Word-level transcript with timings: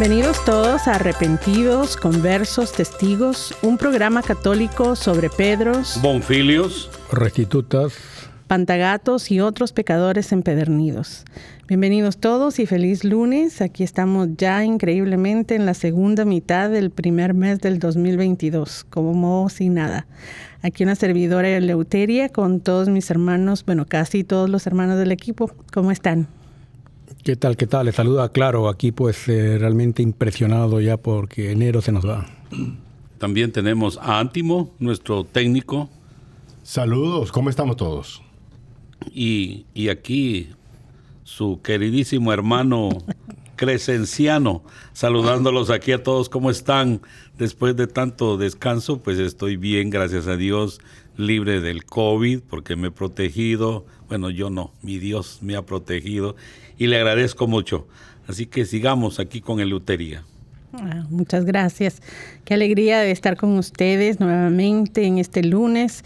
Bienvenidos 0.00 0.42
todos 0.46 0.88
a 0.88 0.94
Arrepentidos, 0.94 1.98
Conversos, 1.98 2.72
Testigos, 2.72 3.54
un 3.60 3.76
programa 3.76 4.22
católico 4.22 4.96
sobre 4.96 5.28
Pedros, 5.28 6.00
Bonfilios, 6.00 6.90
Restitutas, 7.12 7.92
Pantagatos 8.46 9.30
y 9.30 9.40
otros 9.40 9.74
pecadores 9.74 10.32
empedernidos. 10.32 11.26
Bienvenidos 11.68 12.16
todos 12.16 12.60
y 12.60 12.64
feliz 12.64 13.04
lunes. 13.04 13.60
Aquí 13.60 13.84
estamos 13.84 14.28
ya 14.38 14.64
increíblemente 14.64 15.54
en 15.54 15.66
la 15.66 15.74
segunda 15.74 16.24
mitad 16.24 16.70
del 16.70 16.90
primer 16.90 17.34
mes 17.34 17.58
del 17.58 17.78
2022, 17.78 18.86
como 18.88 19.50
sin 19.50 19.74
nada. 19.74 20.06
Aquí 20.62 20.82
una 20.82 20.94
servidora 20.94 21.48
de 21.48 21.60
Leuteria 21.60 22.30
con 22.30 22.60
todos 22.60 22.88
mis 22.88 23.10
hermanos, 23.10 23.66
bueno, 23.66 23.84
casi 23.86 24.24
todos 24.24 24.48
los 24.48 24.66
hermanos 24.66 24.98
del 24.98 25.12
equipo. 25.12 25.52
¿Cómo 25.70 25.90
están? 25.90 26.26
¿Qué 27.22 27.36
tal? 27.36 27.58
¿Qué 27.58 27.66
tal? 27.66 27.84
Le 27.84 27.92
saluda 27.92 28.30
Claro, 28.30 28.66
aquí 28.68 28.92
pues 28.92 29.28
eh, 29.28 29.58
realmente 29.58 30.02
impresionado 30.02 30.80
ya 30.80 30.96
porque 30.96 31.52
enero 31.52 31.82
se 31.82 31.92
nos 31.92 32.06
va. 32.06 32.26
También 33.18 33.52
tenemos 33.52 33.98
a 33.98 34.20
Antimo, 34.20 34.74
nuestro 34.78 35.24
técnico. 35.24 35.90
Saludos, 36.62 37.30
¿cómo 37.30 37.50
estamos 37.50 37.76
todos? 37.76 38.22
Y, 39.12 39.66
y 39.74 39.90
aquí 39.90 40.48
su 41.22 41.60
queridísimo 41.62 42.32
hermano 42.32 42.88
Crescenciano, 43.56 44.62
saludándolos 44.94 45.68
aquí 45.68 45.92
a 45.92 46.02
todos, 46.02 46.30
¿cómo 46.30 46.50
están? 46.50 47.02
Después 47.36 47.76
de 47.76 47.86
tanto 47.86 48.38
descanso, 48.38 49.02
pues 49.02 49.18
estoy 49.18 49.58
bien, 49.58 49.90
gracias 49.90 50.26
a 50.26 50.38
Dios, 50.38 50.80
libre 51.18 51.60
del 51.60 51.84
COVID, 51.84 52.40
porque 52.48 52.76
me 52.76 52.88
he 52.88 52.90
protegido. 52.90 53.84
Bueno, 54.08 54.30
yo 54.30 54.48
no, 54.48 54.72
mi 54.80 54.98
Dios 54.98 55.40
me 55.42 55.56
ha 55.56 55.66
protegido 55.66 56.36
y 56.80 56.86
le 56.86 56.96
agradezco 56.96 57.46
mucho. 57.46 57.86
Así 58.26 58.46
que 58.46 58.64
sigamos 58.64 59.20
aquí 59.20 59.42
con 59.42 59.60
el 59.60 59.68
Lutería. 59.68 60.24
Ah, 60.72 61.04
muchas 61.10 61.44
gracias. 61.44 62.00
Qué 62.46 62.54
alegría 62.54 63.00
de 63.00 63.10
estar 63.10 63.36
con 63.36 63.58
ustedes 63.58 64.18
nuevamente 64.18 65.04
en 65.04 65.18
este 65.18 65.42
lunes 65.44 66.02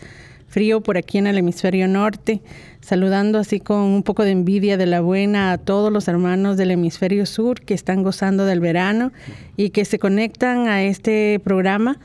frío 0.49 0.81
por 0.81 0.97
aquí 0.97 1.19
en 1.19 1.29
el 1.29 1.39
hemisferio 1.39 1.87
norte, 1.87 2.41
saludando 2.81 3.39
así 3.39 3.61
con 3.61 3.83
un 3.83 4.03
poco 4.03 4.25
de 4.25 4.33
envidia 4.33 4.77
de 4.77 4.87
la 4.87 5.01
buena 5.01 5.53
a 5.53 5.59
todos 5.59 5.93
los 5.93 6.09
hermanos 6.09 6.57
del 6.57 6.73
hemisferio 6.73 7.25
sur 7.25 7.61
que 7.61 7.75
están 7.75 8.03
gozando 8.03 8.45
del 8.45 8.59
verano 8.59 9.13
y 9.57 9.71
que 9.71 9.85
se 9.85 10.01
conectan 10.01 10.67
a 10.67 10.83
este 10.83 11.41
programa. 11.45 11.99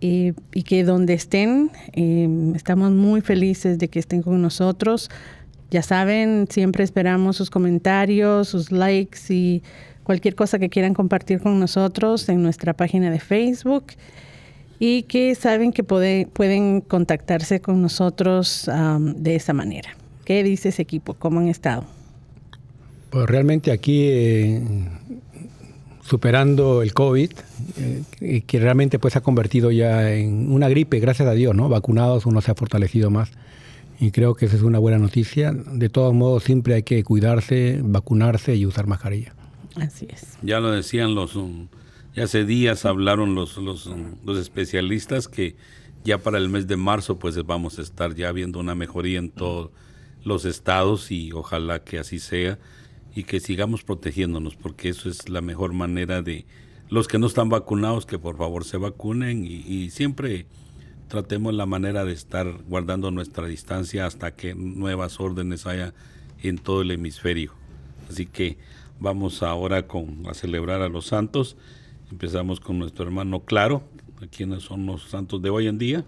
Y, 0.00 0.32
que 0.62 0.84
donde 0.84 1.14
estén, 1.14 1.72
eh, 1.92 2.28
estamos 2.54 2.92
muy 2.92 3.20
felices 3.20 3.80
de 3.80 3.88
que 3.88 3.98
estén 3.98 4.22
con 4.22 4.40
nosotros. 4.40 5.10
Ya 5.70 5.82
saben, 5.82 6.46
siempre 6.48 6.84
esperamos 6.84 7.36
sus 7.36 7.50
comentarios, 7.50 8.48
sus 8.48 8.72
likes 8.72 9.18
y 9.28 9.62
cualquier 10.02 10.34
cosa 10.34 10.58
que 10.58 10.70
quieran 10.70 10.94
compartir 10.94 11.40
con 11.40 11.60
nosotros 11.60 12.28
en 12.30 12.42
nuestra 12.42 12.72
página 12.72 13.10
de 13.10 13.20
Facebook 13.20 13.86
y 14.78 15.02
que 15.02 15.34
saben 15.34 15.72
que 15.72 15.84
pueden 15.84 16.80
contactarse 16.80 17.60
con 17.60 17.82
nosotros 17.82 18.70
de 19.16 19.34
esa 19.34 19.52
manera. 19.52 19.90
¿Qué 20.24 20.42
dice 20.42 20.70
ese 20.70 20.82
equipo? 20.82 21.14
¿Cómo 21.14 21.40
han 21.40 21.48
estado? 21.48 21.84
Pues 23.10 23.26
realmente 23.26 23.72
aquí 23.72 24.06
eh, 24.08 24.62
superando 26.02 26.82
el 26.82 26.94
COVID, 26.94 27.30
eh, 28.20 28.42
que 28.46 28.60
realmente 28.60 28.98
pues 28.98 29.16
ha 29.16 29.20
convertido 29.20 29.70
ya 29.70 30.12
en 30.12 30.50
una 30.52 30.68
gripe, 30.68 31.00
gracias 31.00 31.28
a 31.28 31.32
Dios, 31.32 31.54
¿no? 31.54 31.68
Vacunados 31.68 32.26
uno 32.26 32.40
se 32.40 32.50
ha 32.50 32.54
fortalecido 32.54 33.10
más 33.10 33.30
y 34.00 34.10
creo 34.10 34.34
que 34.34 34.46
esa 34.46 34.56
es 34.56 34.62
una 34.62 34.78
buena 34.78 34.98
noticia. 34.98 35.52
De 35.52 35.88
todos 35.88 36.14
modos, 36.14 36.44
siempre 36.44 36.74
hay 36.74 36.82
que 36.82 37.02
cuidarse, 37.02 37.80
vacunarse 37.82 38.54
y 38.54 38.64
usar 38.64 38.86
mascarilla. 38.86 39.34
Así 39.76 40.06
es. 40.10 40.38
Ya 40.42 40.60
lo 40.60 40.70
decían 40.70 41.14
los, 41.14 41.36
um, 41.36 41.68
ya 42.14 42.24
hace 42.24 42.44
días 42.44 42.84
hablaron 42.84 43.34
los, 43.34 43.56
los, 43.58 43.86
um, 43.86 44.16
los 44.24 44.38
especialistas 44.38 45.28
que 45.28 45.56
ya 46.04 46.18
para 46.18 46.38
el 46.38 46.48
mes 46.48 46.66
de 46.66 46.76
marzo 46.76 47.18
pues 47.18 47.44
vamos 47.44 47.78
a 47.78 47.82
estar 47.82 48.14
ya 48.14 48.32
viendo 48.32 48.60
una 48.60 48.74
mejoría 48.74 49.18
en 49.18 49.30
todos 49.30 49.70
los 50.24 50.44
estados 50.44 51.10
y 51.10 51.32
ojalá 51.32 51.82
que 51.84 51.98
así 51.98 52.18
sea 52.18 52.58
y 53.14 53.24
que 53.24 53.40
sigamos 53.40 53.82
protegiéndonos 53.82 54.56
porque 54.56 54.88
eso 54.88 55.08
es 55.08 55.28
la 55.28 55.40
mejor 55.40 55.72
manera 55.72 56.22
de 56.22 56.46
los 56.88 57.08
que 57.08 57.18
no 57.18 57.26
están 57.26 57.48
vacunados 57.48 58.06
que 58.06 58.18
por 58.18 58.36
favor 58.36 58.64
se 58.64 58.78
vacunen 58.78 59.44
y, 59.44 59.64
y 59.66 59.90
siempre 59.90 60.46
tratemos 61.08 61.54
la 61.54 61.66
manera 61.66 62.04
de 62.04 62.12
estar 62.12 62.46
guardando 62.68 63.10
nuestra 63.10 63.46
distancia 63.46 64.06
hasta 64.06 64.32
que 64.32 64.54
nuevas 64.54 65.18
órdenes 65.20 65.66
haya 65.66 65.94
en 66.42 66.58
todo 66.58 66.82
el 66.82 66.90
hemisferio. 66.90 67.52
Así 68.08 68.26
que 68.26 68.58
vamos 69.00 69.42
ahora 69.42 69.86
con, 69.86 70.24
a 70.28 70.34
celebrar 70.34 70.82
a 70.82 70.88
los 70.88 71.06
santos. 71.06 71.56
Empezamos 72.10 72.60
con 72.60 72.78
nuestro 72.78 73.04
hermano 73.04 73.40
Claro. 73.40 73.82
¿Quiénes 74.36 74.64
son 74.64 74.84
los 74.84 75.08
santos 75.08 75.40
de 75.42 75.50
hoy 75.50 75.68
en 75.68 75.78
día? 75.78 76.04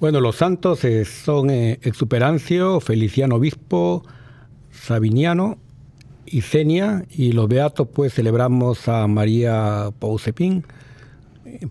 Bueno, 0.00 0.20
los 0.20 0.36
santos 0.36 0.82
eh, 0.84 1.04
son 1.04 1.50
eh, 1.50 1.78
Exuperancio, 1.82 2.80
Feliciano 2.80 3.36
Obispo, 3.36 4.02
Sabiniano 4.72 5.58
y 6.26 6.40
Senia. 6.40 7.04
Y 7.10 7.32
los 7.32 7.48
beatos, 7.48 7.88
pues 7.92 8.14
celebramos 8.14 8.88
a 8.88 9.06
María 9.06 9.90
Pausepín, 9.98 10.64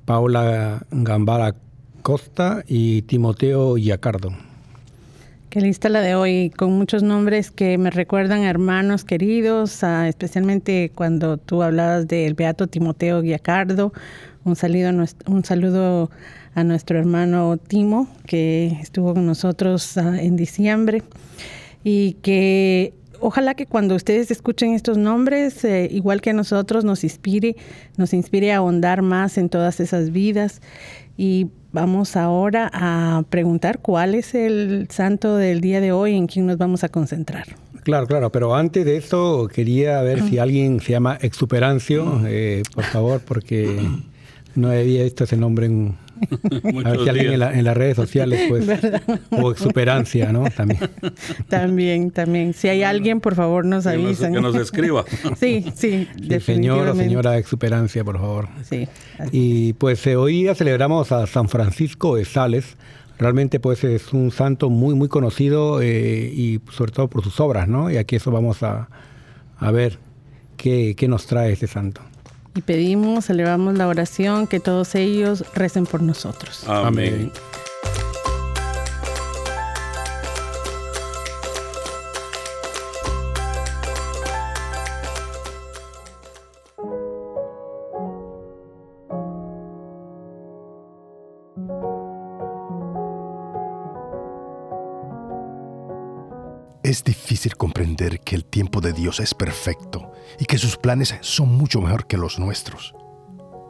Paula 0.06 0.86
Gambara 0.92 1.56
Costa 2.04 2.64
y 2.68 3.02
Timoteo 3.04 3.78
Yacardo. 3.78 4.34
Qué 5.50 5.62
lista 5.62 5.88
la 5.88 6.02
de 6.02 6.16
hoy, 6.16 6.52
con 6.56 6.74
muchos 6.74 7.02
nombres 7.02 7.50
que 7.50 7.78
me 7.78 7.92
recuerdan 7.92 8.42
a 8.42 8.50
hermanos 8.50 9.06
queridos, 9.06 9.84
especialmente 9.84 10.92
cuando 10.94 11.38
tú 11.38 11.64
hablabas 11.64 12.08
del 12.08 12.34
Beato 12.34 12.68
Timoteo 12.68 13.22
saludo, 14.56 15.06
un 15.28 15.46
saludo 15.46 16.12
a 16.56 16.64
nuestro 16.64 17.00
hermano 17.00 17.58
Timo, 17.58 18.08
que 18.26 18.78
estuvo 18.82 19.14
con 19.14 19.26
nosotros 19.26 19.98
ah, 19.98 20.22
en 20.22 20.36
diciembre. 20.36 21.04
y 21.84 22.14
que 22.22 22.94
ojalá 23.24 23.54
que 23.54 23.66
cuando 23.66 23.96
ustedes 23.96 24.32
escuchen 24.32 24.74
estos 24.74 24.98
nombres, 24.98 25.64
eh, 25.64 25.88
igual 25.90 26.20
que 26.20 26.32
a 26.32 26.34
nosotros, 26.34 26.84
nos 26.84 27.04
inspire, 27.04 27.56
nos 27.96 28.14
inspire 28.14 28.52
a 28.52 28.58
ahondar 28.58 29.02
más 29.02 29.38
en 29.38 29.50
todas 29.50 29.80
esas 29.80 30.12
vidas. 30.12 30.62
Y 31.18 31.48
vamos 31.72 32.16
ahora 32.16 32.70
a 32.74 33.24
preguntar 33.30 33.80
cuál 33.80 34.16
es 34.16 34.36
el 34.36 34.88
santo 34.90 35.36
del 35.36 35.62
día 35.62 35.82
de 35.82 35.92
hoy, 35.92 36.16
en 36.16 36.28
quién 36.28 36.46
nos 36.46 36.58
vamos 36.58 36.84
a 36.84 36.90
concentrar. 36.90 37.48
Claro, 37.84 38.08
claro, 38.08 38.32
pero 38.32 38.56
antes 38.56 38.86
de 38.86 38.96
eso 38.96 39.50
quería 39.54 40.02
ver 40.02 40.22
si 40.22 40.38
alguien 40.38 40.80
se 40.80 40.94
llama 40.94 41.18
Exuperancio, 41.22 42.22
eh, 42.26 42.64
por 42.74 42.86
favor, 42.86 43.20
porque 43.20 43.82
no 44.56 44.70
había 44.70 45.04
visto 45.04 45.26
ese 45.26 45.36
nombre 45.36 45.66
en, 45.66 45.98
a 46.86 46.90
ver 46.92 47.00
si 47.04 47.10
alguien 47.10 47.42
en, 47.42 47.64
las 47.64 47.78
redes 47.78 47.96
sociales, 47.96 48.42
pues, 48.50 48.68
o 49.32 49.52
exuperancia, 49.52 50.32
¿no? 50.32 50.46
También. 50.56 50.80
También, 51.50 52.12
también. 52.12 52.54
Si 52.54 52.68
hay 52.68 52.84
alguien, 52.84 53.20
por 53.20 53.36
favor, 53.36 53.66
nos 53.66 53.88
avisen. 53.88 54.34
Que 54.34 54.42
nos 54.42 54.56
escriba. 54.56 55.06
Sí, 55.38 55.66
sí, 55.76 56.08
sí 56.22 56.40
Señor 56.40 56.88
o 56.88 56.96
señora 56.96 57.38
exuperancia, 57.38 58.04
por 58.04 58.18
favor. 58.18 58.48
Sí. 58.64 58.88
Y 59.32 59.74
pues 59.74 60.06
eh, 60.08 60.16
hoy 60.16 60.44
día 60.44 60.56
celebramos 60.56 61.12
a 61.12 61.28
San 61.28 61.50
Francisco 61.50 62.16
de 62.16 62.26
Sales. 62.26 62.78
Realmente, 63.18 63.60
pues, 63.60 63.84
es 63.84 64.14
un 64.14 64.32
santo 64.32 64.70
muy, 64.70 64.96
muy 64.96 65.08
conocido 65.08 65.82
eh, 65.82 66.32
y 66.34 66.60
sobre 66.72 66.92
todo 66.92 67.10
por 67.10 67.24
sus 67.24 67.40
obras, 67.40 67.68
¿no? 67.68 67.90
Y 67.90 67.98
aquí 67.98 68.16
eso 68.16 68.32
vamos 68.32 68.64
a, 68.64 68.90
a 69.58 69.72
ver 69.72 70.00
qué, 70.58 70.96
qué 70.98 71.08
nos 71.08 71.26
trae 71.26 71.52
este 71.52 71.68
santo 71.68 72.02
y 72.56 72.62
pedimos, 72.62 73.30
elevamos 73.30 73.76
la 73.78 73.88
oración, 73.88 74.48
que 74.48 74.60
todos 74.60 74.96
ellos 74.96 75.44
recen 75.54 75.86
por 75.86 76.02
nosotros. 76.02 76.64
Amén. 76.68 77.32
Es 96.94 97.04
difícil 97.04 97.58
comprender 97.58 98.20
que 98.20 98.36
el 98.36 98.46
tiempo 98.46 98.80
de 98.80 98.94
Dios 98.94 99.20
es 99.20 99.34
perfecto 99.34 100.12
y 100.38 100.46
que 100.46 100.60
sus 100.60 100.78
planes 100.78 101.16
son 101.22 101.50
mucho 101.50 101.82
mejor 101.82 102.06
que 102.06 102.18
los 102.18 102.38
nuestros. 102.38 102.94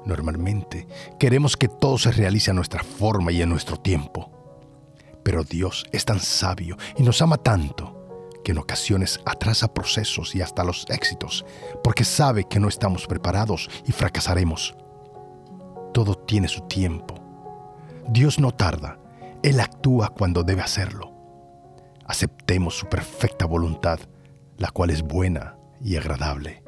Normalmente 0.05 0.89
queremos 1.21 1.55
que 1.55 1.69
todo 1.69 1.97
se 1.97 2.11
realice 2.11 2.51
a 2.51 2.53
nuestra 2.53 2.83
forma 2.83 3.31
y 3.31 3.41
en 3.41 3.47
nuestro 3.47 3.77
tiempo. 3.77 4.29
Pero 5.23 5.45
Dios 5.45 5.85
es 5.93 6.03
tan 6.03 6.19
sabio 6.19 6.75
y 6.97 7.03
nos 7.03 7.21
ama 7.21 7.37
tanto 7.37 8.29
que 8.43 8.51
en 8.51 8.57
ocasiones 8.57 9.21
atrasa 9.25 9.73
procesos 9.73 10.35
y 10.35 10.41
hasta 10.41 10.65
los 10.65 10.85
éxitos 10.89 11.45
porque 11.81 12.03
sabe 12.03 12.43
que 12.43 12.59
no 12.59 12.67
estamos 12.67 13.07
preparados 13.07 13.69
y 13.87 13.93
fracasaremos. 13.93 14.75
Todo 15.93 16.15
tiene 16.15 16.49
su 16.49 16.67
tiempo. 16.67 17.15
Dios 18.09 18.37
no 18.37 18.51
tarda, 18.51 18.99
Él 19.43 19.61
actúa 19.61 20.09
cuando 20.09 20.43
debe 20.43 20.61
hacerlo 20.61 21.12
aceptemos 22.05 22.77
su 22.77 22.87
perfecta 22.87 23.45
voluntad, 23.45 23.99
la 24.57 24.69
cual 24.69 24.89
es 24.89 25.01
buena 25.01 25.55
y 25.81 25.95
agradable. 25.95 26.62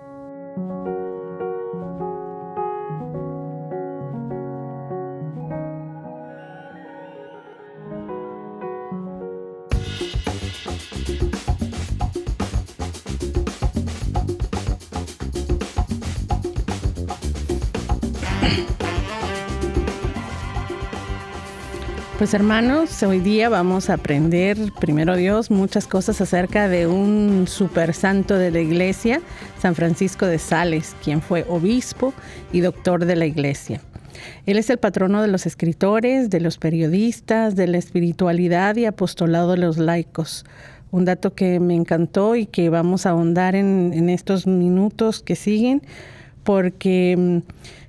Pues 22.26 22.34
hermanos, 22.34 23.04
hoy 23.04 23.20
día 23.20 23.50
vamos 23.50 23.92
a 23.92 23.94
aprender, 23.94 24.58
primero 24.80 25.16
Dios, 25.16 25.52
muchas 25.52 25.86
cosas 25.86 26.22
acerca 26.22 26.68
de 26.68 26.88
un 26.88 27.46
super 27.48 27.94
santo 27.94 28.36
de 28.40 28.50
la 28.50 28.62
iglesia, 28.62 29.22
San 29.60 29.76
Francisco 29.76 30.26
de 30.26 30.40
Sales, 30.40 30.96
quien 31.04 31.22
fue 31.22 31.46
obispo 31.48 32.16
y 32.52 32.62
doctor 32.62 33.06
de 33.06 33.16
la 33.16 33.28
iglesia. 33.28 33.80
Él 34.48 34.58
es 34.58 34.72
el 34.72 34.80
patrono 34.80 35.22
de 35.22 35.28
los 35.28 35.46
escritores, 35.46 36.32
de 36.32 36.40
los 36.40 36.58
periodistas, 36.58 37.56
de 37.56 37.68
la 37.68 37.78
espiritualidad 37.78 38.76
y 38.76 38.86
apostolado 38.86 39.52
de 39.52 39.58
los 39.58 39.78
laicos. 39.78 40.46
Un 40.90 41.06
dato 41.06 41.36
que 41.36 41.60
me 41.60 41.76
encantó 41.76 42.36
y 42.36 42.48
que 42.48 42.72
vamos 42.72 43.06
a 43.06 43.12
ahondar 43.12 43.56
en, 43.56 43.92
en 43.94 44.10
estos 44.10 44.48
minutos 44.48 45.22
que 45.22 45.36
siguen, 45.36 45.84
porque 46.44 47.44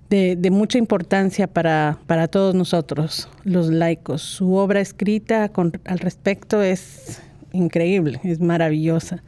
de, 0.08 0.50
mucha 0.50 0.78
importancia 0.78 1.46
para, 1.46 1.98
para, 2.06 2.28
todos 2.28 2.54
nosotros, 2.54 3.28
los 3.44 3.68
laicos. 3.68 4.22
Su 4.22 4.54
obra 4.54 4.80
escrita 4.80 5.48
con, 5.48 5.72
al 5.84 5.98
respecto 5.98 6.62
es 6.62 7.20
increíble, 7.52 8.20
es 8.22 8.40
maravillosa. 8.40 9.22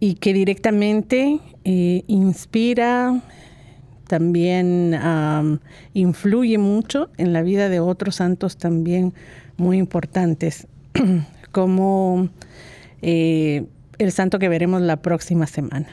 y 0.00 0.14
que 0.14 0.32
directamente 0.32 1.40
eh, 1.64 2.04
inspira, 2.06 3.20
también 4.08 4.98
influye 5.92 6.58
mucho 6.58 7.10
en 7.18 7.32
la 7.32 7.42
vida 7.42 7.68
de 7.68 7.78
otros 7.78 8.16
santos 8.16 8.56
también 8.56 9.12
muy 9.56 9.78
importantes, 9.78 10.66
como 11.52 12.28
eh, 13.02 13.66
el 13.98 14.12
santo 14.12 14.38
que 14.38 14.48
veremos 14.48 14.80
la 14.80 14.96
próxima 14.96 15.46
semana. 15.46 15.88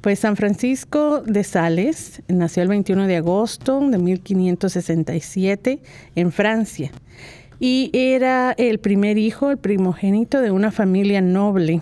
Pues 0.00 0.20
San 0.20 0.36
Francisco 0.36 1.20
de 1.20 1.42
Sales 1.42 2.22
nació 2.28 2.62
el 2.62 2.68
21 2.68 3.06
de 3.06 3.16
agosto 3.16 3.80
de 3.80 3.98
1567 3.98 5.80
en 6.14 6.32
Francia 6.32 6.92
y 7.58 7.90
era 7.92 8.52
el 8.58 8.78
primer 8.78 9.18
hijo, 9.18 9.50
el 9.50 9.58
primogénito 9.58 10.40
de 10.40 10.50
una 10.50 10.70
familia 10.70 11.20
noble 11.20 11.80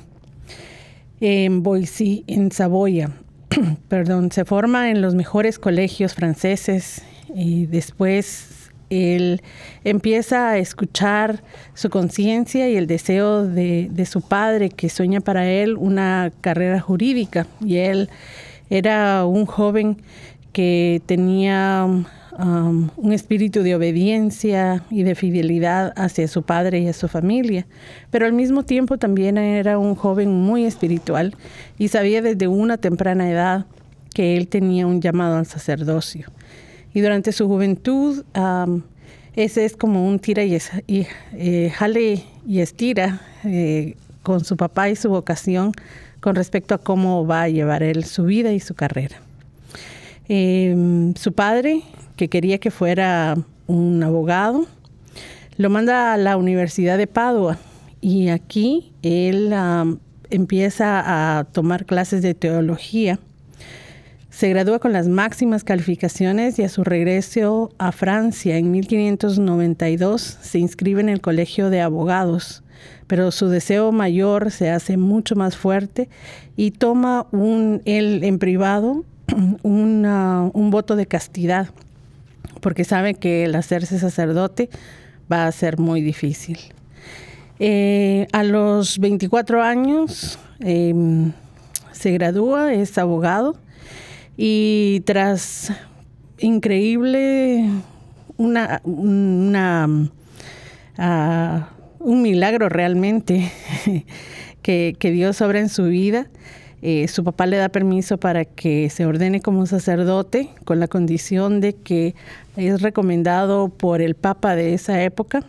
en 1.20 1.62
Boissy, 1.62 2.24
en 2.26 2.52
Saboya. 2.52 3.10
Perdón, 3.88 4.30
se 4.30 4.44
forma 4.44 4.90
en 4.90 5.00
los 5.00 5.14
mejores 5.14 5.58
colegios 5.58 6.14
franceses 6.14 7.02
y 7.34 7.66
después 7.66 8.63
él 8.94 9.42
empieza 9.84 10.50
a 10.50 10.58
escuchar 10.58 11.42
su 11.74 11.90
conciencia 11.90 12.68
y 12.68 12.76
el 12.76 12.86
deseo 12.86 13.46
de, 13.46 14.06
su 14.06 14.20
padre 14.22 14.70
que 14.70 14.88
sueña 14.88 15.20
para 15.20 15.48
él 15.48 15.76
una 15.76 16.32
carrera 16.40 16.80
jurídica. 16.80 17.46
Y 17.64 17.76
él 17.78 18.10
era 18.70 19.24
un 19.26 19.46
joven 19.46 19.98
que 20.52 21.02
tenía 21.06 21.84
um, 22.38 22.88
un 22.96 23.12
espíritu 23.12 23.62
de 23.62 23.74
obediencia 23.74 24.84
y 24.90 25.02
de 25.02 25.14
fidelidad 25.14 25.92
hacia 25.96 26.28
su 26.28 26.42
padre 26.42 26.78
y 26.78 26.88
a 26.88 26.92
su 26.92 27.08
familia, 27.08 27.66
pero 28.10 28.26
al 28.26 28.32
mismo 28.32 28.62
tiempo 28.62 28.96
también 28.98 29.36
era 29.36 29.78
un 29.78 29.96
joven 29.96 30.30
muy 30.30 30.64
espiritual 30.64 31.34
y 31.76 31.88
sabía 31.88 32.22
desde 32.22 32.46
una 32.46 32.76
temprana 32.76 33.28
edad 33.28 33.66
que 34.14 34.36
él 34.36 34.46
tenía 34.46 34.86
un 34.86 35.00
llamado 35.00 35.36
al 35.36 35.46
sacerdocio. 35.46 36.28
Y 36.94 37.00
durante 37.00 37.32
su 37.32 37.48
juventud, 37.48 38.24
ese 39.34 39.64
es 39.64 39.76
como 39.76 40.06
un 40.06 40.20
tira 40.20 40.44
y, 40.44 40.56
eh, 41.32 41.72
jale 41.74 42.24
y 42.46 42.60
estira 42.60 43.20
eh, 43.42 43.96
con 44.22 44.44
su 44.44 44.56
papá 44.56 44.88
y 44.88 44.96
su 44.96 45.10
vocación 45.10 45.72
con 46.20 46.36
respecto 46.36 46.74
a 46.74 46.78
cómo 46.78 47.26
va 47.26 47.42
a 47.42 47.48
llevar 47.48 47.82
él 47.82 48.04
su 48.04 48.24
vida 48.24 48.52
y 48.52 48.60
su 48.60 48.74
carrera. 48.74 49.16
Em, 50.28 51.14
su 51.16 51.32
padre, 51.32 51.82
que 52.16 52.28
quería 52.28 52.58
que 52.58 52.70
fuera 52.70 53.36
un 53.66 54.02
abogado, 54.02 54.66
lo 55.58 55.70
manda 55.70 56.14
a 56.14 56.16
la 56.16 56.36
Universidad 56.36 56.96
de 56.96 57.06
Padua 57.06 57.58
y 58.00 58.28
aquí 58.28 58.92
él 59.02 59.52
empieza 60.30 61.38
a 61.38 61.44
tomar 61.44 61.86
clases 61.86 62.22
de 62.22 62.34
teología 62.34 63.18
se 64.34 64.48
gradúa 64.48 64.80
con 64.80 64.92
las 64.92 65.06
máximas 65.06 65.62
calificaciones 65.62 66.58
y 66.58 66.64
a 66.64 66.68
su 66.68 66.82
regreso 66.82 67.70
a 67.78 67.92
Francia 67.92 68.56
en 68.56 68.72
1592 68.72 70.38
se 70.42 70.58
inscribe 70.58 71.00
en 71.00 71.08
el 71.08 71.20
Colegio 71.20 71.70
de 71.70 71.80
Abogados, 71.80 72.64
pero 73.06 73.30
su 73.30 73.48
deseo 73.48 73.92
mayor 73.92 74.50
se 74.50 74.70
hace 74.70 74.96
mucho 74.96 75.36
más 75.36 75.56
fuerte 75.56 76.08
y 76.56 76.72
toma 76.72 77.28
un, 77.30 77.80
él 77.84 78.24
en 78.24 78.40
privado 78.40 79.04
un 79.62 80.68
voto 80.72 80.96
de 80.96 81.06
castidad, 81.06 81.68
porque 82.60 82.82
sabe 82.82 83.14
que 83.14 83.44
el 83.44 83.54
hacerse 83.54 84.00
sacerdote 84.00 84.68
va 85.32 85.46
a 85.46 85.52
ser 85.52 85.78
muy 85.78 86.02
difícil. 86.02 86.58
Eh, 87.60 88.26
a 88.32 88.42
los 88.42 88.98
24 88.98 89.62
años 89.62 90.40
em, 90.58 91.30
se 91.92 92.10
gradúa, 92.10 92.74
es 92.74 92.98
abogado 92.98 93.62
y 94.36 95.00
tras 95.04 95.72
increíble, 96.38 97.68
una, 98.36 98.80
una 98.84 100.10
ah, 100.98 101.68
un 102.04 102.22
milagro 102.22 102.68
realmente 102.68 103.50
que, 104.62 104.96
Dios 105.00 105.40
obra 105.40 105.60
en 105.60 105.68
su 105.68 105.84
vida. 105.84 106.28
Eh, 106.82 107.08
su 107.08 107.24
papá 107.24 107.46
le 107.46 107.56
da 107.56 107.70
permiso 107.70 108.18
para 108.18 108.44
que 108.44 108.90
se 108.90 109.06
ordene 109.06 109.40
como 109.40 109.64
sacerdote 109.64 110.50
con 110.66 110.80
la 110.80 110.86
condición 110.86 111.60
de 111.60 111.72
que 111.72 112.14
es 112.56 112.82
recomendado 112.82 113.70
por 113.70 114.02
el 114.02 114.14
papa 114.14 114.54
de 114.54 114.74
esa 114.74 115.02
época 115.02 115.42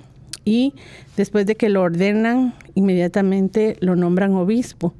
y 0.46 0.74
después 1.18 1.46
de 1.46 1.56
que 1.56 1.68
lo 1.68 1.82
ordenan, 1.82 2.54
inmediatamente 2.74 3.75
lo 3.82 3.98
nombran 3.98 4.34
obispo. 4.34 4.94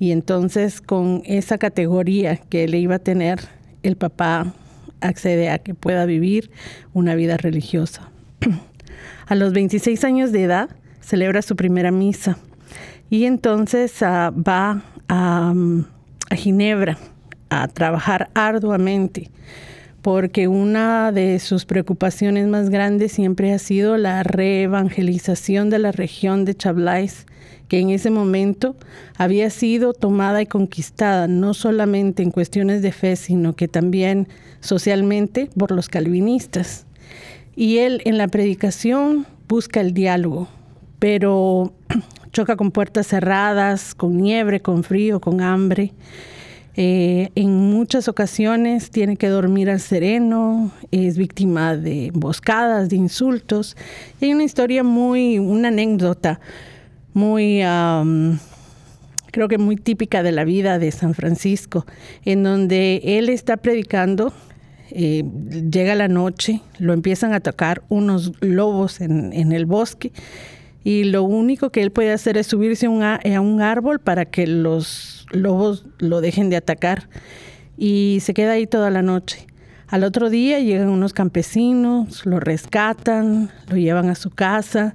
Y 0.00 0.10
entonces 0.10 0.80
con 0.80 1.22
esa 1.26 1.58
categoría 1.58 2.36
que 2.36 2.64
él 2.64 2.74
iba 2.74 2.96
a 2.96 2.98
tener, 2.98 3.38
el 3.84 3.96
papá 3.96 4.52
accede 5.00 5.50
a 5.50 5.58
que 5.58 5.74
pueda 5.74 6.06
vivir 6.06 6.50
una 6.92 7.14
vida 7.14 7.36
religiosa. 7.36 8.10
a 9.26 9.34
los 9.36 9.52
26 9.52 10.02
años 10.04 10.32
de 10.32 10.42
edad 10.42 10.70
celebra 11.00 11.42
su 11.42 11.54
primera 11.54 11.92
misa 11.92 12.38
y 13.10 13.26
entonces 13.26 14.02
ah, 14.02 14.32
va 14.32 14.82
a, 15.08 15.54
a 16.30 16.34
Ginebra 16.34 16.98
a 17.50 17.68
trabajar 17.68 18.30
arduamente 18.34 19.30
porque 20.02 20.48
una 20.48 21.12
de 21.12 21.38
sus 21.38 21.66
preocupaciones 21.66 22.46
más 22.48 22.70
grandes 22.70 23.12
siempre 23.12 23.52
ha 23.52 23.58
sido 23.58 23.96
la 23.96 24.22
reevangelización 24.22 25.68
de 25.68 25.78
la 25.78 25.92
región 25.92 26.44
de 26.44 26.54
Chablais, 26.54 27.26
que 27.70 27.78
en 27.78 27.90
ese 27.90 28.10
momento 28.10 28.74
había 29.16 29.48
sido 29.48 29.92
tomada 29.92 30.42
y 30.42 30.46
conquistada 30.46 31.28
no 31.28 31.54
solamente 31.54 32.24
en 32.24 32.32
cuestiones 32.32 32.82
de 32.82 32.90
fe, 32.90 33.14
sino 33.14 33.54
que 33.54 33.68
también 33.68 34.26
socialmente 34.58 35.48
por 35.56 35.70
los 35.70 35.88
calvinistas. 35.88 36.84
Y 37.54 37.78
él 37.78 38.02
en 38.06 38.18
la 38.18 38.26
predicación 38.26 39.24
busca 39.46 39.80
el 39.80 39.94
diálogo, 39.94 40.48
pero 40.98 41.72
choca 42.32 42.56
con 42.56 42.72
puertas 42.72 43.06
cerradas, 43.06 43.94
con 43.94 44.18
nieve, 44.18 44.58
con 44.58 44.82
frío, 44.82 45.20
con 45.20 45.40
hambre. 45.40 45.92
Eh, 46.74 47.30
en 47.36 47.52
muchas 47.52 48.08
ocasiones 48.08 48.90
tiene 48.90 49.16
que 49.16 49.28
dormir 49.28 49.70
al 49.70 49.78
sereno, 49.78 50.72
es 50.90 51.16
víctima 51.16 51.76
de 51.76 52.06
emboscadas, 52.06 52.88
de 52.88 52.96
insultos. 52.96 53.76
hay 54.20 54.32
una 54.32 54.42
historia 54.42 54.82
muy, 54.82 55.38
una 55.38 55.68
anécdota 55.68 56.40
muy, 57.12 57.60
creo 59.30 59.48
que 59.48 59.58
muy 59.58 59.76
típica 59.76 60.22
de 60.22 60.32
la 60.32 60.44
vida 60.44 60.78
de 60.78 60.90
San 60.90 61.14
Francisco, 61.14 61.86
en 62.24 62.42
donde 62.42 63.00
él 63.04 63.28
está 63.28 63.56
predicando, 63.56 64.32
eh, 64.90 65.24
llega 65.70 65.94
la 65.94 66.08
noche, 66.08 66.62
lo 66.78 66.92
empiezan 66.92 67.32
a 67.32 67.40
tocar 67.40 67.82
unos 67.88 68.32
lobos 68.40 69.00
en, 69.00 69.32
en 69.32 69.52
el 69.52 69.66
bosque 69.66 70.12
y 70.82 71.04
lo 71.04 71.22
único 71.24 71.70
que 71.70 71.82
él 71.82 71.92
puede 71.92 72.12
hacer 72.12 72.36
es 72.36 72.46
subirse 72.46 72.86
a 72.86 73.40
un 73.40 73.60
árbol 73.60 74.00
para 74.00 74.24
que 74.24 74.46
los 74.46 75.26
lobos 75.30 75.86
lo 75.98 76.20
dejen 76.20 76.50
de 76.50 76.56
atacar 76.56 77.08
y 77.76 78.18
se 78.22 78.34
queda 78.34 78.52
ahí 78.52 78.66
toda 78.66 78.90
la 78.90 79.02
noche. 79.02 79.46
Al 79.88 80.04
otro 80.04 80.30
día 80.30 80.60
llegan 80.60 80.88
unos 80.88 81.12
campesinos, 81.12 82.24
lo 82.24 82.40
rescatan, 82.40 83.50
lo 83.68 83.76
llevan 83.76 84.08
a 84.08 84.14
su 84.14 84.30
casa 84.30 84.94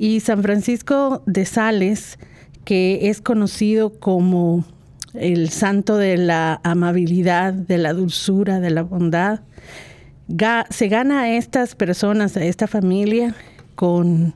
y 0.00 0.20
San 0.20 0.42
Francisco 0.42 1.22
de 1.26 1.44
Sales, 1.44 2.18
que 2.64 3.10
es 3.10 3.20
conocido 3.20 4.00
como 4.00 4.64
el 5.12 5.50
santo 5.50 5.98
de 5.98 6.16
la 6.16 6.58
amabilidad, 6.64 7.52
de 7.52 7.76
la 7.76 7.92
dulzura, 7.92 8.60
de 8.60 8.70
la 8.70 8.82
bondad, 8.82 9.40
se 10.70 10.88
gana 10.88 11.20
a 11.20 11.36
estas 11.36 11.74
personas, 11.74 12.34
a 12.38 12.44
esta 12.44 12.66
familia, 12.66 13.34
con 13.74 14.32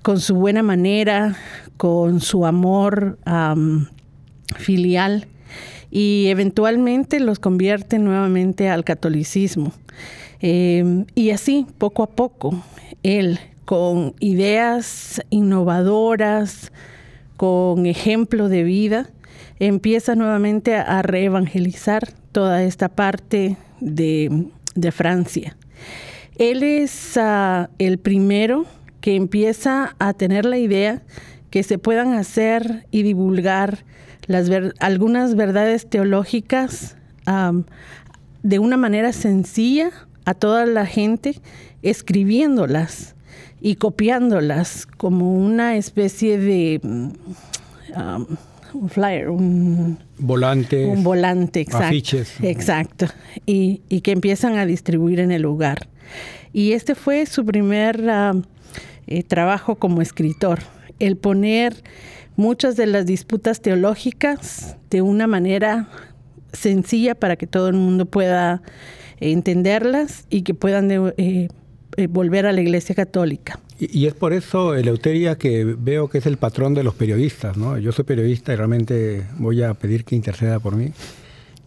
con 0.00 0.20
su 0.20 0.36
buena 0.36 0.62
manera, 0.62 1.36
con 1.76 2.20
su 2.20 2.46
amor 2.46 3.18
filial 4.56 5.26
y 5.90 6.28
eventualmente 6.28 7.20
los 7.20 7.40
convierte 7.40 7.98
nuevamente 7.98 8.70
al 8.70 8.84
catolicismo. 8.84 9.72
Em, 10.40 11.04
y 11.14 11.30
así, 11.30 11.66
poco 11.76 12.04
a 12.04 12.06
poco, 12.06 12.62
él 13.02 13.38
con 13.66 14.14
ideas 14.20 15.20
innovadoras, 15.28 16.72
con 17.36 17.84
ejemplo 17.84 18.48
de 18.48 18.62
vida, 18.62 19.10
empieza 19.58 20.14
nuevamente 20.14 20.76
a 20.76 21.02
reevangelizar 21.02 22.08
toda 22.32 22.62
esta 22.62 22.88
parte 22.88 23.56
de, 23.80 24.48
Francia. 24.92 25.56
Él 26.38 26.62
es 26.62 27.16
ah, 27.16 27.70
el 27.78 27.98
primero 27.98 28.66
que 29.00 29.16
empieza 29.16 29.96
a 29.98 30.12
tener 30.12 30.44
la 30.44 30.58
idea 30.58 31.02
que 31.50 31.62
se 31.62 31.78
puedan 31.78 32.12
hacer 32.12 32.86
y 32.90 33.02
divulgar 33.02 33.84
algunas 34.80 35.34
verdades 35.34 35.88
teológicas 35.88 36.96
de 38.42 38.58
una 38.58 38.76
manera 38.76 39.12
sencilla 39.12 39.90
a 40.24 40.34
toda 40.34 40.66
la 40.66 40.86
gente, 40.86 41.40
escribiéndolas 41.82 43.15
y 43.60 43.76
copiándolas 43.76 44.86
como 44.86 45.32
una 45.32 45.76
especie 45.76 46.38
de 46.38 46.80
un 48.74 48.90
flyer, 48.90 49.30
un 49.30 49.98
volante, 50.18 50.84
un 50.86 51.02
volante, 51.02 51.60
exacto, 51.60 52.18
exacto, 52.42 53.06
y, 53.46 53.78
que 54.02 54.12
empiezan 54.12 54.56
a 54.56 54.66
distribuir 54.66 55.20
en 55.20 55.32
el 55.32 55.42
lugar. 55.42 55.88
Y 56.52 56.72
este 56.72 56.94
fue 56.94 57.26
su 57.26 57.44
primer 57.44 58.04
eh, 59.06 59.22
trabajo 59.22 59.76
como 59.76 60.02
escritor, 60.02 60.60
el 60.98 61.16
poner 61.16 61.82
muchas 62.36 62.76
de 62.76 62.86
las 62.86 63.06
disputas 63.06 63.60
teológicas 63.60 64.76
de 64.90 65.02
una 65.02 65.26
manera 65.26 65.88
sencilla 66.52 67.14
para 67.14 67.36
que 67.36 67.46
todo 67.46 67.68
el 67.68 67.74
mundo 67.74 68.06
pueda 68.06 68.62
entenderlas 69.20 70.26
y 70.28 70.42
que 70.42 70.54
puedan 70.54 70.90
eh, 71.16 71.48
eh, 71.96 72.06
volver 72.06 72.46
a 72.46 72.52
la 72.52 72.60
Iglesia 72.60 72.94
Católica. 72.94 73.58
Y, 73.78 74.06
es 74.06 74.14
por 74.14 74.32
eso, 74.32 74.74
Eleuteria, 74.74 75.36
que 75.36 75.64
veo 75.64 76.08
que 76.08 76.18
es 76.18 76.26
el 76.26 76.38
patrón 76.38 76.74
de 76.74 76.82
los 76.82 76.94
periodistas. 76.94 77.56
¿no? 77.56 77.78
Yo 77.78 77.92
soy 77.92 78.04
periodista 78.04 78.52
y 78.52 78.56
realmente 78.56 79.26
voy 79.38 79.62
a 79.62 79.74
pedir 79.74 80.04
que 80.04 80.16
interceda 80.16 80.58
por 80.60 80.76
mí. 80.76 80.92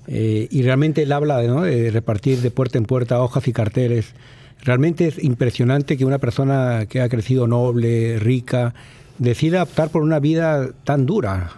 y 0.08 0.62
realmente 0.64 1.04
él 1.04 1.12
habla 1.12 1.38
de 1.38 1.92
repartir 1.92 2.40
de 2.40 2.50
puerta 2.50 2.80
en 2.80 2.86
puerta 2.86 3.22
hojas 3.22 3.48
y 3.48 3.54
carteles 3.54 4.14
Realmente 4.62 5.08
es 5.08 5.24
impresionante 5.24 5.98
que 5.98 6.06
una 6.06 6.18
persona 6.18 6.86
que 6.88 7.02
ha 7.02 7.10
crecido 7.10 7.48
noble, 7.48 8.20
rica, 8.20 8.74
decida 9.18 9.64
optar 9.64 9.90
por 9.90 10.02
una 10.02 10.20
vida 10.20 10.72
tan 10.84 11.06
dura. 11.06 11.52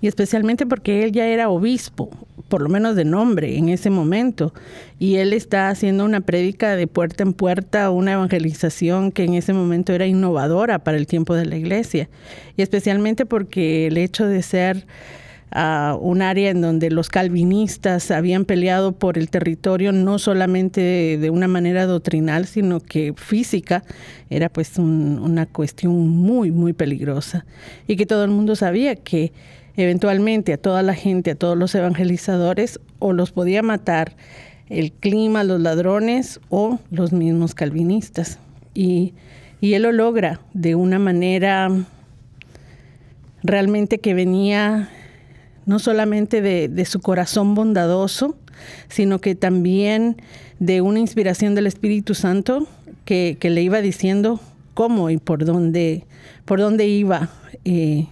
Y 0.00 0.08
especialmente 0.08 0.66
porque 0.66 1.04
él 1.04 1.12
ya 1.12 1.26
era 1.26 1.50
obispo, 1.50 2.10
por 2.48 2.62
lo 2.62 2.68
menos 2.68 2.96
de 2.96 3.04
nombre 3.04 3.56
en 3.56 3.68
ese 3.68 3.90
momento, 3.90 4.52
y 4.98 5.16
él 5.16 5.32
está 5.32 5.68
haciendo 5.68 6.04
una 6.04 6.20
prédica 6.20 6.74
de 6.74 6.86
puerta 6.86 7.22
en 7.22 7.32
puerta, 7.32 7.90
una 7.90 8.12
evangelización 8.12 9.12
que 9.12 9.24
en 9.24 9.34
ese 9.34 9.52
momento 9.52 9.92
era 9.92 10.06
innovadora 10.06 10.78
para 10.80 10.96
el 10.96 11.06
tiempo 11.06 11.34
de 11.34 11.46
la 11.46 11.56
iglesia, 11.56 12.08
y 12.56 12.62
especialmente 12.62 13.26
porque 13.26 13.86
el 13.86 13.98
hecho 13.98 14.26
de 14.26 14.42
ser 14.42 14.86
a 15.52 15.96
un 16.00 16.22
área 16.22 16.50
en 16.50 16.60
donde 16.60 16.90
los 16.90 17.08
calvinistas 17.08 18.10
habían 18.10 18.44
peleado 18.44 18.92
por 18.92 19.18
el 19.18 19.30
territorio 19.30 19.90
no 19.92 20.18
solamente 20.18 21.18
de, 21.18 21.30
una 21.30 21.48
manera 21.48 21.86
doctrinal, 21.86 22.46
sino 22.46 22.80
que 22.80 23.14
física, 23.16 23.82
era 24.28 24.48
pues 24.48 24.78
una 24.78 25.46
cuestión 25.46 26.08
muy, 26.08 26.52
muy 26.52 26.72
peligrosa. 26.72 27.46
Y 27.88 27.96
que 27.96 28.06
todo 28.06 28.24
el 28.24 28.30
mundo 28.30 28.54
sabía 28.54 28.94
que 28.94 29.32
eventualmente 29.80 30.52
a 30.52 30.58
toda 30.58 30.82
la 30.82 30.94
gente, 30.94 31.32
a 31.32 31.34
todos 31.34 31.56
los 31.56 31.74
evangelizadores, 31.74 32.80
o 32.98 33.12
los 33.12 33.32
podía 33.32 33.62
matar 33.62 34.16
el 34.68 34.92
clima, 34.92 35.44
los 35.44 35.60
ladrones 35.60 36.40
o 36.48 36.78
los 36.90 37.12
mismos 37.12 37.54
calvinistas. 37.54 38.38
Y, 38.74 39.14
y 39.60 39.74
él 39.74 39.82
lo 39.82 39.92
logra 39.92 40.40
de 40.54 40.74
una 40.74 40.98
manera 40.98 41.70
realmente 43.42 43.98
que 43.98 44.14
venía 44.14 44.88
no 45.66 45.78
solamente 45.78 46.40
de, 46.40 46.84
su 46.84 47.00
corazón 47.00 47.54
bondadoso, 47.54 48.36
sino 48.88 49.20
que 49.20 49.34
también 49.34 50.16
de 50.58 50.80
una 50.80 50.98
inspiración 50.98 51.54
del 51.54 51.66
Espíritu 51.66 52.14
Santo 52.14 52.66
que, 53.04 53.36
le 53.40 53.62
iba 53.62 53.80
diciendo 53.80 54.40
cómo 54.74 55.10
y 55.10 55.18
por 55.18 55.44
dónde, 55.44 56.04
por 56.44 56.60
dónde 56.60 56.86
iba 56.88 57.30
eh, 57.64 58.06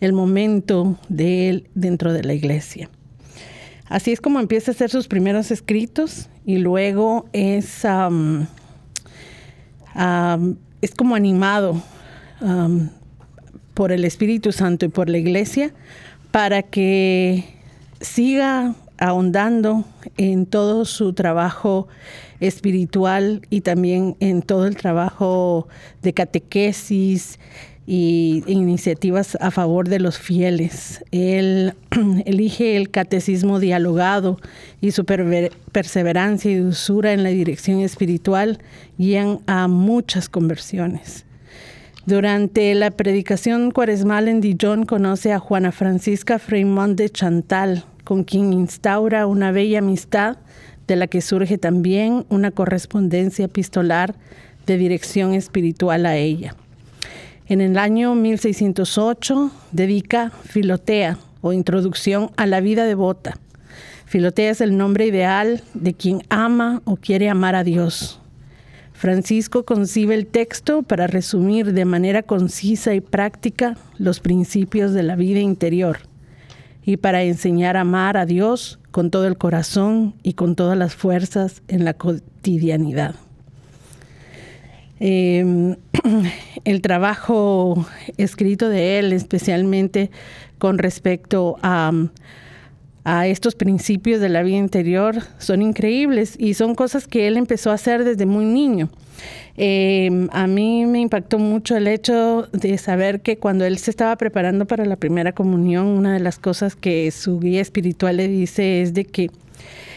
el 0.00 0.12
momento 0.12 0.98
de 1.08 1.48
él 1.48 1.68
dentro 1.74 2.12
de 2.12 2.24
la 2.24 2.34
iglesia. 2.34 2.90
Así 3.88 4.12
es 4.12 4.20
como 4.20 4.40
empieza 4.40 4.70
a 4.70 4.74
hacer 4.74 4.90
sus 4.90 5.06
primeros 5.06 5.50
escritos 5.50 6.28
y 6.44 6.58
luego 6.58 7.26
es, 7.32 7.84
es 10.82 10.94
como 10.96 11.14
animado 11.14 11.82
por 13.74 13.92
el 13.92 14.04
Espíritu 14.04 14.52
Santo 14.52 14.86
y 14.86 14.88
por 14.88 15.08
la 15.08 15.18
iglesia 15.18 15.72
para 16.32 16.62
que 16.62 17.44
siga 18.00 18.74
ahondando 18.98 19.84
en 20.16 20.46
todo 20.46 20.84
su 20.84 21.12
trabajo 21.12 21.86
espiritual 22.40 23.42
y 23.50 23.60
también 23.60 24.16
en 24.20 24.42
todo 24.42 24.66
el 24.66 24.76
trabajo 24.76 25.68
de 26.02 26.12
catequesis 26.12 27.38
y 27.86 28.42
iniciativas 28.46 29.38
a 29.40 29.50
favor 29.50 29.88
de 29.88 30.00
los 30.00 30.18
fieles. 30.18 31.04
Él 31.12 31.74
elige 32.26 32.76
el 32.76 32.90
catecismo 32.90 33.60
dialogado 33.60 34.38
y 34.80 34.90
su 34.90 35.04
perseverancia 35.04 36.50
y 36.50 36.56
dulzura 36.56 37.12
en 37.12 37.22
la 37.22 37.30
dirección 37.30 37.80
espiritual 37.80 38.58
guían 38.98 39.38
a 39.46 39.68
muchas 39.68 40.28
conversiones. 40.28 41.24
Durante 42.06 42.74
la 42.74 42.90
predicación 42.90 43.70
cuaresmal 43.70 44.28
en 44.28 44.40
Dijon 44.40 44.84
conoce 44.84 45.32
a 45.32 45.38
Juana 45.38 45.72
Francisca 45.72 46.38
Fremont 46.38 46.96
de 46.96 47.10
Chantal, 47.10 47.84
con 48.04 48.22
quien 48.22 48.52
instaura 48.52 49.26
una 49.26 49.50
bella 49.50 49.80
amistad 49.80 50.38
de 50.86 50.94
la 50.94 51.08
que 51.08 51.20
surge 51.20 51.58
también 51.58 52.24
una 52.28 52.52
correspondencia 52.52 53.46
epistolar 53.46 54.14
de 54.66 54.76
dirección 54.76 55.34
espiritual 55.34 56.06
a 56.06 56.16
ella. 56.16 56.54
En 57.48 57.60
el 57.60 57.78
año 57.78 58.16
1608 58.16 59.52
dedica 59.70 60.30
Filotea 60.30 61.16
o 61.42 61.52
Introducción 61.52 62.32
a 62.36 62.44
la 62.44 62.60
vida 62.60 62.84
devota. 62.84 63.38
Filotea 64.04 64.50
es 64.50 64.60
el 64.60 64.76
nombre 64.76 65.06
ideal 65.06 65.62
de 65.72 65.94
quien 65.94 66.22
ama 66.28 66.82
o 66.84 66.96
quiere 66.96 67.28
amar 67.28 67.54
a 67.54 67.62
Dios. 67.62 68.20
Francisco 68.94 69.64
concibe 69.64 70.16
el 70.16 70.26
texto 70.26 70.82
para 70.82 71.06
resumir 71.06 71.72
de 71.72 71.84
manera 71.84 72.24
concisa 72.24 72.94
y 72.94 73.00
práctica 73.00 73.76
los 73.96 74.18
principios 74.18 74.92
de 74.92 75.04
la 75.04 75.14
vida 75.14 75.38
interior 75.38 75.98
y 76.84 76.96
para 76.96 77.22
enseñar 77.22 77.76
a 77.76 77.82
amar 77.82 78.16
a 78.16 78.26
Dios 78.26 78.80
con 78.90 79.12
todo 79.12 79.28
el 79.28 79.38
corazón 79.38 80.16
y 80.24 80.32
con 80.32 80.56
todas 80.56 80.76
las 80.76 80.96
fuerzas 80.96 81.62
en 81.68 81.84
la 81.84 81.94
cotidianidad. 81.94 83.14
Em, 84.98 85.76
el 86.64 86.80
trabajo 86.82 87.86
escrito 88.16 88.68
de 88.68 88.98
él, 88.98 89.12
especialmente 89.12 90.10
con 90.58 90.78
respecto 90.78 91.56
a, 91.62 91.92
estos 93.26 93.54
principios 93.54 94.20
de 94.20 94.28
la 94.28 94.42
vida 94.42 94.56
interior, 94.56 95.18
son 95.38 95.62
increíbles 95.62 96.34
y 96.40 96.54
son 96.54 96.74
cosas 96.74 97.06
que 97.06 97.28
él 97.28 97.36
empezó 97.36 97.70
a 97.70 97.74
hacer 97.74 98.02
desde 98.02 98.26
muy 98.26 98.44
niño. 98.44 98.88
Eh, 99.56 100.26
a 100.32 100.48
mí 100.48 100.86
me 100.86 100.98
impactó 100.98 101.38
mucho 101.38 101.76
el 101.76 101.86
hecho 101.86 102.48
de 102.52 102.76
saber 102.78 103.20
que 103.20 103.38
cuando 103.38 103.64
él 103.64 103.78
se 103.78 103.92
estaba 103.92 104.16
preparando 104.16 104.66
para 104.66 104.84
la 104.84 104.96
primera 104.96 105.30
comunión, 105.30 105.86
una 105.86 106.14
de 106.14 106.20
las 106.20 106.40
cosas 106.40 106.74
que 106.74 107.08
su 107.12 107.38
guía 107.38 107.60
espiritual 107.60 108.16
le 108.16 108.26
dice 108.26 108.82
es 108.82 108.92
de 108.92 109.04
que 109.04 109.30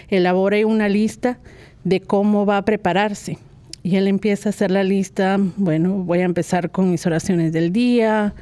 elabore 0.09 0.63
una 0.65 0.87
lista 0.87 1.39
de 1.83 2.01
cómo 2.01 2.45
va 2.45 2.57
a 2.57 2.65
prepararse. 2.65 3.39
Y 3.81 3.95
él 3.95 4.07
empieza 4.07 4.49
a 4.49 4.51
hacer 4.51 4.71
la 4.71 4.83
lista, 4.83 5.37
bueno, 5.57 5.93
voy 6.03 6.19
a 6.19 6.25
empezar 6.25 6.71
con 6.71 6.91
mis 6.91 7.05
oraciones 7.05 7.53
del 7.53 7.71
día, 7.71 8.33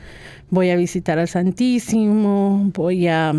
voy 0.50 0.72
a 0.72 0.76
visitar 0.76 1.20
al 1.20 1.28
Santísimo, 1.28 2.72
voy 2.74 3.08
a 3.08 3.34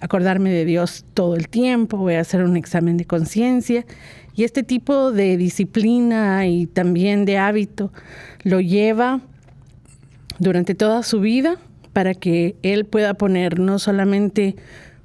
acordarme 0.00 0.50
de 0.50 0.64
Dios 0.64 1.04
todo 1.14 1.34
el 1.34 1.48
tiempo, 1.48 1.96
voy 1.96 2.14
a 2.14 2.20
hacer 2.20 2.44
un 2.44 2.56
examen 2.56 2.96
de 2.96 3.06
conciencia. 3.06 3.84
Y 4.34 4.44
este 4.44 4.62
tipo 4.62 5.12
de 5.12 5.36
disciplina 5.36 6.46
y 6.46 6.66
también 6.66 7.24
de 7.24 7.38
hábito 7.38 7.92
lo 8.44 8.60
lleva 8.60 9.20
durante 10.38 10.74
toda 10.74 11.02
su 11.02 11.20
vida 11.20 11.56
para 11.92 12.14
que 12.14 12.56
él 12.62 12.84
pueda 12.86 13.14
poner 13.14 13.58
no 13.58 13.78
solamente 13.78 14.56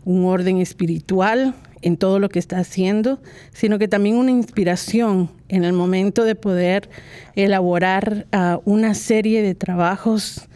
un 0.06 0.26
orden 0.26 0.58
espiritual 0.60 1.54
en 1.88 1.96
todo 1.96 2.20
lo 2.20 2.28
que 2.28 2.38
está 2.38 2.60
haciendo, 2.60 3.20
sino 3.54 3.80
que 3.80 3.88
también 3.88 4.18
una 4.18 4.32
inspiración 4.32 5.32
en 5.48 5.64
el 5.64 5.72
momento 5.72 6.26
de 6.26 6.36
poder 6.36 6.90
elaborar 7.36 8.28
ah, 8.34 8.60
una 8.66 8.94
serie 8.94 9.42
de 9.42 9.56
trabajos 9.56 10.48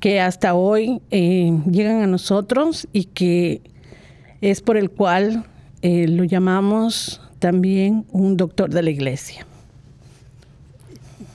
que 0.00 0.20
hasta 0.20 0.54
hoy 0.54 1.00
eh, 1.12 1.56
llegan 1.70 2.02
a 2.02 2.06
nosotros 2.08 2.88
y 2.92 3.04
que 3.04 3.60
es 4.40 4.60
por 4.60 4.76
el 4.76 4.90
cual 4.90 5.44
eh, 5.82 6.08
lo 6.08 6.24
llamamos 6.24 7.20
también 7.38 8.04
un 8.10 8.36
doctor 8.36 8.70
de 8.70 8.82
la 8.82 8.90
iglesia. 8.90 9.46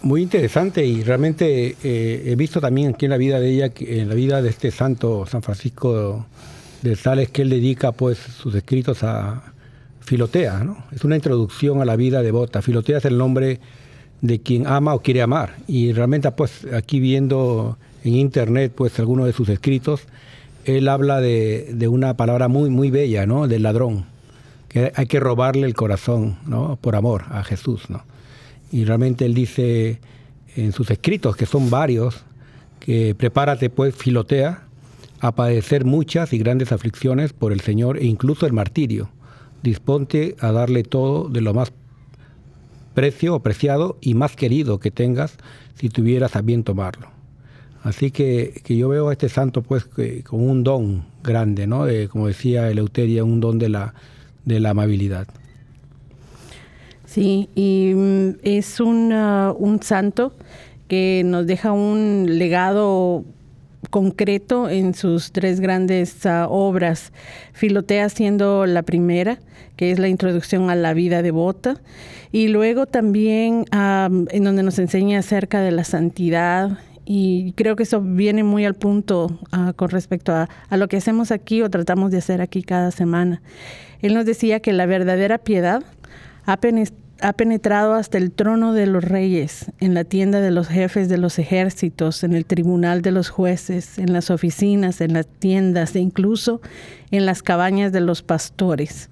Muy 0.02 0.22
interesante 0.22 0.86
y 0.86 1.02
realmente 1.02 1.78
eh, 1.82 2.24
he 2.26 2.36
visto 2.36 2.60
también 2.60 2.94
aquí 2.94 3.06
en 3.06 3.12
la 3.12 3.18
vida 3.18 3.40
de 3.40 3.50
ella, 3.50 3.72
en 3.80 4.10
la 4.10 4.16
vida 4.16 4.42
de 4.42 4.50
este 4.50 4.70
santo 4.70 5.26
San 5.26 5.42
Francisco 5.42 6.26
de 6.86 6.96
Sales, 6.96 7.30
que 7.30 7.42
él 7.42 7.50
dedica 7.50 7.92
pues 7.92 8.18
sus 8.18 8.56
escritos 8.56 9.04
a 9.04 9.54
Filotea, 10.00 10.64
¿no? 10.64 10.78
Es 10.92 11.04
una 11.04 11.16
introducción 11.16 11.82
a 11.82 11.86
la 11.86 11.96
vida 11.96 12.22
devota. 12.22 12.62
Filotea 12.62 13.00
es 13.00 13.06
el 13.06 13.18
nombre 13.18 13.60
de 14.22 14.40
quien 14.40 14.68
ama 14.68 14.94
o 14.94 15.02
quiere 15.02 15.22
amar 15.22 15.56
y 15.68 15.92
realmente 15.92 16.32
pues 16.32 16.66
aquí 16.74 17.00
viendo 17.00 17.78
en 18.04 18.16
internet 18.16 18.72
pues 18.76 18.98
algunos 19.00 19.26
de 19.26 19.34
sus 19.34 19.50
escritos, 19.50 20.04
él 20.64 20.88
habla 20.88 21.22
de, 21.22 21.72
de 21.74 21.88
una 21.88 22.16
palabra 22.16 22.48
muy 22.48 22.70
muy 22.70 22.92
bella, 22.92 23.26
¿no? 23.26 23.48
Del 23.48 23.64
ladrón 23.64 24.06
hay 24.96 25.06
que 25.06 25.20
robarle 25.20 25.68
el 25.68 25.74
corazón, 25.74 26.38
¿no? 26.46 26.78
Por 26.82 26.96
amor 26.96 27.24
a 27.30 27.44
Jesús, 27.44 27.90
¿no? 27.90 28.04
Y 28.72 28.84
realmente 28.84 29.26
él 29.26 29.34
dice 29.34 30.00
en 30.56 30.74
sus 30.74 30.92
escritos, 30.92 31.36
que 31.36 31.46
son 31.46 31.70
varios, 31.70 32.24
que 32.80 33.16
prepárate 33.16 33.70
pues, 33.70 33.96
filotea, 33.96 34.65
a 35.26 35.34
padecer 35.34 35.86
muchas 35.86 36.34
y 36.34 36.38
grandes 36.38 36.72
aflicciones 36.72 37.34
por 37.34 37.52
el 37.52 37.62
Señor 37.62 37.98
e 37.98 38.06
incluso 38.06 38.46
el 38.46 38.54
martirio. 38.54 39.10
Disponte 39.64 40.36
a 40.40 40.52
darle 40.52 40.84
todo 40.84 41.30
de 41.30 41.42
lo 41.42 41.54
más 41.56 41.74
precio 42.94 43.40
preciado 43.40 43.98
y 44.02 44.14
más 44.14 44.36
querido 44.36 44.80
que 44.80 44.92
tengas 44.92 45.38
si 45.74 45.90
tuvieras 45.90 46.36
a 46.36 46.42
bien 46.42 46.64
tomarlo. 46.64 47.08
Así 47.84 48.12
que, 48.12 48.62
que 48.64 48.78
yo 48.78 48.90
veo 48.90 49.10
a 49.10 49.14
este 49.14 49.28
santo 49.30 49.64
pues 49.64 49.86
con 49.86 50.48
un 50.48 50.64
don 50.64 51.06
grande, 51.24 51.66
¿no? 51.66 51.86
como 52.12 52.28
decía 52.28 52.70
Eleuteria, 52.70 53.24
un 53.24 53.40
don 53.40 53.58
de 53.58 53.70
la, 53.70 53.96
de 54.46 54.60
la 54.60 54.72
amabilidad. 54.72 55.28
Sí, 57.06 57.50
y 57.56 57.94
mm, 57.96 58.30
es 58.44 58.80
un, 58.80 59.12
un 59.12 59.82
santo 59.82 60.34
que 60.88 61.24
nos 61.26 61.48
deja 61.48 61.72
un 61.72 62.26
legado 62.38 63.26
concreto 63.90 64.70
en 64.70 64.94
sus 64.94 65.32
tres 65.32 65.60
grandes 65.60 66.26
ah, 66.26 66.48
obras. 66.50 67.12
Filotea 67.54 68.10
siendo 68.10 68.66
la 68.66 68.84
primera, 68.84 69.40
que 69.76 69.92
es 69.92 70.00
la 70.00 70.08
introducción 70.08 70.70
a 70.70 70.76
la 70.76 70.94
vida 70.94 71.22
devota, 71.22 71.82
y 72.32 72.48
luego 72.48 72.86
también 72.86 73.66
en 73.72 74.44
donde 74.44 74.64
nos 74.64 74.80
enseña 74.80 75.20
acerca 75.20 75.62
de 75.62 75.72
la 75.72 75.84
santidad. 75.84 76.80
Y 77.06 77.54
creo 77.54 77.76
que 77.76 77.84
eso 77.84 78.02
viene 78.02 78.44
muy 78.44 78.66
al 78.66 78.74
punto 78.74 79.40
ah, 79.52 79.74
con 79.76 79.90
respecto 79.90 80.34
a, 80.34 80.50
a 80.70 80.78
lo 80.78 80.88
que 80.88 80.98
hacemos 80.98 81.32
aquí 81.32 81.62
o 81.62 81.70
tratamos 81.70 82.12
de 82.12 82.18
hacer 82.18 82.42
aquí 82.42 82.64
cada 82.64 82.92
semana. 82.92 83.42
Él 84.02 84.14
nos 84.14 84.26
decía 84.26 84.60
que 84.60 84.74
la 84.74 84.86
verdadera 84.86 85.38
piedad 85.38 85.84
ha 87.22 87.34
penetrado 87.34 87.94
hasta 87.94 88.18
el 88.18 88.32
trono 88.32 88.74
de 88.74 88.88
los 88.88 89.04
reyes, 89.04 89.72
en 89.80 89.94
la 89.94 90.04
tienda 90.04 90.42
de 90.42 90.52
los 90.52 90.68
jefes 90.68 91.08
de 91.10 91.18
los 91.18 91.40
ejércitos, 91.40 92.24
en 92.24 92.34
el 92.34 92.46
tribunal 92.46 93.02
de 93.02 93.12
los 93.12 93.30
jueces, 93.30 93.98
en 93.98 94.12
las 94.14 94.30
oficinas, 94.30 95.02
en 95.02 95.14
las 95.14 95.28
tiendas 95.28 95.96
e 95.96 96.00
incluso 96.00 96.62
en 97.12 97.26
las 97.26 97.42
cabañas 97.42 97.92
de 97.92 98.02
los 98.02 98.22
pastores. 98.22 99.10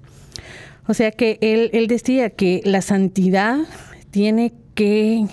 O 0.87 0.93
sea 0.93 1.11
que 1.11 1.37
él, 1.41 1.87
decía 1.87 2.29
que 2.29 2.61
la 2.65 2.81
santidad 2.81 3.59
tiene 4.11 4.53
que 4.75 5.25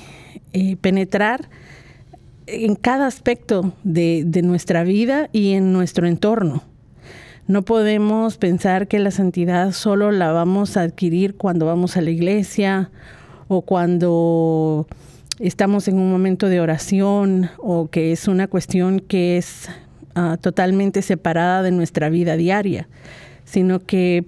eh, 0.53 0.77
penetrar 0.77 1.49
en 2.47 2.77
cada 2.77 3.07
aspecto 3.07 3.75
de 3.83 4.43
nuestra 4.43 4.85
vida 4.85 5.29
y 5.33 5.53
en 5.53 5.73
nuestro 5.73 6.07
entorno. 6.07 6.70
No 7.51 7.63
podemos 7.63 8.37
pensar 8.37 8.87
que 8.87 9.01
la 9.01 9.11
santidad 9.11 9.73
solo 9.73 10.13
la 10.13 10.31
vamos 10.31 10.77
a 10.77 10.83
adquirir 10.83 11.35
cuando 11.35 11.67
vamos 11.67 11.97
a 11.97 12.01
la 12.01 12.11
iglesia 12.11 12.93
o 13.49 13.63
cuando 13.63 14.87
estamos 15.41 15.89
en 15.89 15.99
un 15.99 16.13
momento 16.13 16.47
de 16.47 16.61
oración 16.61 17.51
o 17.59 17.89
que 17.89 18.13
es 18.13 18.29
una 18.29 18.47
cuestión 18.47 19.01
que 19.01 19.37
es 19.37 19.69
ah, 20.15 20.37
totalmente 20.41 21.03
separada 21.03 21.65
de 21.65 21.73
nuestra 21.73 22.09
vida 22.09 22.37
diaria, 22.37 22.87
sino 23.45 23.81
que 23.81 24.27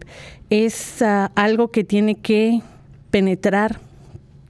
es 0.50 1.00
ah, 1.00 1.30
algo 1.36 1.68
que 1.68 1.84
tiene 1.84 2.16
que 2.16 2.60
penetrar 3.12 3.78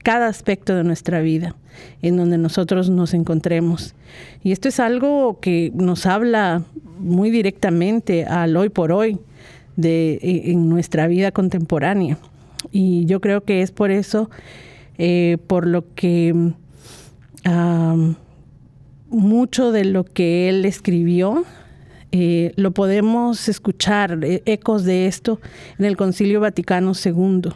cada 0.01 0.25
aspecto 0.25 0.73
de 0.73 0.83
nuestra 0.83 1.21
vida 1.21 1.55
en 2.01 2.17
donde 2.17 2.37
nosotros 2.37 2.89
nos 2.89 3.13
encontremos. 3.13 3.95
Y 4.43 4.51
esto 4.51 4.67
es 4.67 4.79
algo 4.79 5.39
que 5.39 5.71
nos 5.75 6.05
habla 6.05 6.63
muy 6.99 7.29
directamente 7.29 8.25
al 8.25 8.55
hoy 8.57 8.69
por 8.69 8.91
hoy 8.91 9.19
de, 9.75 10.19
e, 10.21 10.51
en 10.51 10.69
nuestra 10.69 11.07
vida 11.07 11.31
contemporánea. 11.31 12.17
Y 12.71 13.05
yo 13.05 13.19
creo 13.21 13.43
que 13.43 13.61
es 13.61 13.71
por 13.71 13.91
eso, 13.91 14.29
eh, 14.97 15.37
por 15.47 15.67
lo 15.67 15.93
que 15.95 16.53
mucho 19.09 19.71
de 19.71 19.83
lo 19.83 20.05
que 20.05 20.49
él 20.49 20.63
escribió 20.65 21.43
Eh, 22.15 22.53
lo 22.57 22.69
podemos 22.69 23.49
escuchar, 23.49 24.19
eh, 24.21 24.43
ecos 24.45 24.83
de 24.83 25.07
esto, 25.07 25.39
en 25.79 25.85
el 25.85 25.97
Concilio 25.97 26.39
Vaticano 26.39 26.91
II, 26.93 27.49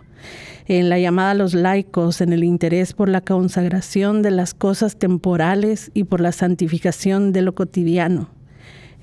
en 0.68 0.90
la 0.90 1.00
llamada 1.00 1.32
a 1.32 1.36
los 1.36 1.54
laicos, 1.54 2.20
en 2.20 2.34
el 2.34 2.44
interés 2.44 2.94
por 2.94 3.08
la 3.08 3.22
consagración 3.22 4.22
de 4.22 4.32
las 4.32 4.54
cosas 4.54 4.98
temporales 4.98 5.92
y 5.94 6.04
por 6.04 6.20
la 6.20 6.34
santificación 6.34 7.32
de 7.32 7.42
lo 7.42 7.56
cotidiano, 7.56 8.30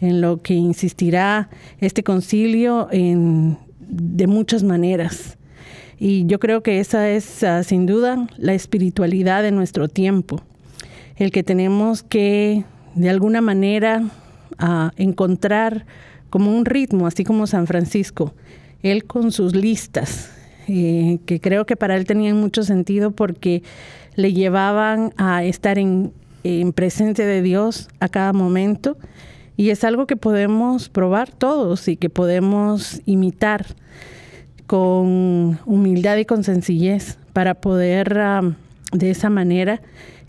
en 0.01 0.21
lo 0.21 0.43
que 0.43 0.55
insistirá 0.55 1.49
este 1.79 2.03
concilio 2.03 2.89
en, 2.91 3.57
de 3.81 4.27
muchas 4.27 4.63
maneras. 4.63 5.39
Y 5.99 6.27
yo 6.27 6.39
creo 6.39 6.63
que 6.63 6.81
esa 6.81 7.09
es 7.09 7.43
ah, 7.43 7.63
sin 7.63 7.87
duda 7.87 8.27
la 8.37 8.53
espiritualidad 8.53 9.43
de 9.43 9.53
nuestro 9.53 9.89
tiempo, 9.89 10.43
el 11.17 11.31
que 11.31 11.43
tenemos 11.43 12.03
que 12.03 12.65
de 12.95 13.09
alguna 13.09 13.41
manera 13.41 14.03
a 14.59 14.93
encontrar 14.97 15.87
como 16.29 16.55
un 16.55 16.67
ritmo, 16.67 17.07
así 17.07 17.25
como 17.25 17.47
San 17.47 17.67
Francisco, 17.67 18.35
él 18.83 19.05
con 19.05 19.33
sus 19.33 19.55
listas, 19.55 20.34
eh, 20.69 21.19
que 21.27 21.41
creo 21.41 21.67
que 21.67 21.77
para 21.77 21.97
él 21.97 22.05
tenían 22.05 22.41
mucho 22.41 22.63
sentido 22.63 23.11
porque 23.11 23.63
le 24.17 24.33
llevaban 24.33 25.13
a 25.17 25.45
estar 25.45 25.79
en, 25.79 26.13
en 26.43 26.73
presencia 26.73 27.27
de 27.27 27.43
Dios 27.43 27.89
a 28.01 28.09
cada 28.09 28.33
momento. 28.33 28.97
Y 29.57 29.71
es 29.71 29.85
algo 29.85 30.07
que 30.07 30.17
podemos 30.17 30.89
probar 30.89 31.31
todos 31.31 31.87
y 31.89 31.97
que 31.97 32.11
podemos 32.11 33.01
imitar 33.07 33.67
con 34.67 35.59
humildad 35.67 36.17
y 36.17 36.25
con 36.25 36.43
sencillez 36.43 37.19
para 37.33 37.55
poder 37.55 38.17
de 38.93 39.11
esa 39.11 39.31
manera 39.31 39.81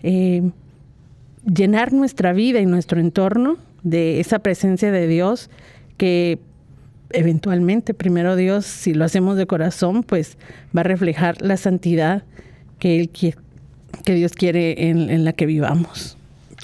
eh, 0.02 0.50
llenar 1.44 1.92
nuestra 1.92 2.32
vida 2.32 2.60
y 2.60 2.66
nuestro 2.66 3.00
entorno 3.00 3.56
de 3.82 4.20
esa 4.20 4.40
presencia 4.40 4.90
de 4.90 5.06
Dios 5.06 5.50
que 5.96 6.38
eventualmente, 7.10 7.94
primero 7.94 8.36
Dios, 8.36 8.66
si 8.66 8.94
lo 8.94 9.04
hacemos 9.04 9.36
de 9.36 9.46
corazón, 9.46 10.02
pues 10.02 10.36
va 10.76 10.80
a 10.80 10.84
reflejar 10.84 11.40
la 11.42 11.56
santidad 11.56 12.24
que, 12.78 13.00
él, 13.00 13.08
que, 13.10 13.34
que 14.04 14.14
Dios 14.14 14.32
quiere 14.32 14.88
en, 14.88 15.24
la 15.24 15.32
que 15.32 15.46
vivamos. 15.46 16.16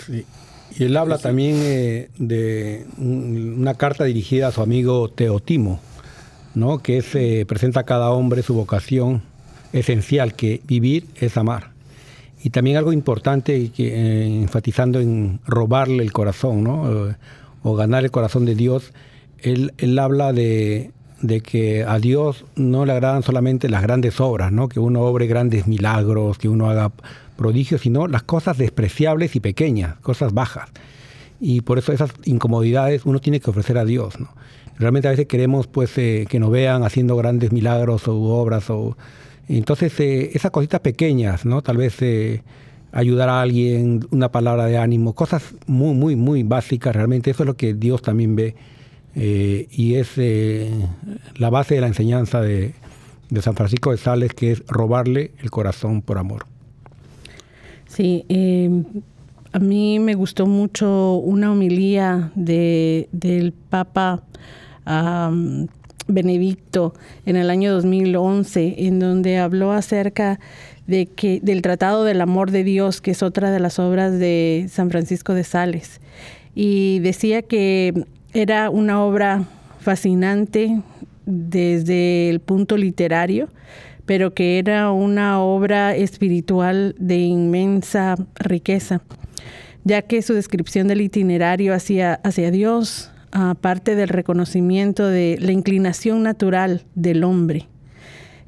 Y 0.09 0.85
él 0.85 0.97
habla 0.97 1.19
también 1.19 1.57
eh, 1.61 2.09
de 2.19 2.87
una 2.97 3.75
carta 3.75 4.05
dirigida 4.05 4.49
a 4.49 4.53
su 4.53 4.63
amigo 4.63 5.09
Teotimo, 5.09 5.81
¿no? 6.55 6.79
que 6.79 7.03
se 7.03 7.45
presenta 7.47 7.81
a 7.81 7.85
cada 7.85 8.11
hombre 8.11 8.43
su 8.43 8.55
vocación 8.55 9.23
esencial, 9.73 10.35
que 10.35 10.61
vivir 10.67 11.07
es 11.17 11.37
amar. 11.37 11.73
Y 12.45 12.51
también 12.51 12.77
algo 12.77 12.93
importante, 12.93 13.71
que, 13.71 13.89
eh, 13.89 14.43
enfatizando 14.43 15.01
en 15.01 15.41
robarle 15.47 16.03
el 16.03 16.13
corazón, 16.13 16.65
¿no? 16.65 17.09
Eh, 17.11 17.15
o 17.63 17.77
ganar 17.77 18.05
el 18.05 18.11
corazón 18.11 18.45
de 18.45 18.57
Dios, 18.57 18.93
él, 19.43 19.73
él 19.79 19.99
habla 19.99 20.33
de, 20.33 20.91
de, 21.21 21.41
que 21.41 21.85
a 21.85 21.99
Dios 21.99 22.45
no 22.57 22.85
le 22.87 22.93
agradan 22.93 23.23
solamente 23.23 23.69
las 23.69 23.83
grandes 23.83 24.21
obras, 24.21 24.53
¿no? 24.53 24.69
que 24.69 24.81
uno 24.81 25.03
obre 25.03 25.27
grandes 25.27 25.67
milagros, 25.67 26.39
que 26.39 26.49
uno 26.49 26.71
haga 26.71 26.93
prodigios, 27.37 27.83
sino 27.83 28.07
las 28.09 28.23
cosas 28.23 28.59
despreciables 28.59 29.37
y 29.37 29.41
pequeñas, 29.41 29.97
cosas 30.01 30.33
bajas. 30.33 30.71
Y 31.41 31.63
por 31.63 31.79
eso 31.79 31.93
esas 31.93 32.13
incomodidades 32.25 33.05
uno 33.05 33.19
tiene 33.19 33.41
que 33.41 33.51
ofrecer 33.51 33.79
a 33.79 33.85
Dios. 33.85 34.19
¿no? 34.21 34.29
Realmente 34.79 35.09
a 35.09 35.11
veces 35.11 35.27
queremos 35.27 35.67
pues, 35.67 35.97
eh, 35.99 36.27
que 36.29 36.39
nos 36.39 36.51
vean 36.51 36.85
haciendo 36.85 37.17
grandes 37.17 37.53
milagros 37.53 38.07
o 38.09 38.17
obras 38.17 38.71
o 38.71 38.97
entonces, 39.49 39.99
eh, 40.01 40.31
esas 40.35 40.51
cositas 40.51 40.81
pequeñas, 40.81 41.45
¿no? 41.45 41.63
Tal 41.63 41.77
vez 41.77 42.01
eh, 42.01 42.43
ayudar 42.93 43.29
a 43.29 43.41
alguien, 43.41 44.07
una 44.11 44.31
palabra 44.31 44.67
de 44.67 44.79
ánimo, 44.79 45.15
cosas 45.15 45.55
muy, 45.67 45.95
muy, 45.95 46.17
muy 46.17 46.43
básicas, 46.43 46.95
realmente 46.95 47.31
eso 47.31 47.43
es 47.43 47.47
lo 47.47 47.55
que 47.55 47.75
Dios 47.75 48.03
también 48.03 48.37
ve 48.37 48.55
eh, 49.15 49.67
y 49.71 49.95
es 49.95 50.13
la 51.37 51.51
base 51.51 51.75
de 51.75 51.81
la 51.81 51.89
enseñanza 51.89 52.41
de, 52.41 52.75
San 53.41 53.55
Francisco 53.55 53.91
de 53.91 53.97
Sales, 53.97 54.35
que 54.35 54.53
es 54.53 54.63
robarle 54.67 55.33
el 55.41 55.51
corazón 55.51 56.03
por 56.03 56.19
amor. 56.19 56.47
Sí, 57.87 58.25
a 59.53 59.59
mí 59.59 59.99
me 59.99 60.15
gustó 60.15 60.47
mucho 60.47 61.15
una 61.15 61.53
homilía 61.53 62.31
de, 62.35 63.09
del 63.13 63.53
Papa. 63.53 64.23
Benedicto 66.09 66.95
en 67.27 67.37
el 67.37 67.51
año 67.51 67.73
2011, 67.73 68.87
en 68.87 68.99
donde 68.99 69.39
habló 69.39 69.73
acerca 69.73 70.41
de 70.87 71.07
que, 71.07 71.41
del 71.43 71.63
Tratado 71.63 72.05
del 72.05 72.21
Amor 72.21 72.51
de 72.51 72.65
Dios, 72.65 73.01
que 73.01 73.13
es 73.13 73.23
otra 73.23 73.51
de 73.51 73.61
las 73.61 73.79
obras 73.79 74.19
de 74.19 74.67
San 74.69 74.91
Francisco 74.91 75.35
de 75.35 75.45
Sales. 75.45 76.01
Y 76.55 76.99
decía 77.01 77.43
que 77.43 78.05
era 78.33 78.71
una 78.71 79.03
obra 79.03 79.45
fascinante 79.81 80.81
desde 81.27 82.31
el 82.31 82.41
punto 82.41 82.77
literario, 82.77 83.49
pero 84.07 84.33
que 84.35 84.59
era 84.59 84.91
una 84.91 85.41
obra 85.41 85.95
espiritual 85.95 86.95
de 86.99 87.19
inmensa 87.19 88.17
riqueza, 88.37 89.03
ya 89.85 90.03
que 90.03 90.23
su 90.23 90.35
descripción 90.35 90.89
del 90.89 91.01
itinerario 91.01 91.75
hacia, 91.75 92.15
hacia 92.15 92.51
Dios 92.51 93.11
aparte 93.33 93.95
del 93.95 94.09
reconocimiento 94.09 95.07
de 95.07 95.39
la 95.41 95.53
inclinación 95.53 96.23
natural 96.23 96.83
del 96.95 97.25
hombre, 97.25 97.67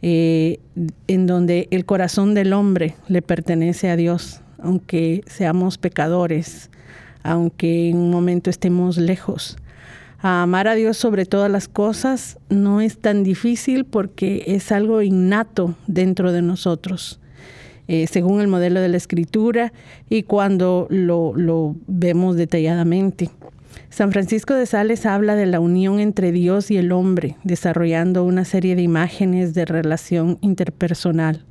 eh, 0.03 0.61
en 1.09 1.27
donde 1.27 1.69
el 1.71 1.87
corazón 1.87 2.35
del 2.35 2.53
hombre 2.53 2.95
le 3.09 3.23
pertenece 3.23 3.89
a 3.89 3.97
Dios, 3.97 4.43
aunque 4.59 5.23
seamos 5.27 5.79
pecadores, 5.79 6.71
aunque 7.23 7.89
en 7.89 7.97
un 7.97 8.11
momento 8.11 8.51
estemos 8.51 8.99
lejos. 8.99 9.57
Amar 10.25 10.69
a 10.69 10.75
Dios 10.75 10.97
sobre 10.97 11.27
todas 11.27 11.51
las 11.51 11.69
cosas 11.69 12.39
no 12.49 12.81
es 12.81 12.99
tan 12.99 13.23
difícil 13.25 13.85
porque 13.85 14.45
es 14.47 14.73
algo 14.73 15.03
innato 15.03 15.75
dentro 15.87 16.33
de 16.33 16.43
nosotros. 16.43 17.21
Eh, 17.87 18.07
según 18.07 18.41
el 18.41 18.49
modelo 18.49 18.81
de 18.81 18.89
la 18.89 18.97
escritura 18.97 19.75
y 20.09 20.23
cuando 20.23 20.87
lo 20.89 21.77
vemos 21.87 22.37
detalladamente. 22.37 23.31
San 23.91 24.11
Francisco 24.11 24.55
de 24.55 24.67
Sales 24.67 25.07
habla 25.07 25.37
de 25.37 25.47
la 25.47 25.61
unión 25.61 26.01
entre 26.01 26.33
Dios 26.33 26.71
y 26.71 26.79
el 26.79 26.91
hombre, 26.91 27.37
desarrollando 27.45 28.25
una 28.25 28.45
serie 28.45 28.75
de 28.75 28.83
imágenes 28.83 29.53
de 29.55 29.67
relación 29.67 30.39
interpersonal. 30.41 31.45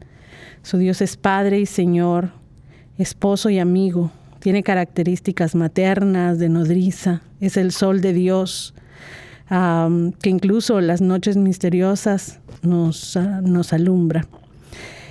Su 0.64 0.78
Dios 0.78 1.02
es 1.02 1.16
Padre 1.16 1.60
y 1.60 1.66
Señor, 1.66 2.32
esposo 2.98 3.50
y 3.50 3.60
amigo, 3.60 4.12
tiene 4.44 4.62
características 4.62 5.56
maternas, 5.56 6.38
de 6.38 6.50
nodriza, 6.50 7.22
es 7.40 7.58
el 7.58 7.72
sol 7.72 8.02
de 8.02 8.12
Dios, 8.14 8.76
que 9.50 10.30
incluso 10.30 10.82
las 10.82 11.02
noches 11.02 11.38
misteriosas 11.38 12.40
nos, 12.62 13.16
ah, 13.16 13.40
nos 13.42 13.72
alumbra. 13.72 14.28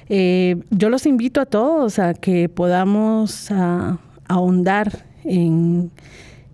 Eh, 0.09 0.63
yo 0.71 0.91
los 0.91 1.07
invito 1.07 1.41
a 1.41 1.47
todos 1.47 1.99
a 1.99 2.13
que 2.13 2.49
podamos 2.49 3.51
ah, 3.51 3.99
ahondar 4.29 5.07
en 5.25 5.91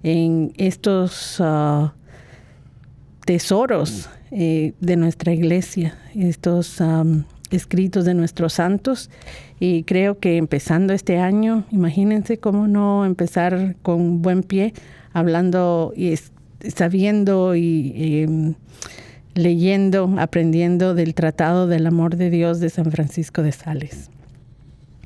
en 0.03 0.53
estos 0.57 1.37
ah, 1.41 1.95
tesoros 3.25 4.09
eh, 4.31 4.73
de 4.81 4.97
nuestra 4.97 5.33
iglesia, 5.33 5.99
estos 6.15 6.81
escritos 7.51 8.05
de 8.05 8.15
nuestros 8.15 8.55
santos. 8.55 9.11
Y 9.61 9.85
creo 9.85 10.19
que 10.19 10.37
empezando 10.37 10.93
este 10.93 11.19
año, 11.19 11.65
imagínense 11.71 12.39
cómo 12.39 12.69
no 12.69 13.05
empezar 13.05 13.77
con 13.83 14.23
buen 14.23 14.43
pie, 14.43 14.75
hablando 15.13 15.93
y 15.97 16.15
sabiendo 16.75 17.55
y 17.55 18.23
em, 18.23 18.55
leyendo, 19.35 20.15
aprendiendo 20.19 20.95
del 20.95 21.15
Tratado 21.15 21.67
del 21.67 21.87
Amor 21.87 22.17
de 22.17 22.31
Dios 22.31 22.61
de 22.61 22.71
San 22.71 22.91
Francisco 22.91 23.43
de 23.43 23.53
Sales. 23.53 24.11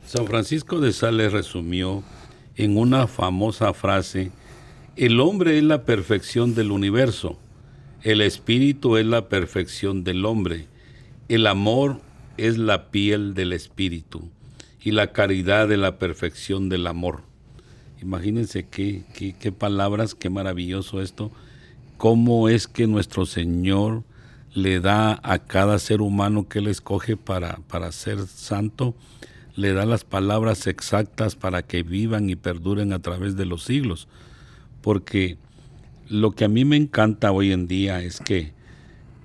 San 0.06 0.26
Francisco 0.26 0.80
de 0.80 0.92
Sales 0.92 1.32
resumió 1.32 2.02
en 2.56 2.76
una 2.76 3.06
famosa 3.06 3.72
frase 3.72 4.30
el 4.96 5.20
hombre 5.20 5.56
es 5.56 5.64
la 5.64 5.84
perfección 5.84 6.54
del 6.54 6.70
universo, 6.70 7.38
el 8.02 8.20
espíritu 8.20 8.98
es 8.98 9.06
la 9.06 9.28
perfección 9.30 10.04
del 10.04 10.26
hombre, 10.26 10.66
el 11.30 11.46
amor 11.46 12.00
es 12.36 12.58
la 12.58 12.90
piel 12.90 13.34
del 13.34 13.52
espíritu 13.52 14.28
y 14.82 14.92
la 14.92 15.12
caridad 15.12 15.70
es 15.70 15.78
la 15.78 15.98
perfección 15.98 16.68
del 16.68 16.86
amor. 16.86 17.22
Imagínense 18.00 18.66
qué, 18.66 19.04
qué, 19.14 19.52
palabras, 19.52 20.14
qué 20.14 20.28
maravilloso 20.28 21.00
esto, 21.00 21.30
cómo 21.98 22.48
es 22.48 22.66
que 22.66 22.86
nuestro 22.88 23.26
Señor 23.26 24.02
le 24.54 24.80
da 24.80 25.20
a 25.22 25.38
cada 25.38 25.78
ser 25.78 26.02
humano 26.02 26.48
que 26.48 26.58
él 26.58 26.66
escoge 26.66 27.16
para, 27.16 27.58
para 27.68 27.92
ser 27.92 28.26
santo, 28.26 28.94
le 29.54 29.72
da 29.72 29.86
las 29.86 30.04
palabras 30.04 30.66
exactas 30.66 31.36
para 31.36 31.62
que 31.62 31.82
vivan 31.84 32.28
y 32.28 32.34
perduren 32.36 32.92
a 32.92 32.98
través 32.98 33.36
de 33.36 33.46
los 33.46 33.64
siglos. 33.64 34.08
Porque 34.80 35.38
lo 36.08 36.32
que 36.32 36.44
a 36.44 36.48
mí 36.48 36.64
me 36.64 36.76
encanta 36.76 37.30
hoy 37.30 37.52
en 37.52 37.68
día 37.68 38.02
es 38.02 38.18
que, 38.18 38.52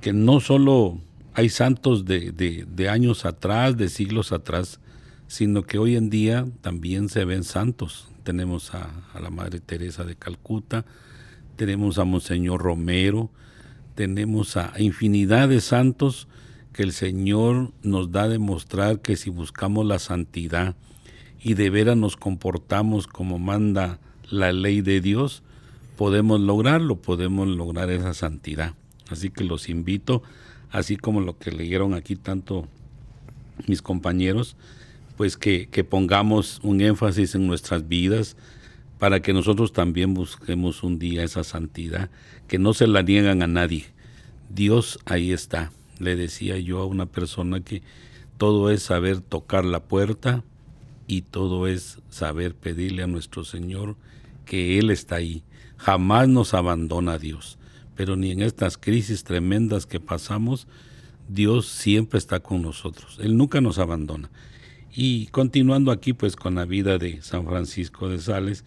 que 0.01 0.13
no 0.13 0.39
solo 0.39 0.99
hay 1.37 1.49
santos 1.49 2.05
de, 2.05 2.31
de, 2.31 2.89
años 2.89 3.23
atrás, 3.23 3.77
de 3.77 3.89
siglos 3.89 4.31
atrás, 4.31 4.79
sino 5.27 5.61
que 5.61 5.77
hoy 5.77 5.95
en 5.95 6.09
día 6.09 6.47
también 6.61 7.09
se 7.09 7.25
ven 7.25 7.43
santos. 7.43 8.07
Tenemos 8.23 8.73
a, 8.73 8.89
la 9.21 9.29
Madre 9.29 9.59
Teresa 9.59 10.03
de 10.03 10.15
Calcuta, 10.15 10.83
tenemos 11.55 11.99
a 11.99 12.05
Monseñor 12.05 12.63
Romero, 12.63 13.29
tenemos 13.93 14.57
a 14.57 14.73
infinidad 14.79 15.47
de 15.49 15.61
santos 15.61 16.27
que 16.73 16.81
el 16.81 16.91
Señor 16.91 17.71
nos 17.83 18.11
da 18.11 18.23
a 18.23 18.29
demostrar 18.29 19.01
que 19.01 19.15
si 19.15 19.29
buscamos 19.29 19.85
la 19.85 19.99
santidad 19.99 20.75
y 21.39 21.53
de 21.53 21.69
veras 21.69 21.97
nos 21.97 22.17
comportamos 22.17 23.05
como 23.05 23.37
manda 23.37 23.99
la 24.27 24.51
ley 24.53 24.81
de 24.81 25.01
Dios, 25.01 25.43
podemos 25.97 26.41
lograrlo, 26.41 26.95
podemos 26.95 27.47
lograr 27.47 27.91
esa 27.91 28.15
santidad. 28.15 28.73
Así 29.07 29.29
que 29.29 29.43
los 29.43 29.69
invito, 29.69 30.23
así 30.71 30.97
como 30.97 31.21
lo 31.21 31.37
que 31.37 31.51
leyeron 31.51 31.93
aquí 31.93 32.15
tanto 32.15 32.67
mis 33.67 33.81
compañeros, 33.81 34.55
pues 35.15 35.37
que, 35.37 35.67
que 35.67 35.83
pongamos 35.83 36.59
un 36.63 36.81
énfasis 36.81 37.35
en 37.35 37.47
nuestras 37.47 37.87
vidas 37.87 38.37
para 38.99 39.21
que 39.21 39.33
nosotros 39.33 39.73
también 39.73 40.13
busquemos 40.13 40.83
un 40.83 40.99
día 40.99 41.23
esa 41.23 41.43
santidad, 41.43 42.09
que 42.47 42.59
no 42.59 42.73
se 42.73 42.87
la 42.87 43.01
niegan 43.01 43.41
a 43.41 43.47
nadie. 43.47 43.85
Dios 44.49 44.99
ahí 45.05 45.31
está 45.31 45.71
le 45.99 46.15
decía 46.15 46.57
yo 46.57 46.79
a 46.79 46.85
una 46.85 47.05
persona 47.05 47.61
que 47.61 47.81
todo 48.37 48.69
es 48.69 48.83
saber 48.83 49.21
tocar 49.21 49.65
la 49.65 49.83
puerta 49.83 50.43
y 51.07 51.23
todo 51.23 51.67
es 51.67 51.99
saber 52.09 52.55
pedirle 52.55 53.03
a 53.03 53.07
nuestro 53.07 53.43
Señor 53.43 53.95
que 54.45 54.77
Él 54.79 54.89
está 54.89 55.15
ahí. 55.15 55.43
Jamás 55.77 56.27
nos 56.27 56.53
abandona 56.53 57.17
Dios, 57.17 57.56
pero 57.97 58.15
ni 58.15 58.31
en 58.31 58.43
estas 58.43 58.77
crisis 58.77 59.23
tremendas 59.23 59.87
que 59.87 59.99
pasamos, 59.99 60.67
Dios 61.27 61.67
siempre 61.67 62.19
está 62.19 62.39
con 62.39 62.61
nosotros. 62.61 63.17
Él 63.19 63.35
nunca 63.35 63.59
nos 63.59 63.79
abandona. 63.79 64.29
Y 64.93 65.27
continuando 65.27 65.91
aquí 65.91 66.13
pues 66.13 66.35
con 66.35 66.55
la 66.55 66.65
vida 66.65 66.99
de 66.99 67.21
San 67.23 67.45
Francisco 67.45 68.07
de 68.07 68.19
Sales, 68.19 68.63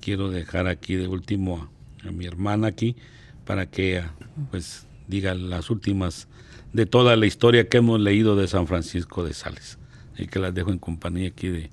quiero 0.00 0.30
dejar 0.30 0.66
aquí 0.66 0.94
de 0.94 1.08
último 1.08 1.70
a, 2.04 2.10
mi 2.10 2.24
hermana 2.24 2.68
aquí 2.68 2.96
para 3.44 3.66
que 3.66 4.02
pues 4.50 4.86
diga 5.06 5.34
las 5.34 5.68
últimas 5.68 6.26
de 6.72 6.86
toda 6.86 7.16
la 7.16 7.26
historia 7.26 7.68
que 7.68 7.78
hemos 7.78 8.00
leído 8.00 8.34
de 8.34 8.48
San 8.48 8.66
Francisco 8.66 9.24
de 9.24 9.34
Sales. 9.34 9.78
Y 10.16 10.26
que 10.26 10.38
las 10.38 10.54
dejo 10.54 10.70
en 10.70 10.78
compañía 10.78 11.28
aquí 11.28 11.48
de, 11.48 11.70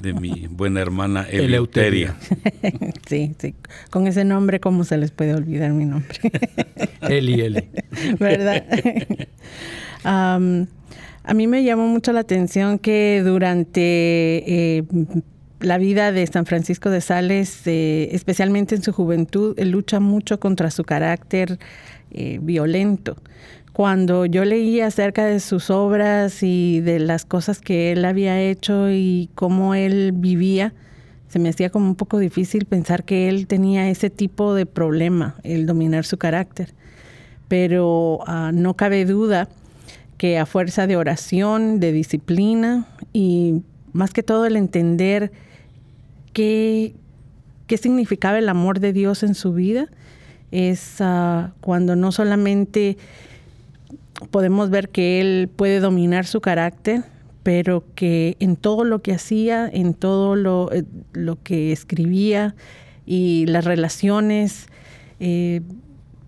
de 0.00 0.12
mi 0.12 0.46
buena 0.48 0.80
hermana 0.80 1.26
Eleuteria. 1.30 2.16
Sí, 3.08 3.34
sí. 3.38 3.54
Con 3.90 4.06
ese 4.06 4.24
nombre, 4.24 4.60
¿cómo 4.60 4.84
se 4.84 4.98
les 4.98 5.10
puede 5.10 5.34
olvidar 5.34 5.72
mi 5.72 5.86
nombre? 5.86 6.18
Eli, 7.00 7.40
Eli. 7.40 7.68
¿Verdad? 8.18 8.64
a 10.04 11.34
mí 11.34 11.46
me 11.46 11.64
llamó 11.64 11.86
mucho 11.88 12.12
la 12.12 12.20
atención 12.20 12.78
que 12.78 13.22
durante 13.24 13.80
eh, 13.80 14.84
la 15.60 15.78
vida 15.78 16.12
de 16.12 16.26
San 16.26 16.44
Francisco 16.44 16.90
de 16.90 17.00
Sales, 17.00 17.66
eh, 17.66 18.10
especialmente 18.12 18.74
en 18.74 18.82
su 18.82 18.92
juventud, 18.92 19.54
él 19.58 19.70
lucha 19.70 20.00
mucho 20.00 20.38
contra 20.38 20.70
su 20.70 20.84
carácter 20.84 21.58
eh, 22.10 22.38
violento 22.42 23.16
cuando 23.78 24.26
yo 24.26 24.44
leía 24.44 24.88
acerca 24.88 25.24
de 25.24 25.38
sus 25.38 25.70
obras 25.70 26.42
y 26.42 26.80
de 26.80 26.98
las 26.98 27.24
cosas 27.24 27.60
que 27.60 27.92
él 27.92 28.04
había 28.04 28.40
hecho 28.40 28.90
y 28.90 29.30
cómo 29.36 29.76
él 29.76 30.10
vivía, 30.12 30.74
se 31.28 31.38
me 31.38 31.48
hacía 31.48 31.70
como 31.70 31.86
un 31.86 31.94
poco 31.94 32.18
difícil 32.18 32.64
pensar 32.64 33.04
que 33.04 33.28
él 33.28 33.46
tenía 33.46 33.88
ese 33.88 34.10
tipo 34.10 34.52
de 34.54 34.66
problema, 34.66 35.36
el 35.44 35.64
dominar 35.64 36.04
su 36.04 36.18
carácter. 36.18 36.74
Pero 37.46 38.18
ah, 38.26 38.50
no 38.52 38.74
cabe 38.74 39.04
duda 39.04 39.48
que 40.16 40.40
a 40.40 40.46
fuerza 40.46 40.88
de 40.88 40.96
oración, 40.96 41.78
de 41.78 41.92
disciplina 41.92 42.88
y 43.12 43.62
más 43.92 44.10
que 44.12 44.24
todo 44.24 44.46
el 44.46 44.56
entender 44.56 45.30
qué, 46.32 46.96
qué 47.68 47.76
significaba 47.76 48.40
el 48.40 48.48
amor 48.48 48.80
de 48.80 48.92
Dios 48.92 49.22
en 49.22 49.36
su 49.36 49.52
vida, 49.52 49.86
es 50.50 50.96
ah, 50.98 51.52
cuando 51.60 51.94
no 51.94 52.10
solamente 52.10 52.98
podemos 54.30 54.70
ver 54.70 54.88
que 54.88 55.20
él 55.20 55.48
puede 55.54 55.80
dominar 55.80 56.26
su 56.26 56.40
carácter, 56.40 57.04
pero 57.42 57.84
que 57.94 58.36
en 58.40 58.56
todo 58.56 58.84
lo 58.84 59.00
que 59.00 59.12
hacía, 59.12 59.68
en 59.72 59.94
todo 59.94 60.36
lo, 60.36 60.70
eh, 60.72 60.84
que 61.44 61.72
escribía 61.72 62.54
y 63.06 63.46
las 63.46 63.64
relaciones 63.64 64.66
eh, 65.20 65.62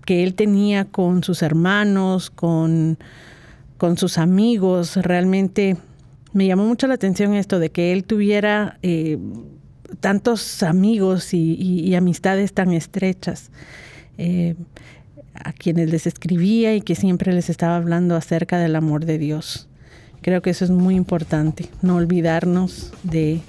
que 0.06 0.22
él 0.24 0.34
tenía 0.34 0.86
con 0.86 1.22
sus 1.22 1.42
hermanos, 1.42 2.30
con, 2.30 2.98
con, 3.76 3.98
sus 3.98 4.18
amigos, 4.18 4.96
realmente 4.96 5.76
me 6.32 6.46
llamó 6.46 6.66
mucho 6.66 6.86
la 6.86 6.94
atención 6.94 7.34
esto 7.34 7.58
de 7.58 7.70
que 7.70 7.92
él 7.92 8.04
tuviera 8.04 8.78
eh, 8.82 9.18
tantos 10.00 10.62
amigos 10.62 11.34
y, 11.34 11.94
amistades 11.94 12.52
tan 12.52 12.72
estrechas 12.72 13.50
a 15.44 15.52
quienes 15.52 15.90
les 15.90 16.06
escribía 16.06 16.74
y 16.74 16.80
que 16.80 16.94
siempre 16.94 17.32
les 17.32 17.50
estaba 17.50 17.76
hablando 17.76 18.16
acerca 18.16 18.58
del 18.58 18.76
amor 18.76 19.04
de 19.04 19.18
Dios. 19.18 19.68
Creo 20.22 20.42
que 20.42 20.50
eso 20.50 20.64
es 20.64 20.70
muy 20.70 20.96
importante, 20.96 21.66
no 21.82 21.96
olvidarnos 21.96 22.92
de, 23.02 23.40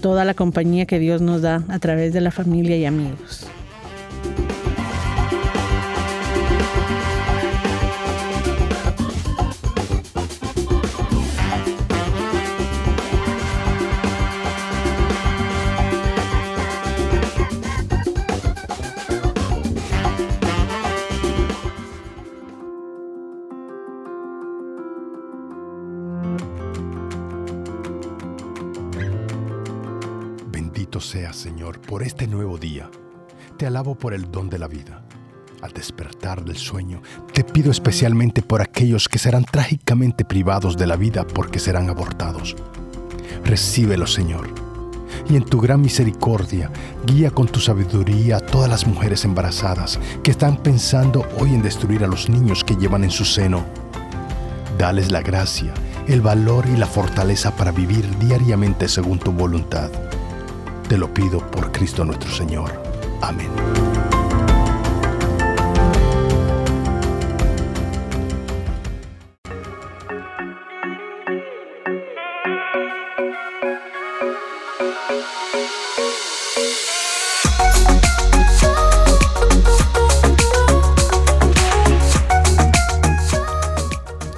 toda 0.00 0.24
la 0.24 0.34
compañía 0.34 0.86
que 0.86 0.98
Dios 0.98 1.20
nos 1.20 1.42
da 1.42 1.64
a 1.68 1.78
través 1.78 2.12
de 2.12 2.20
la 2.20 2.30
familia 2.30 2.76
y 2.76 2.84
amigos. 2.84 3.46
Señor, 31.46 31.80
por 31.80 32.02
este 32.02 32.26
nuevo 32.26 32.58
día. 32.58 32.90
Te 33.56 33.68
alabo 33.68 33.94
por 33.94 34.14
el 34.14 34.32
don 34.32 34.50
de 34.50 34.58
la 34.58 34.66
vida. 34.66 35.04
Al 35.62 35.70
despertar 35.70 36.44
del 36.44 36.56
sueño, 36.56 37.02
te 37.32 37.44
pido 37.44 37.70
especialmente 37.70 38.42
por 38.42 38.60
aquellos 38.60 39.08
que 39.08 39.20
serán 39.20 39.44
trágicamente 39.44 40.24
privados 40.24 40.76
de 40.76 40.88
la 40.88 40.96
vida 40.96 41.24
porque 41.24 41.60
serán 41.60 41.88
abortados. 41.88 42.56
Recíbelo, 43.44 44.08
Señor. 44.08 44.48
Y 45.30 45.36
en 45.36 45.44
tu 45.44 45.60
gran 45.60 45.82
misericordia, 45.82 46.68
guía 47.06 47.30
con 47.30 47.46
tu 47.46 47.60
sabiduría 47.60 48.38
a 48.38 48.40
todas 48.40 48.68
las 48.68 48.84
mujeres 48.84 49.24
embarazadas 49.24 50.00
que 50.24 50.32
están 50.32 50.56
pensando 50.56 51.28
hoy 51.38 51.54
en 51.54 51.62
destruir 51.62 52.02
a 52.02 52.08
los 52.08 52.28
niños 52.28 52.64
que 52.64 52.74
llevan 52.74 53.04
en 53.04 53.12
su 53.12 53.24
seno. 53.24 53.64
Dales 54.78 55.12
la 55.12 55.22
gracia, 55.22 55.72
el 56.08 56.22
valor 56.22 56.66
y 56.66 56.76
la 56.76 56.86
fortaleza 56.86 57.54
para 57.54 57.70
vivir 57.70 58.04
diariamente 58.18 58.88
según 58.88 59.20
tu 59.20 59.30
voluntad 59.30 60.05
te 60.88 60.96
lo 60.96 61.12
pido 61.12 61.38
por 61.50 61.72
Cristo 61.72 62.04
nuestro 62.04 62.30
Señor. 62.30 62.70
Amén. 63.20 63.50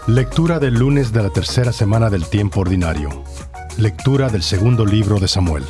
Lectura 0.07 0.59
del 0.59 0.75
lunes 0.75 1.13
de 1.13 1.23
la 1.23 1.31
tercera 1.31 1.73
semana 1.73 2.09
del 2.09 2.25
tiempo 2.25 2.61
ordinario. 2.61 3.11
Lectura 3.77 4.31
del 4.31 4.43
segundo 4.43 4.87
libro 4.87 5.21
de 5.21 5.29
Samuel. 5.29 5.65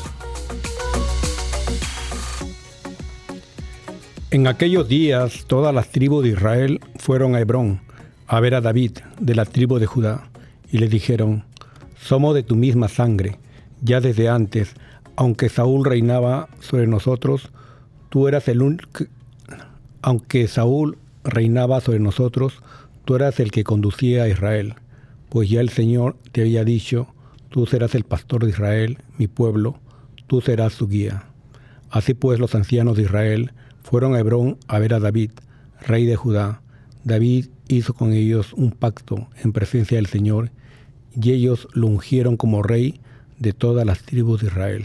En 4.39 4.47
aquellos 4.47 4.87
días 4.87 5.47
todas 5.49 5.75
las 5.75 5.89
tribus 5.89 6.23
de 6.23 6.31
Israel 6.31 6.79
fueron 6.95 7.35
a 7.35 7.41
Hebrón 7.41 7.81
a 8.29 8.39
ver 8.39 8.55
a 8.55 8.61
David 8.61 8.99
de 9.19 9.35
la 9.35 9.45
tribu 9.45 9.81
de 9.81 9.87
Judá 9.87 10.31
y 10.71 10.79
le 10.79 10.87
dijeron, 10.87 11.43
somos 12.01 12.37
de 12.37 12.45
tu 12.45 12.55
misma 12.55 12.87
sangre, 12.87 13.37
ya 13.83 14.01
desde 14.01 14.29
antes, 14.29 14.75
aunque 15.17 15.49
Saúl 15.49 15.85
reinaba 15.85 16.49
sobre 16.61 16.87
nosotros, 16.87 17.51
tú 18.11 18.29
eras 18.29 18.47
el 18.47 18.63
único, 18.63 19.07
aunque 20.03 20.47
Saúl 20.47 20.99
reinaba 21.25 21.81
sobre 21.81 21.99
nosotros, 21.99 22.63
tú 23.05 23.17
eras 23.17 23.41
el 23.41 23.51
que 23.51 23.65
conducía 23.65 24.23
a 24.23 24.29
Israel, 24.29 24.77
pues 25.31 25.51
ya 25.51 25.61
el 25.61 25.71
Señor 25.71 26.15
te 26.31 26.43
había 26.43 26.63
dicho, 26.63 27.09
tú 27.49 27.67
serás 27.67 27.97
el 27.97 28.05
pastor 28.05 28.45
de 28.45 28.51
Israel, 28.51 28.99
mi 29.17 29.27
pueblo, 29.27 29.81
tú 30.29 30.41
serás 30.43 30.75
su 30.75 30.87
guía. 30.87 31.25
Así 31.91 32.15
pues 32.15 32.39
los 32.39 32.55
ancianos 32.55 32.97
de 32.97 33.03
Israel 33.03 33.51
fueron 33.89 34.15
a 34.15 34.19
Hebrón 34.19 34.59
a 34.69 34.79
ver 34.79 34.93
a 34.93 35.01
David, 35.01 35.31
rey 35.81 36.05
de 36.05 36.15
Judá. 36.15 36.61
David 37.05 37.47
hizo 37.69 37.95
con 37.95 38.13
ellos 38.13 38.53
un 38.53 38.71
pacto 38.71 39.29
en 39.43 39.55
presencia 39.55 39.97
del 39.97 40.07
Señor 40.07 40.51
y 41.19 41.33
ellos 41.33 41.69
lo 41.73 41.87
ungieron 41.87 42.37
como 42.37 42.63
rey 42.63 43.01
de 43.39 43.55
todas 43.55 43.87
las 43.87 44.03
tribus 44.03 44.43
de 44.43 44.49
Israel. 44.49 44.85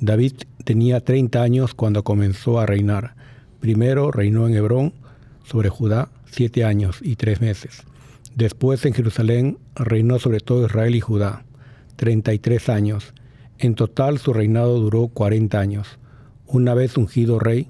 David 0.00 0.32
tenía 0.64 1.04
30 1.04 1.42
años 1.42 1.74
cuando 1.74 2.04
comenzó 2.04 2.58
a 2.58 2.64
reinar. 2.64 3.16
Primero 3.60 4.10
reinó 4.10 4.48
en 4.48 4.54
Hebrón 4.54 4.94
sobre 5.44 5.68
Judá 5.68 6.08
siete 6.24 6.64
años 6.64 7.00
y 7.02 7.16
tres 7.16 7.42
meses. 7.42 7.82
Después 8.34 8.86
en 8.86 8.94
Jerusalén 8.94 9.58
reinó 9.74 10.18
sobre 10.18 10.40
todo 10.40 10.64
Israel 10.64 10.94
y 10.94 11.00
Judá, 11.00 11.44
33 11.96 12.70
años. 12.70 13.12
En 13.58 13.74
total 13.74 14.18
su 14.18 14.32
reinado 14.32 14.80
duró 14.80 15.08
40 15.08 15.60
años. 15.60 15.98
Una 16.46 16.72
vez 16.72 16.96
ungido 16.96 17.38
rey, 17.38 17.68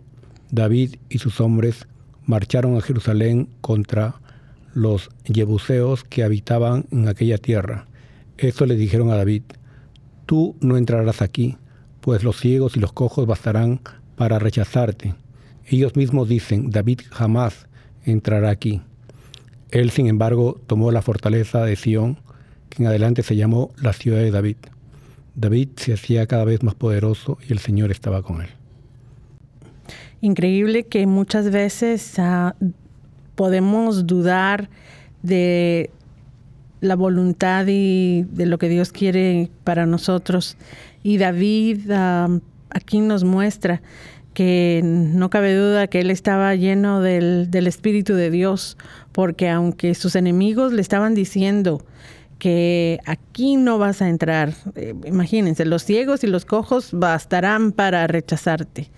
David 0.51 0.97
y 1.09 1.19
sus 1.19 1.41
hombres 1.41 1.87
marcharon 2.25 2.77
a 2.77 2.81
Jerusalén 2.81 3.49
contra 3.61 4.21
los 4.75 5.11
jebuseos 5.25 6.05
que 6.05 6.23
habitaban 6.23 6.87
en 6.91 7.09
aquella 7.09 7.39
tierra. 7.39 7.87
Esto 8.37 8.67
le 8.67 8.77
dijeron 8.77 9.11
a 9.11 9.17
David, 9.17 9.43
tú 10.27 10.57
no 10.61 10.77
entrarás 10.77 11.23
aquí, 11.23 11.57
pues 12.01 12.23
los 12.23 12.39
ciegos 12.39 12.77
y 12.77 12.81
los 12.81 12.93
cojos 12.93 13.27
bastarán 13.27 13.81
para 14.17 14.39
rechazarte. 14.39 15.15
Ellos 15.67 15.97
mismos 15.97 16.29
dicen, 16.29 16.71
David 16.71 17.01
jamás 17.11 17.67
entrará 18.05 18.51
aquí. 18.51 18.83
Él, 19.71 19.91
sin 19.91 20.07
embargo, 20.07 20.61
tomó 20.67 20.93
la 20.93 21.03
fortaleza 21.03 21.65
de 21.65 21.77
Sión, 21.77 22.21
que 22.69 22.83
en 22.83 22.89
adelante 22.89 23.23
se 23.23 23.37
llamó 23.37 23.73
la 23.81 23.93
ciudad 23.93 24.19
de 24.19 24.31
David. 24.31 24.57
David 25.35 25.71
se 25.77 25.93
hacía 25.93 26.27
cada 26.27 26.45
vez 26.45 26.63
más 26.63 26.75
poderoso 26.75 27.39
y 27.49 27.53
el 27.53 27.59
Señor 27.59 27.91
estaba 27.91 28.23
con 28.23 28.43
él. 28.43 28.56
Increíble 30.21 30.85
que 30.85 31.07
muchas 31.07 31.51
veces 31.51 32.19
ah, 32.19 32.55
podemos 33.35 34.07
dudar 34.07 34.69
de 35.23 35.91
la 36.81 36.97
voluntad 36.97 37.67
y 37.69 38.25
de 38.31 38.47
lo 38.47 38.59
que 38.59 38.69
Dios 38.69 38.93
quiere 38.93 39.51
para 39.65 39.87
nosotros. 39.87 40.57
Y 41.03 41.19
David 41.19 41.91
ah, 41.91 42.29
aquí 42.71 43.01
nos 43.01 43.25
muestra 43.25 43.83
que 44.37 44.83
no 44.85 45.31
cabe 45.31 45.57
duda 45.57 45.87
que 45.87 46.01
él 46.01 46.11
estaba 46.11 46.55
lleno 46.55 47.01
del, 47.01 47.49
Espíritu 47.67 48.13
de 48.13 48.31
Dios, 48.31 48.77
porque 49.13 49.49
aunque 49.49 49.95
sus 49.95 50.15
enemigos 50.15 50.75
le 50.75 50.83
estaban 50.83 51.15
diciendo 51.15 51.83
que 52.39 53.01
aquí 53.07 53.57
no 53.57 53.79
vas 53.79 54.03
a 54.03 54.09
entrar, 54.09 54.53
eh, 54.75 54.95
imagínense, 55.05 55.65
los 55.65 55.85
ciegos 55.85 56.23
y 56.25 56.27
los 56.27 56.45
cojos 56.45 56.91
bastarán 56.93 57.73
para 57.73 58.07
rechazarte. 58.07 58.91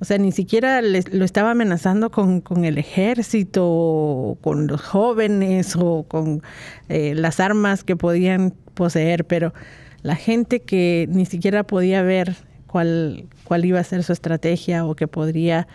O 0.00 0.04
sea, 0.04 0.16
ni 0.18 0.30
siquiera 0.30 0.80
lo 0.80 1.24
estaba 1.24 1.50
amenazando 1.50 2.10
con, 2.10 2.42
el 2.64 2.78
ejército, 2.78 4.38
con 4.40 4.68
los 4.68 4.80
jóvenes 4.80 5.74
o 5.76 6.04
con 6.06 6.42
eh, 6.88 7.14
las 7.16 7.40
armas 7.40 7.82
que 7.82 7.96
podían 7.96 8.54
poseer, 8.74 9.24
pero 9.24 9.52
la 10.02 10.14
gente 10.14 10.60
que 10.60 11.08
ni 11.10 11.26
siquiera 11.26 11.64
podía 11.64 12.02
ver 12.02 12.36
cuál, 12.68 13.24
cuál 13.42 13.64
iba 13.64 13.80
a 13.80 13.84
ser 13.84 14.04
su 14.04 14.12
estrategia 14.12 14.86
o 14.86 14.94
que 14.94 15.08
podría 15.08 15.66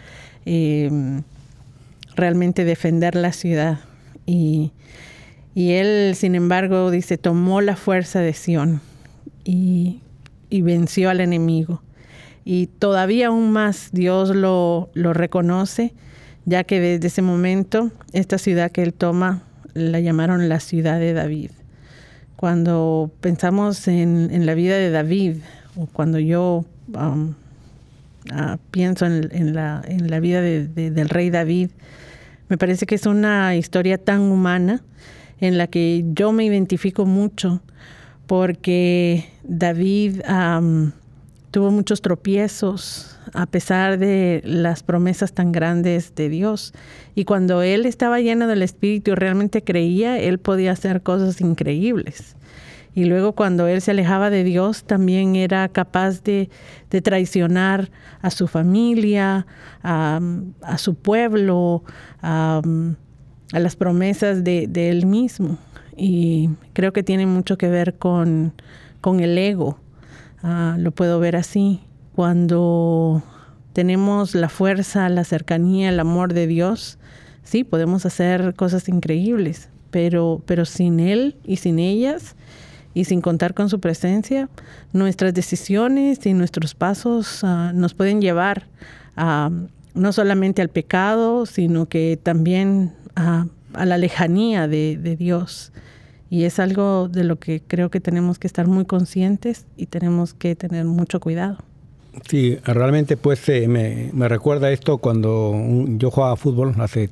em, 0.45 1.23
realmente 2.15 2.63
defender 2.63 3.15
la 3.15 3.34
ciudad. 3.34 3.80
Y, 4.26 4.71
él, 5.56 6.16
sin 6.16 6.36
embargo, 6.36 6.92
dice, 6.92 7.18
tomó 7.18 7.62
la 7.62 7.76
fuerza 7.76 8.20
de 8.20 8.34
Sión 8.34 8.82
y, 9.44 10.00
venció 10.50 11.10
al 11.10 11.20
enemigo. 11.20 11.82
Y 12.46 12.68
todavía 12.68 13.28
aún 13.28 13.52
más 13.52 13.89
Dios 13.92 14.36
lo, 14.36 14.89
lo 14.94 15.13
reconoce, 15.13 15.94
ya 16.46 16.63
que 16.63 16.80
desde 16.80 17.08
ese 17.08 17.22
momento 17.22 17.92
esta 18.12 18.38
ciudad 18.38 18.72
que 18.72 18.84
él 18.84 18.94
toma 18.94 19.44
la 19.74 20.00
llamaron 20.00 20.50
la 20.50 20.60
ciudad 20.60 21.00
de 21.00 21.13
David. 21.13 21.52
Cuando 22.36 23.12
pensamos 23.22 23.88
en, 23.88 24.30
en 24.32 24.46
la 24.46 24.54
vida 24.54 24.76
de 24.78 24.92
David, 24.92 25.38
o 25.76 25.88
cuando 25.88 26.20
yo 26.20 26.66
Um, 26.89 27.36
ah, 28.32 28.58
pienso 28.72 29.06
en, 29.06 29.54
la, 29.54 29.82
en, 29.88 30.10
la, 30.10 30.20
vida 30.20 30.42
del 30.42 31.10
rey 31.10 31.30
David, 31.30 31.72
me 32.50 32.58
parece 32.58 32.86
que 32.86 32.96
es 32.96 33.06
una 33.06 33.56
historia 33.56 33.98
tan 33.98 34.22
humana 34.22 34.82
en 35.44 35.58
la 35.58 35.68
que 35.68 36.06
yo 36.14 36.32
me 36.32 36.46
identifico 36.46 37.06
mucho 37.06 37.62
porque 38.28 39.26
David 39.44 40.22
tuvo 41.52 41.70
muchos 41.70 42.02
tropiezos 42.02 43.20
a 43.34 43.46
pesar 43.46 44.00
de 44.00 44.42
las 44.46 44.84
promesas 44.84 45.34
tan 45.34 45.52
grandes 45.52 46.16
de 46.16 46.30
Dios. 46.30 46.74
Y 47.14 47.26
cuando 47.26 47.62
él 47.62 47.86
estaba 47.86 48.22
lleno 48.22 48.48
del 48.48 48.62
Espíritu 48.62 49.12
y 49.12 49.16
realmente 49.16 49.62
creía, 49.62 50.18
él 50.18 50.40
podía 50.40 50.72
hacer 50.72 51.02
cosas 51.02 51.42
increíbles. 51.42 52.38
Y 52.96 53.06
luego 53.06 53.34
cuando 53.34 53.68
él 53.68 53.82
se 53.82 53.92
alejaba 53.92 54.30
de 54.30 54.46
Dios, 54.46 54.86
también 54.86 55.36
era 55.36 55.68
capaz 55.68 56.24
de, 56.24 56.50
traicionar 57.02 57.90
a 58.22 58.30
su 58.30 58.48
familia, 58.48 59.46
a, 59.82 60.22
su 60.78 60.96
pueblo, 60.96 61.84
a, 62.22 62.62
las 63.60 63.76
promesas 63.76 64.44
de, 64.44 64.70
él 64.76 65.06
mismo. 65.06 65.58
Y 65.96 66.50
creo 66.74 66.94
que 66.94 67.04
tiene 67.04 67.26
mucho 67.26 67.58
que 67.58 67.70
ver 67.70 67.96
con, 67.96 68.54
el 69.06 69.38
ego. 69.38 69.78
Ah, 70.42 70.76
lo 70.80 70.92
puedo 70.92 71.20
ver 71.20 71.36
así. 71.36 71.82
Cuando 72.16 73.24
tenemos 73.74 74.36
la 74.36 74.50
fuerza, 74.50 75.10
la 75.10 75.24
cercanía, 75.24 75.89
el 75.89 76.00
amor 76.00 76.34
de 76.34 76.48
Dios, 76.48 76.98
sí, 77.44 77.63
podemos 77.63 78.06
hacer 78.06 78.54
cosas 78.56 78.89
increíbles, 78.89 79.70
pero, 79.92 80.42
pero 80.46 80.66
sin 80.66 81.00
Él 81.00 81.36
y 81.44 81.58
sin 81.58 81.80
ellas, 81.80 82.36
y 82.94 83.06
sin 83.06 83.22
contar 83.22 83.54
con 83.54 83.70
su 83.70 83.80
presencia, 83.80 84.50
nuestras 84.92 85.34
decisiones 85.34 86.26
y 86.26 86.34
nuestros 86.34 86.76
pasos 86.76 87.44
ah, 87.44 87.72
nos 87.74 87.94
pueden 87.94 88.22
llevar 88.22 88.68
a, 89.16 89.50
no 89.94 90.13
solamente 90.13 90.62
al 90.62 90.70
pecado, 90.70 91.46
sino 91.46 91.88
que 91.88 92.20
también 92.22 92.94
a, 93.15 93.47
la 93.73 93.97
lejanía 93.97 94.67
de, 94.67 95.15
Dios. 95.17 95.71
Y 96.30 96.45
es 96.45 96.60
algo 96.60 97.10
de 97.10 97.23
lo 97.23 97.38
que 97.38 97.62
creo 97.62 97.91
que 97.91 97.99
tenemos 97.99 98.39
que 98.39 98.47
estar 98.47 98.67
muy 98.67 98.86
conscientes 98.86 99.65
y 99.78 99.86
tenemos 99.86 100.34
que 100.34 100.56
tener 100.56 100.86
mucho 100.86 101.19
cuidado. 101.19 101.58
Sí, 102.28 102.58
realmente 102.63 103.17
pues 103.17 103.47
eh, 103.49 103.67
me, 103.67 104.12
me, 104.13 104.28
recuerda 104.28 104.71
esto 104.71 104.99
cuando 104.99 105.56
yo 105.97 106.12
jugaba 106.12 106.36
fútbol 106.36 106.76
hace 106.80 107.10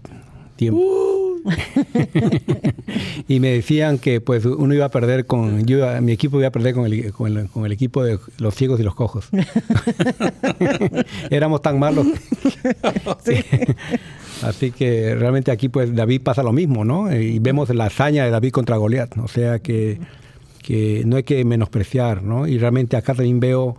tiempo. 0.55 0.81
Uh. 0.81 1.21
y 3.27 3.39
me 3.39 3.49
decían 3.49 3.97
que 3.97 4.21
pues 4.21 4.45
uno 4.45 4.73
iba 4.73 4.85
a 4.85 4.89
perder 4.89 5.25
con, 5.25 5.65
yo 5.65 5.85
mi 6.01 6.11
equipo 6.11 6.37
iba 6.37 6.47
a 6.47 6.51
perder 6.51 6.73
con 6.73 6.85
el, 6.85 7.11
con 7.11 7.65
el, 7.65 7.71
equipo 7.71 8.03
de 8.03 8.19
los 8.37 8.55
ciegos 8.55 8.79
y 8.79 8.83
los 8.83 8.95
cojos. 8.95 9.29
Éramos 11.29 11.61
tan 11.61 11.79
malos. 11.79 12.07
Así 14.43 14.71
que 14.71 15.15
realmente 15.15 15.51
aquí 15.51 15.69
pues 15.69 15.95
David 15.95 16.21
pasa 16.21 16.43
lo 16.43 16.51
mismo, 16.51 16.83
¿no? 16.83 17.13
Y 17.13 17.39
vemos 17.39 17.69
la 17.69 17.85
hazaña 17.85 18.25
de 18.25 18.31
David 18.31 18.51
contra 18.51 18.77
Goliat, 18.77 19.17
o 19.17 19.27
sea 19.27 19.59
que, 19.59 19.99
que 20.63 21.03
no 21.05 21.17
hay 21.17 21.23
que 21.23 21.43
menospreciar, 21.45 22.23
¿no? 22.23 22.47
Y 22.47 22.57
realmente 22.57 22.97
acá 22.97 23.13
también 23.13 23.39
veo 23.39 23.75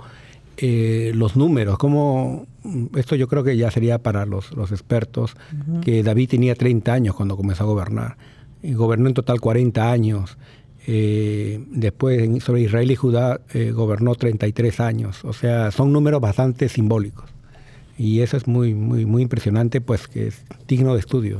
eh, 0.58 1.12
los 1.14 1.34
números, 1.34 1.78
como 1.78 2.46
esto 2.94 3.16
yo 3.16 3.26
creo 3.26 3.42
que 3.42 3.56
ya 3.56 3.70
sería 3.70 3.98
para 3.98 4.26
los, 4.26 4.52
expertos, 4.70 5.34
que 5.82 6.02
David 6.02 6.28
tenía 6.28 6.54
30 6.54 6.92
años 6.92 7.14
cuando 7.16 7.36
comenzó 7.36 7.64
a 7.64 7.66
gobernar, 7.66 8.16
y 8.62 8.74
gobernó 8.74 9.08
en 9.08 9.14
total 9.14 9.40
40 9.40 9.90
años. 9.90 10.38
Eh, 10.86 11.64
después 11.70 12.42
sobre 12.42 12.62
Israel 12.62 12.90
y 12.90 12.96
Judá 12.96 13.40
eh, 13.54 13.70
gobernó 13.70 14.16
33 14.16 14.80
años, 14.80 15.24
o 15.24 15.32
sea, 15.32 15.70
son 15.70 15.92
números 15.92 16.20
bastante 16.20 16.68
simbólicos. 16.68 17.31
Y 18.02 18.20
eso 18.22 18.36
es 18.36 18.48
muy, 18.48 18.74
muy, 18.74 19.06
muy 19.06 19.22
impresionante, 19.22 19.80
pues 19.80 20.08
que 20.08 20.26
es 20.26 20.42
digno 20.66 20.94
de 20.94 20.98
estudio. 20.98 21.38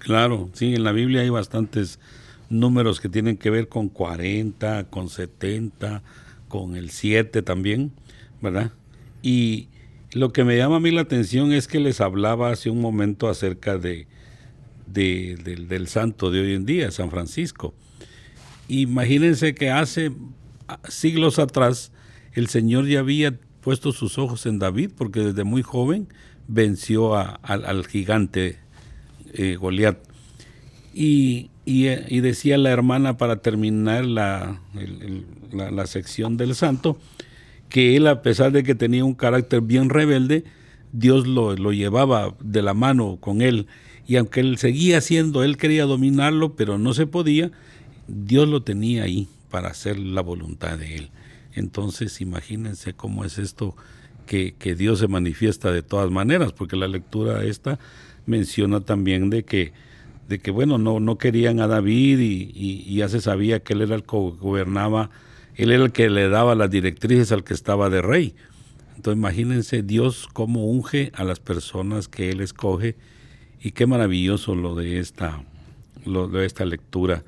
Claro, 0.00 0.50
sí, 0.52 0.74
en 0.74 0.84
la 0.84 0.92
Biblia 0.92 1.22
hay 1.22 1.30
bastantes 1.30 1.98
números 2.50 3.00
que 3.00 3.08
tienen 3.08 3.38
que 3.38 3.48
ver 3.48 3.68
con 3.68 3.88
40, 3.88 4.90
con 4.90 5.08
70, 5.08 6.02
con 6.48 6.76
el 6.76 6.90
7 6.90 7.40
también. 7.40 7.92
¿verdad? 8.42 8.72
Y 9.22 9.68
lo 10.12 10.34
que 10.34 10.44
me 10.44 10.58
llama 10.58 10.76
a 10.76 10.80
mí 10.80 10.90
la 10.90 11.00
atención 11.00 11.52
es 11.54 11.66
que 11.66 11.80
les 11.80 12.02
hablaba 12.02 12.50
hace 12.50 12.68
un 12.68 12.82
momento 12.82 13.28
acerca 13.28 13.78
de, 13.78 14.06
del, 14.86 15.88
santo 15.88 16.30
de 16.30 16.40
hoy 16.40 16.54
en 16.54 16.66
día, 16.66 16.90
San 16.90 17.10
Francisco. 17.10 17.74
Imagínense 18.68 19.54
que 19.54 19.70
hace 19.70 20.12
siglos 20.88 21.38
atrás 21.38 21.90
el 22.34 22.48
Señor 22.48 22.86
ya 22.86 23.00
había 23.00 23.38
puesto 23.66 23.90
sus 23.90 24.16
ojos 24.16 24.46
en 24.46 24.60
David 24.60 24.92
porque 24.96 25.18
desde 25.18 25.42
muy 25.42 25.60
joven 25.60 26.06
venció 26.46 27.16
al 27.16 27.84
gigante 27.84 28.60
eh, 29.32 29.56
Goliat. 29.56 29.98
Y, 30.94 31.50
y, 31.64 32.20
decía 32.20 32.58
la 32.58 32.70
hermana 32.70 33.16
para 33.16 33.38
terminar 33.38 34.04
la, 34.04 34.60
la 35.52 35.86
sección 35.88 36.36
del 36.36 36.54
santo, 36.54 36.96
que 37.68 37.96
él, 37.96 38.06
a 38.06 38.22
pesar 38.22 38.52
de 38.52 38.62
que 38.62 38.76
tenía 38.76 39.04
un 39.04 39.14
carácter 39.14 39.62
bien 39.62 39.90
rebelde, 39.90 40.44
Dios 40.92 41.26
lo, 41.26 41.56
llevaba 41.72 42.36
de 42.38 42.62
la 42.62 42.72
mano 42.72 43.18
con 43.18 43.42
él. 43.42 43.66
Y 44.06 44.14
aunque 44.14 44.38
él 44.38 44.58
seguía 44.58 45.00
siendo, 45.00 45.42
él 45.42 45.56
quería 45.56 45.86
dominarlo, 45.86 46.54
pero 46.54 46.78
no 46.78 46.94
se 46.94 47.08
podía, 47.08 47.50
Dios 48.06 48.48
lo 48.48 48.62
tenía 48.62 49.02
ahí 49.02 49.26
para 49.50 49.70
hacer 49.70 49.98
la 49.98 50.20
voluntad 50.20 50.78
de 50.78 50.98
él. 50.98 51.10
Entonces, 51.56 52.20
imagínense 52.20 52.92
cómo 52.92 53.24
es 53.24 53.38
esto 53.38 53.74
que, 54.26 54.54
Dios 54.76 54.98
se 54.98 55.08
manifiesta 55.08 55.72
de 55.72 55.82
todas 55.82 56.10
maneras, 56.10 56.52
porque 56.52 56.76
la 56.76 56.86
lectura 56.86 57.44
esta 57.44 57.78
menciona 58.26 58.80
también 58.80 59.30
de 59.30 59.44
que, 59.44 59.72
de 60.28 60.38
que 60.38 60.50
bueno, 60.50 60.78
no, 60.78 61.00
no 61.00 61.16
querían 61.16 61.60
a 61.60 61.66
David 61.66 62.18
y, 62.20 62.94
ya 62.94 63.08
se 63.08 63.20
sabía 63.20 63.60
que 63.60 63.72
él 63.72 63.82
era 63.82 63.94
el 63.94 64.02
que 64.02 64.16
gobernaba, 64.16 65.10
él 65.54 65.72
era 65.72 65.84
el 65.84 65.92
que 65.92 66.10
le 66.10 66.28
daba 66.28 66.54
las 66.54 66.70
directrices 66.70 67.32
al 67.32 67.42
que 67.42 67.54
estaba 67.54 67.88
de 67.88 68.02
rey. 68.02 68.34
Entonces 68.96 69.18
imagínense 69.18 69.82
Dios 69.82 70.28
cómo 70.32 70.66
unge 70.66 71.12
a 71.14 71.24
las 71.24 71.38
personas 71.38 72.08
que 72.08 72.30
Él 72.30 72.40
escoge 72.40 72.96
y 73.62 73.72
qué 73.72 73.86
maravilloso 73.86 74.54
lo 74.54 74.74
de 74.74 74.98
esta, 74.98 75.42
lo 76.04 76.28
de 76.28 76.46
esta 76.46 76.64
lectura, 76.64 77.22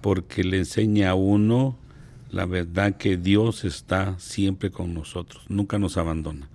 porque 0.00 0.44
le 0.44 0.58
enseña 0.58 1.10
a 1.10 1.14
uno 1.14 1.76
la 2.30 2.46
verdad 2.46 2.96
que 2.96 3.16
Dios 3.16 3.64
está 3.64 4.18
siempre 4.18 4.70
con 4.70 4.94
nosotros, 4.94 5.44
nunca 5.48 5.78
nos 5.78 5.96
abandona. 5.96 6.48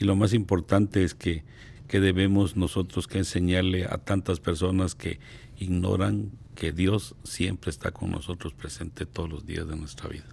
Y 0.00 0.04
lo 0.04 0.16
más 0.16 0.32
importante 0.32 1.04
es 1.04 1.14
que, 1.14 1.44
que 1.86 2.00
debemos 2.00 2.56
nosotros 2.56 3.06
que 3.06 3.18
enseñarle 3.18 3.84
a 3.84 3.98
tantas 3.98 4.40
personas 4.40 4.94
que 4.94 5.18
ignoran 5.58 6.30
que 6.54 6.72
Dios 6.72 7.14
siempre 7.24 7.70
está 7.70 7.90
con 7.90 8.10
nosotros 8.10 8.52
presente 8.52 9.06
todos 9.06 9.28
los 9.28 9.46
días 9.46 9.68
de 9.68 9.76
nuestra 9.76 10.08
vida. 10.08 10.24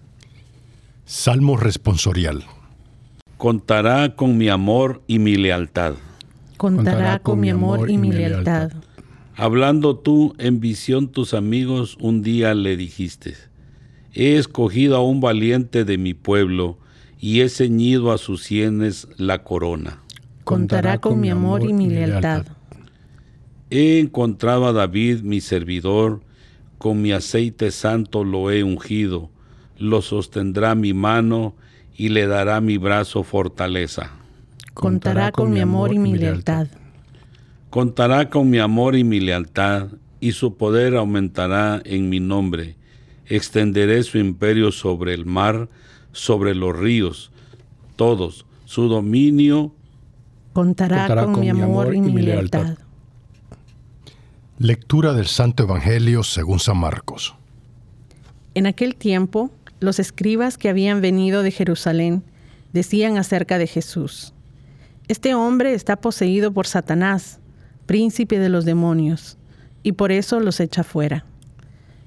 Salmo 1.04 1.56
responsorial. 1.56 2.44
Contará 3.36 4.16
con 4.16 4.36
mi 4.38 4.48
amor 4.48 5.02
y 5.06 5.18
mi 5.18 5.36
lealtad. 5.36 5.94
Contará 6.56 7.18
con 7.18 7.38
mi 7.38 7.50
amor 7.50 7.90
y 7.90 7.98
mi 7.98 8.10
lealtad. 8.10 8.72
Hablando 9.36 9.98
tú 9.98 10.34
en 10.38 10.60
visión 10.60 11.08
tus 11.08 11.34
amigos, 11.34 11.98
un 12.00 12.22
día 12.22 12.54
le 12.54 12.76
dijiste, 12.76 13.34
He 14.18 14.38
escogido 14.38 14.96
a 14.96 15.02
un 15.02 15.20
valiente 15.20 15.84
de 15.84 15.98
mi 15.98 16.14
pueblo 16.14 16.78
y 17.20 17.42
he 17.42 17.50
ceñido 17.50 18.12
a 18.12 18.16
sus 18.16 18.42
sienes 18.44 19.08
la 19.18 19.44
corona. 19.44 20.00
Contará 20.44 20.96
con 20.96 21.20
mi 21.20 21.28
amor 21.28 21.62
y 21.62 21.74
mi 21.74 21.86
lealtad. 21.90 22.46
He 23.68 23.98
encontrado 23.98 24.68
a 24.68 24.72
David, 24.72 25.20
mi 25.20 25.42
servidor, 25.42 26.22
con 26.78 27.02
mi 27.02 27.12
aceite 27.12 27.70
santo 27.70 28.24
lo 28.24 28.50
he 28.50 28.64
ungido, 28.64 29.28
lo 29.78 30.00
sostendrá 30.00 30.74
mi 30.74 30.94
mano 30.94 31.54
y 31.94 32.08
le 32.08 32.26
dará 32.26 32.62
mi 32.62 32.78
brazo 32.78 33.22
fortaleza. 33.22 34.12
Contará 34.72 35.30
con 35.30 35.52
mi 35.52 35.60
amor 35.60 35.92
y 35.92 35.98
mi 35.98 36.16
lealtad. 36.16 36.68
Contará 37.68 38.30
con 38.30 38.48
mi 38.48 38.60
amor 38.60 38.96
y 38.96 39.04
mi 39.04 39.20
lealtad, 39.20 39.88
y 40.20 40.32
su 40.32 40.56
poder 40.56 40.96
aumentará 40.96 41.82
en 41.84 42.08
mi 42.08 42.18
nombre 42.18 42.76
extenderé 43.28 44.02
su 44.02 44.18
imperio 44.18 44.72
sobre 44.72 45.14
el 45.14 45.26
mar, 45.26 45.68
sobre 46.12 46.54
los 46.54 46.76
ríos, 46.76 47.30
todos, 47.96 48.46
su 48.64 48.88
dominio 48.88 49.72
contará, 50.52 51.24
con, 51.24 51.40
mi 51.40 51.50
amor 51.50 51.94
y, 51.94 52.00
mi 52.00 52.22
lealtad. 52.22 52.78
Lectura 54.58 55.12
del 55.12 55.26
Santo 55.26 55.64
Evangelio 55.64 56.22
según 56.22 56.60
San 56.60 56.78
Marcos. 56.78 57.34
En 58.54 58.66
aquel 58.66 58.96
tiempo, 58.96 59.50
los 59.80 59.98
escribas 59.98 60.56
que 60.56 60.70
habían 60.70 61.02
venido 61.02 61.42
de 61.42 61.50
Jerusalén 61.50 62.22
decían 62.72 63.18
acerca 63.18 63.58
de 63.58 63.66
Jesús, 63.66 64.32
Este 65.08 65.34
hombre 65.34 65.74
está 65.74 65.96
poseído 65.96 66.52
por 66.52 66.66
Satanás, 66.66 67.38
príncipe 67.84 68.38
de 68.38 68.48
los 68.48 68.64
demonios, 68.64 69.36
y 69.82 69.92
por 69.92 70.10
eso 70.10 70.40
los 70.40 70.58
echa 70.60 70.82
fuera. 70.84 71.26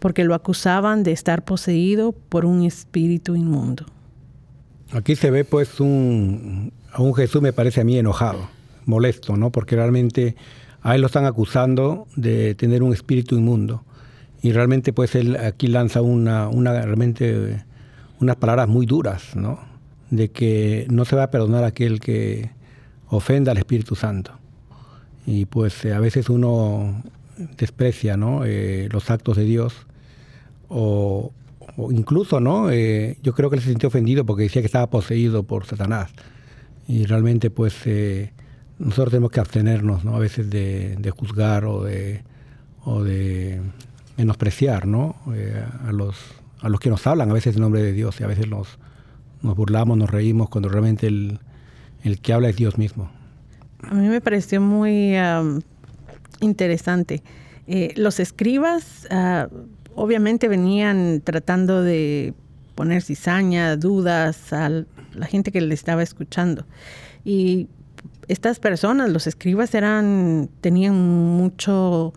porque 0.00 0.24
lo 0.24 0.34
acusaban 0.34 1.02
de 1.04 1.12
estar 1.12 1.44
poseído 1.44 2.12
por 2.12 2.44
un 2.44 2.64
espíritu 2.64 3.36
inmundo. 3.36 3.86
Aquí 4.92 5.14
se 5.14 5.30
ve 5.30 5.44
pues 5.44 5.78
un, 5.78 6.72
un 6.98 7.14
Jesús 7.14 7.40
me 7.40 7.52
parece 7.52 7.82
a 7.82 7.84
mí 7.84 7.96
enojado, 7.96 8.48
molesto, 8.86 9.36
¿no? 9.36 9.50
Porque 9.50 9.76
realmente 9.76 10.34
a 10.82 10.94
él 10.94 11.02
lo 11.02 11.06
están 11.06 11.26
acusando 11.26 12.08
de 12.16 12.54
tener 12.56 12.82
un 12.82 12.92
espíritu 12.92 13.36
inmundo. 13.36 13.84
Y 14.42 14.52
realmente 14.52 14.92
pues 14.92 15.14
él 15.14 15.36
aquí 15.36 15.68
lanza 15.68 16.00
una, 16.00 16.48
una 16.48 16.72
realmente 16.72 17.62
unas 18.20 18.36
palabras 18.36 18.68
muy 18.68 18.86
duras, 18.86 19.36
¿no? 19.36 19.60
De 20.10 20.30
que 20.30 20.86
no 20.90 21.04
se 21.04 21.14
va 21.14 21.24
a 21.24 21.30
perdonar 21.30 21.62
a 21.62 21.68
aquel 21.68 22.00
que 22.00 22.50
ofenda 23.08 23.52
al 23.52 23.58
Espíritu 23.58 23.94
Santo. 23.94 24.32
Y 25.26 25.44
pues 25.44 25.84
a 25.84 26.00
veces 26.00 26.30
uno 26.30 27.02
desprecia 27.56 28.16
¿no? 28.16 28.44
Eh, 28.44 28.88
los 28.90 29.10
actos 29.10 29.36
de 29.36 29.44
Dios 29.44 29.86
o, 30.70 31.32
incluso, 31.90 32.40
¿no? 32.40 32.70
Eh, 32.70 33.18
yo 33.22 33.34
creo 33.34 33.50
que 33.50 33.56
él 33.56 33.62
se 33.62 33.68
sintió 33.68 33.88
ofendido 33.88 34.24
porque 34.24 34.44
decía 34.44 34.62
que 34.62 34.66
estaba 34.66 34.88
poseído 34.88 35.42
por 35.42 35.66
Satanás. 35.66 36.10
Y 36.88 37.04
realmente, 37.04 37.50
pues, 37.50 37.74
eh, 37.86 38.32
nosotros 38.78 39.10
tenemos 39.10 39.30
que 39.30 39.40
abstenernos, 39.40 40.04
¿no? 40.04 40.16
A 40.16 40.18
veces 40.18 40.48
de, 40.50 41.12
juzgar 41.16 41.64
o 41.64 41.84
de, 41.84 42.22
o 42.84 43.02
de 43.02 43.60
menospreciar, 44.16 44.86
¿no? 44.86 45.16
Eh, 45.34 45.62
a, 45.86 45.92
los, 45.92 46.16
a 46.60 46.68
los 46.68 46.80
que 46.80 46.88
nos 46.88 47.06
hablan 47.06 47.30
a 47.30 47.34
veces 47.34 47.56
en 47.56 47.62
nombre 47.62 47.82
de 47.82 47.92
Dios 47.92 48.20
y 48.20 48.24
a 48.24 48.26
veces 48.26 48.48
nos, 48.48 48.78
nos 49.42 49.56
burlamos, 49.56 49.98
nos 49.98 50.10
reímos 50.10 50.48
cuando 50.48 50.68
realmente 50.68 51.06
el, 51.08 51.40
el 52.04 52.20
que 52.20 52.32
habla 52.32 52.48
es 52.48 52.56
Dios 52.56 52.78
mismo. 52.78 53.10
A 53.82 53.94
mí 53.94 54.08
me 54.08 54.20
pareció 54.20 54.60
muy 54.60 55.14
interesante. 56.40 57.22
los 57.96 58.20
escribas 58.20 59.06
ah, 59.10 59.48
obviamente 59.94 60.48
venían 60.48 61.20
tratando 61.22 61.82
de 61.82 62.34
poner 62.74 63.02
cizaña, 63.02 63.76
dudas 63.76 64.52
a 64.52 64.68
la 64.68 65.26
gente 65.26 65.52
que 65.52 65.60
le 65.60 65.74
estaba 65.74 66.02
escuchando. 66.02 66.64
Y 67.24 67.68
estas 68.28 68.58
personas, 68.58 69.10
los 69.10 69.26
escribas, 69.26 69.74
eran, 69.74 70.48
tenían 70.60 70.94
mucho 70.94 72.14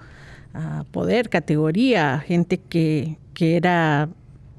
ah, 0.54 0.86
poder, 0.92 1.30
categoría, 1.30 2.20
gente 2.20 2.60
que, 2.60 3.18
era 3.36 4.08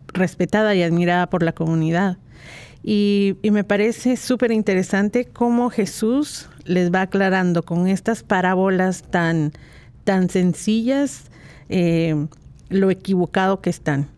respetada 0.08 0.74
y 0.74 0.82
admirada 0.82 1.30
por 1.30 1.42
la 1.42 1.52
comunidad. 1.52 2.18
Y, 2.82 3.36
me 3.42 3.64
parece 3.64 4.18
súper 4.18 4.52
interesante 4.52 5.24
cómo 5.24 5.70
Jesús 5.70 6.50
les 6.64 6.92
va 6.92 7.00
aclarando 7.00 7.62
con 7.62 7.86
estas 7.88 8.22
parábolas 8.22 9.04
tan, 9.04 9.52
tan 10.04 10.28
sencillas. 10.28 11.30
Eh, 11.70 12.26
lo 12.74 12.90
equivocado 12.90 13.60
que 13.60 13.70
están. 13.70 14.08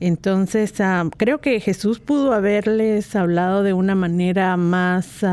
Entonces, 0.00 0.80
ah, 0.80 1.08
creo 1.16 1.40
que 1.40 1.60
Jesús 1.60 2.00
pudo 2.00 2.32
haberles 2.32 3.14
hablado 3.14 3.62
de 3.62 3.72
una 3.72 3.94
manera 3.94 4.56
más 4.56 5.24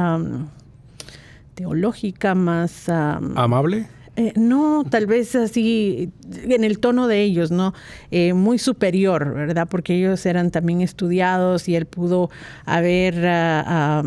teológica, 1.56 2.36
más... 2.36 2.88
¿Amable? 2.88 3.88
Eh, 4.20 4.34
no, 4.36 4.84
tal 4.84 5.06
vez 5.06 5.34
así 5.36 6.12
en 6.44 6.66
el 6.66 6.80
tono 6.80 7.08
de 7.08 7.22
ellos, 7.22 7.52
¿no? 7.52 7.74
Eh, 8.12 8.34
muy 8.34 8.60
superior, 8.60 9.34
¿verdad? 9.34 9.66
Porque 9.70 9.96
ellos 9.96 10.26
eran 10.26 10.52
también 10.52 10.82
estudiados 10.82 11.70
y 11.70 11.78
él 11.78 11.86
pudo 11.86 12.30
haber 12.66 13.26
ah, 13.26 14.04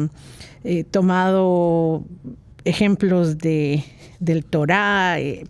eh, 0.64 0.84
tomado 0.84 2.04
ejemplos 2.64 3.38
de, 3.38 3.84
del 4.22 4.44
Torah, 4.44 5.18
eh, 5.18 5.44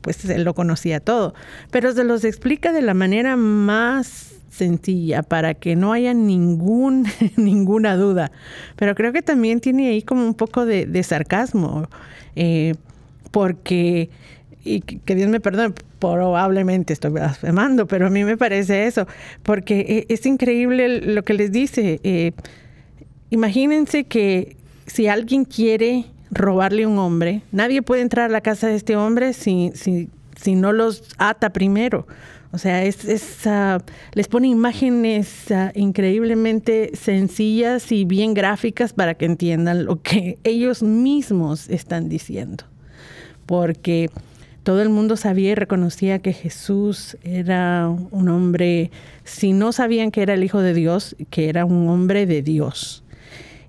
pues 0.00 0.24
él 0.24 0.42
lo 0.44 0.54
conocía 0.54 1.00
todo, 1.00 1.34
pero 1.70 1.92
se 1.92 2.02
los 2.02 2.24
explica 2.24 2.72
de 2.72 2.82
la 2.82 2.94
manera 2.94 3.36
más 3.36 4.32
sencilla 4.48 5.22
para 5.22 5.52
que 5.52 5.76
no 5.76 5.92
haya 5.92 6.14
ningún, 6.14 7.06
ninguna 7.36 7.96
duda. 7.96 8.32
Pero 8.76 8.94
creo 8.94 9.12
que 9.12 9.20
también 9.20 9.60
tiene 9.60 9.88
ahí 9.88 10.02
como 10.02 10.24
un 10.24 10.34
poco 10.34 10.64
de, 10.64 11.02
sarcasmo, 11.02 11.88
eh, 12.34 12.74
porque 13.30 14.08
y 14.64 14.80
que 14.80 15.14
Dios 15.14 15.28
me 15.28 15.38
perdone, 15.38 15.74
probablemente 16.00 16.92
estoy 16.92 17.12
blasfemando, 17.12 17.86
pero 17.86 18.08
a 18.08 18.10
mí 18.10 18.24
me 18.24 18.36
parece 18.36 18.86
eso, 18.86 19.06
porque 19.44 20.06
e, 20.08 20.12
es 20.12 20.26
increíble 20.26 21.00
lo 21.02 21.22
que 21.22 21.34
les 21.34 21.52
dice. 21.52 22.00
Eh, 22.02 22.32
imagínense 23.30 24.04
que 24.04 24.56
si 24.86 25.06
alguien 25.06 25.44
quiere 25.44 26.06
robarle 26.30 26.84
a 26.84 26.88
un 26.88 26.98
hombre, 26.98 27.42
nadie 27.52 27.82
puede 27.82 28.02
entrar 28.02 28.26
a 28.26 28.32
la 28.32 28.40
casa 28.40 28.66
de 28.66 28.74
este 28.74 28.96
hombre 28.96 29.32
si, 29.32 29.72
si, 29.74 30.08
si 30.40 30.54
no 30.54 30.72
los 30.72 31.04
ata 31.18 31.52
primero. 31.52 32.06
O 32.52 32.58
sea, 32.58 32.84
es, 32.84 33.04
les 34.14 34.28
pone 34.28 34.48
imágenes 34.48 35.50
ah, 35.50 35.72
increíblemente 35.74 36.90
sencillas 36.94 37.92
y 37.92 38.04
bien 38.04 38.34
gráficas 38.34 38.92
para 38.92 39.14
que 39.14 39.26
entiendan 39.26 39.84
lo 39.84 40.00
que 40.00 40.38
ellos 40.44 40.82
mismos 40.82 41.68
están 41.68 42.08
diciendo. 42.08 42.64
Porque 43.44 44.10
todo 44.62 44.82
el 44.82 44.88
mundo 44.88 45.16
sabía 45.16 45.52
y 45.52 45.54
reconocía 45.54 46.20
que 46.20 46.32
Jesús 46.32 47.16
era 47.22 47.88
un 47.88 48.28
hombre, 48.28 48.90
si 49.24 49.52
no 49.52 49.70
sabían 49.72 50.10
que 50.10 50.22
era 50.22 50.34
el 50.34 50.42
Hijo 50.42 50.60
de 50.60 50.74
Dios, 50.74 51.14
que 51.30 51.48
era 51.48 51.64
un 51.64 51.88
hombre 51.88 52.26
de 52.26 52.42
Dios. 52.42 53.04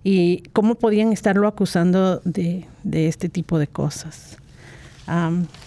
¿Y 0.10 0.43
cómo 0.53 0.76
podían 0.76 1.12
estarlo 1.12 1.49
acusando 1.49 2.22
de, 2.24 2.66
este 2.93 3.28
tipo 3.28 3.60
de 3.60 3.68
cosas? 3.68 4.38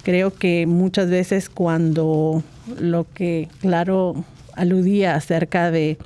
creo 0.03 0.35
que 0.35 0.67
muchas 0.67 1.11
veces 1.11 1.51
cuando 1.51 2.43
lo 2.79 3.07
que, 3.13 3.49
claro, 3.61 4.25
aludía 4.55 5.15
acerca 5.15 5.71
de, 5.71 5.99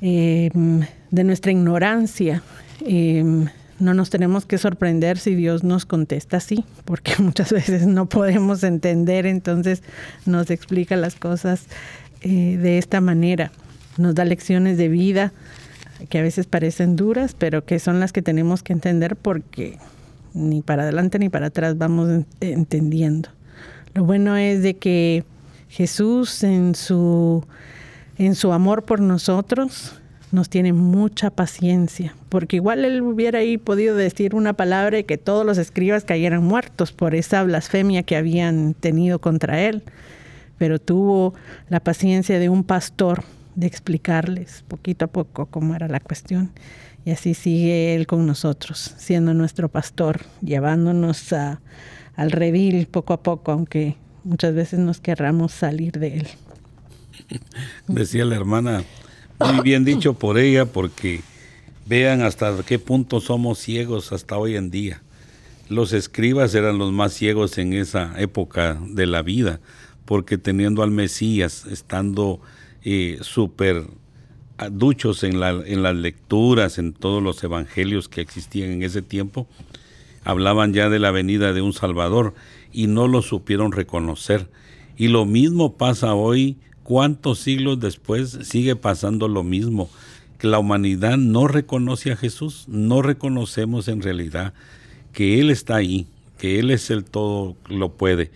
em, 0.00 0.82
de 1.10 1.24
nuestra 1.24 1.50
ignorancia, 1.50 2.44
em, 2.84 3.46
no 3.80 3.92
nos 3.92 4.08
tenemos 4.10 4.46
que 4.46 4.58
sorprender 4.58 5.18
si 5.18 5.34
Dios 5.34 5.64
nos 5.64 5.84
contesta 5.84 6.36
así, 6.36 6.64
porque 6.84 7.14
muchas 7.18 7.50
veces 7.52 7.88
no 7.88 8.08
podemos 8.08 8.62
entender, 8.62 9.26
entonces 9.26 9.82
nos 10.26 10.48
explica 10.50 10.94
las 10.94 11.16
cosas 11.16 11.64
eh, 12.20 12.56
de 12.56 12.78
esta 12.78 13.00
manera, 13.00 13.50
nos 13.98 14.14
da 14.14 14.24
lecciones 14.24 14.78
de 14.78 14.88
vida 14.88 15.32
que 16.08 16.18
a 16.18 16.22
veces 16.22 16.46
parecen 16.46 16.96
duras, 16.96 17.34
pero 17.38 17.64
que 17.64 17.78
son 17.78 18.00
las 18.00 18.12
que 18.12 18.22
tenemos 18.22 18.62
que 18.62 18.72
entender 18.72 19.16
porque 19.16 19.78
ni 20.34 20.60
para 20.62 20.82
adelante 20.82 21.18
ni 21.18 21.28
para 21.28 21.46
atrás 21.46 21.78
vamos 21.78 22.24
entendiendo. 22.40 23.30
Lo 23.94 24.04
bueno 24.04 24.36
es 24.36 24.62
de 24.62 24.76
que 24.76 25.24
Jesús 25.68 26.44
en 26.44 26.74
su, 26.74 27.44
en 28.18 28.34
su 28.34 28.52
amor 28.52 28.84
por 28.84 29.00
nosotros 29.00 29.94
nos 30.32 30.50
tiene 30.50 30.72
mucha 30.72 31.30
paciencia, 31.30 32.14
porque 32.28 32.56
igual 32.56 32.84
él 32.84 33.00
hubiera 33.00 33.38
ahí 33.38 33.56
podido 33.56 33.96
decir 33.96 34.34
una 34.34 34.52
palabra 34.52 34.98
y 34.98 35.04
que 35.04 35.16
todos 35.16 35.46
los 35.46 35.56
escribas 35.56 36.04
cayeran 36.04 36.42
muertos 36.42 36.92
por 36.92 37.14
esa 37.14 37.42
blasfemia 37.42 38.02
que 38.02 38.16
habían 38.16 38.74
tenido 38.74 39.18
contra 39.18 39.62
él, 39.62 39.82
pero 40.58 40.78
tuvo 40.78 41.34
la 41.68 41.80
paciencia 41.80 42.38
de 42.38 42.48
un 42.48 42.64
pastor 42.64 43.24
de 43.56 43.66
explicarles 43.66 44.64
poquito 44.68 45.06
a 45.06 45.08
poco 45.08 45.46
cómo 45.46 45.74
era 45.74 45.88
la 45.88 46.00
cuestión. 46.00 46.52
Y 47.04 47.10
así 47.10 47.34
sigue 47.34 47.94
Él 47.94 48.06
con 48.06 48.26
nosotros, 48.26 48.94
siendo 48.98 49.32
nuestro 49.34 49.68
pastor, 49.68 50.20
llevándonos 50.42 51.32
a, 51.32 51.60
al 52.14 52.30
redil 52.30 52.86
poco 52.86 53.12
a 53.14 53.22
poco, 53.22 53.52
aunque 53.52 53.96
muchas 54.24 54.54
veces 54.54 54.78
nos 54.78 55.00
querramos 55.00 55.52
salir 55.52 55.92
de 55.92 56.18
Él. 56.18 56.28
Decía 57.88 58.24
la 58.24 58.36
hermana, 58.36 58.84
muy 59.38 59.60
bien 59.62 59.84
dicho 59.84 60.14
por 60.14 60.38
ella, 60.38 60.66
porque 60.66 61.22
vean 61.86 62.22
hasta 62.22 62.54
qué 62.66 62.78
punto 62.78 63.20
somos 63.20 63.58
ciegos 63.58 64.12
hasta 64.12 64.36
hoy 64.36 64.56
en 64.56 64.70
día. 64.70 65.02
Los 65.68 65.92
escribas 65.92 66.54
eran 66.54 66.78
los 66.78 66.92
más 66.92 67.12
ciegos 67.12 67.56
en 67.58 67.72
esa 67.72 68.12
época 68.18 68.78
de 68.88 69.06
la 69.06 69.22
vida, 69.22 69.60
porque 70.04 70.38
teniendo 70.38 70.82
al 70.82 70.90
Mesías, 70.90 71.66
estando 71.66 72.40
eh, 72.88 73.18
súper 73.20 73.84
duchos 74.70 75.24
en, 75.24 75.40
la, 75.40 75.50
en 75.50 75.82
las 75.82 75.96
lecturas, 75.96 76.78
en 76.78 76.92
todos 76.92 77.20
los 77.20 77.42
evangelios 77.42 78.08
que 78.08 78.20
existían 78.20 78.70
en 78.70 78.84
ese 78.84 79.02
tiempo, 79.02 79.48
hablaban 80.22 80.72
ya 80.72 80.88
de 80.88 81.00
la 81.00 81.10
venida 81.10 81.52
de 81.52 81.62
un 81.62 81.72
Salvador 81.72 82.34
y 82.72 82.86
no 82.86 83.08
lo 83.08 83.22
supieron 83.22 83.72
reconocer. 83.72 84.48
Y 84.96 85.08
lo 85.08 85.26
mismo 85.26 85.76
pasa 85.76 86.14
hoy, 86.14 86.58
cuántos 86.84 87.40
siglos 87.40 87.80
después 87.80 88.38
sigue 88.42 88.76
pasando 88.76 89.26
lo 89.26 89.42
mismo, 89.42 89.90
que 90.38 90.46
la 90.46 90.60
humanidad 90.60 91.16
no 91.16 91.48
reconoce 91.48 92.12
a 92.12 92.16
Jesús, 92.16 92.66
no 92.68 93.02
reconocemos 93.02 93.88
en 93.88 94.00
realidad 94.00 94.54
que 95.12 95.40
Él 95.40 95.50
está 95.50 95.74
ahí, 95.74 96.06
que 96.38 96.60
Él 96.60 96.70
es 96.70 96.88
el 96.90 97.02
todo 97.04 97.56
lo 97.68 97.94
puede. 97.94 98.30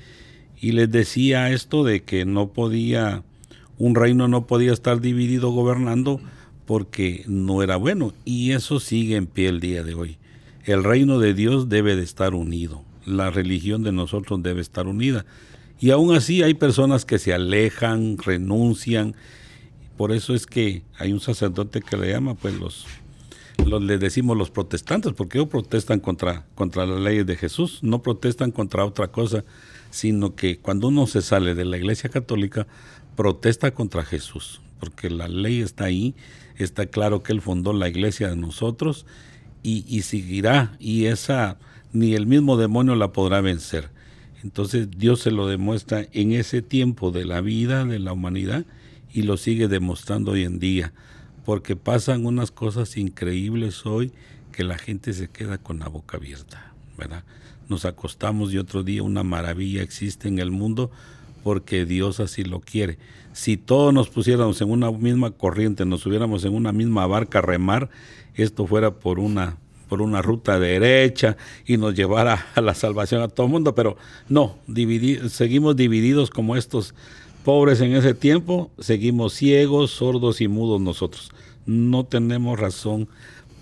Y 0.61 0.73
les 0.73 0.91
decía 0.91 1.53
esto 1.53 1.85
de 1.85 2.03
que 2.03 2.25
no 2.25 2.49
podía 2.49 3.23
un 3.81 3.95
reino 3.95 4.29
no 4.29 4.47
podía 4.47 4.75
estar 4.75 5.01
dividido 5.01 5.51
gobernando 5.53 6.21
porque 6.67 7.25
no 7.27 7.63
era 7.63 7.77
bueno. 7.77 8.13
Y 8.27 8.53
eso 8.53 8.79
sigue 8.79 9.17
en 9.17 9.27
pie 9.27 9.49
el 9.49 9.59
día 9.59 9.83
de 9.83 9.95
hoy. 9.95 10.19
El 10.67 10.85
reino 10.85 11.19
de 11.19 11.33
Dios 11.33 11.71
debe 11.71 11.97
de 11.97 12.03
estar 12.03 12.35
unido. 12.35 12.85
La 13.07 13.31
religión 13.31 13.83
de 13.83 13.91
nosotros 13.91 14.43
debe 14.43 14.61
estar 14.61 14.87
unida. 14.87 15.25
Y 15.81 15.93
aún 15.93 16.15
así 16.15 16.43
hay 16.43 16.53
personas 16.53 17.07
que 17.07 17.19
se 17.19 17.33
alejan, 17.33 18.19
renuncian. 18.19 19.15
Por 19.97 20.13
eso 20.13 20.35
es 20.35 20.45
que 20.45 20.83
hay 20.99 21.15
un 21.15 21.21
sacerdote 21.21 21.81
que 21.81 21.97
le 21.97 22.11
llama, 22.11 22.35
pues 22.35 22.61
los, 22.61 22.87
los 23.65 23.87
decimos 23.99 24.37
los 24.37 24.51
protestantes, 24.51 25.15
porque 25.15 25.39
ellos 25.39 25.49
protestan 25.49 26.01
contra, 26.01 26.45
contra 26.55 26.85
las 26.85 27.01
leyes 27.01 27.25
de 27.25 27.37
Jesús, 27.37 27.79
no 27.81 28.03
protestan 28.03 28.51
contra 28.51 28.85
otra 28.85 29.09
cosa, 29.09 29.43
sino 29.91 30.35
que 30.35 30.59
cuando 30.59 30.89
uno 30.89 31.07
se 31.07 31.23
sale 31.23 31.55
de 31.55 31.65
la 31.65 31.79
iglesia 31.79 32.11
católica, 32.11 32.67
protesta 33.21 33.73
contra 33.73 34.03
Jesús, 34.03 34.63
porque 34.79 35.11
la 35.11 35.29
ley 35.29 35.61
está 35.61 35.85
ahí, 35.85 36.15
está 36.57 36.87
claro 36.87 37.23
que 37.23 37.35
Él 37.35 37.43
fundó 37.43 37.75
la 37.75 37.87
iglesia 37.87 38.31
de 38.31 38.37
nosotros 38.37 39.05
y, 39.63 40.01
seguirá, 40.01 40.75
y 40.79 41.05
esa 41.05 41.59
ni 41.93 42.15
el 42.15 42.27
mismo 42.27 42.57
demonio 42.57 42.95
la 42.95 43.13
podrá 43.13 43.43
vencer. 43.43 43.91
Entonces 44.43 44.89
Dios 44.97 45.21
se 45.21 45.33
lo 45.33 45.47
demuestra 45.49 46.07
en 46.13 46.33
ese 46.33 46.63
tiempo 46.63 47.11
de 47.11 47.27
la 47.27 47.43
vida 47.43 47.85
de 47.85 47.99
la 47.99 48.15
humanidad 48.15 48.65
y 49.13 49.21
lo 49.25 49.37
sigue 49.37 49.69
demostrando 49.69 50.31
hoy 50.31 50.45
en 50.45 50.59
día, 50.59 50.95
porque 51.45 51.77
pasan 51.77 52.25
unas 52.25 52.51
cosas 52.51 52.97
increíbles 52.97 53.85
hoy 53.85 54.13
que 54.51 54.65
la 54.65 54.79
gente 54.79 55.13
se 55.13 55.29
queda 55.29 55.59
con 55.59 55.79
la 55.79 55.89
boca 55.89 56.17
abierta, 56.17 56.73
¿verdad? 56.97 57.25
Nos 57.69 57.85
acostamos 57.85 58.51
y 58.55 58.57
otro 58.57 58.83
día 58.83 59.03
una 59.03 59.25
maravilla 59.25 59.83
existe 59.83 60.27
en 60.27 60.39
el 60.39 60.51
mundo 60.51 60.91
porque 61.43 61.85
Dios 61.85 62.21
así 62.21 62.45
lo 62.45 62.61
quiere. 62.61 62.99
Si 63.33 63.57
todos 63.57 63.95
nos 63.95 64.09
pusiéramos 64.09 64.61
en 64.61 64.71
una 64.71 64.91
misma 64.91 65.31
corriente, 65.31 65.85
nos 65.85 66.05
hubiéramos 66.07 66.45
en 66.45 66.55
una 66.55 66.73
misma 66.73 67.07
barca 67.07 67.39
a 67.39 67.43
remar, 67.43 67.91
esto 68.35 68.67
fuera 68.67 68.93
por 68.93 69.19
una 69.19 69.57
por 69.91 70.03
una 70.03 70.23
ruta 70.23 70.61
derecha 70.61 71.37
y 71.67 71.77
nos 71.77 71.97
llevara 71.97 72.47
a 72.55 72.61
la 72.61 72.75
salvación 72.75 73.23
a 73.23 73.29
todo 73.29 73.47
el 73.47 73.53
mundo, 73.53 73.75
pero 73.75 73.97
no, 74.29 74.57
seguimos 75.29 75.75
divididos 75.75 76.31
como 76.31 76.57
estos 76.57 76.95
pobres 77.45 77.81
en 77.81 77.95
ese 77.95 78.15
tiempo, 78.15 78.71
seguimos 78.79 79.35
ciegos, 79.35 79.91
sordos 79.91 80.41
y 80.41 80.47
mudos 80.47 80.81
nosotros. 80.81 81.33
No 81.67 82.05
tenemos 82.05 82.59
razón 82.59 83.09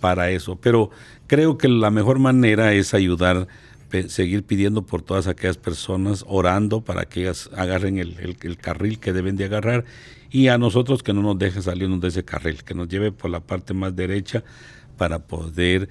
para 0.01 0.31
eso, 0.31 0.57
pero 0.57 0.91
creo 1.27 1.57
que 1.57 1.69
la 1.69 1.91
mejor 1.91 2.19
manera 2.19 2.75
es 2.75 2.93
ayudar 2.93 3.49
seguir 4.09 4.43
pidiendo 4.45 4.83
por 4.83 5.03
todas 5.03 5.27
aquellas 5.27 5.57
personas, 5.57 6.25
orando 6.27 6.81
para 6.81 7.05
que 7.07 7.23
ellas 7.23 7.51
agarren 7.55 7.99
el, 7.99 8.57
carril 8.59 8.99
que 8.99 9.13
deben 9.13 9.37
de 9.37 9.45
agarrar 9.45 9.85
y 10.31 10.49
a 10.49 10.59
nosotros 10.59 11.03
que 11.03 11.13
no 11.13 11.23
nos 11.23 11.39
deje 11.39 11.63
salirnos 11.63 12.01
de 12.01 12.09
ese 12.09 12.25
carril, 12.25 12.63
que 12.65 12.75
nos 12.75 12.89
lleve 12.89 13.13
por 13.13 13.31
la 13.31 13.41
parte 13.41 13.73
más 13.75 13.97
derecha 13.97 14.45
para 14.97 15.21
poder 15.21 15.89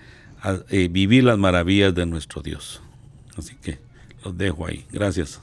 eh, 0.70 0.88
vivir 0.90 1.24
las 1.24 1.38
maravillas 1.38 1.96
de 1.96 2.06
nuestro 2.06 2.42
Dios. 2.42 2.82
Así 3.36 3.56
que 3.56 3.80
los 4.24 4.38
dejo 4.38 4.68
ahí. 4.68 4.86
Gracias. 4.92 5.42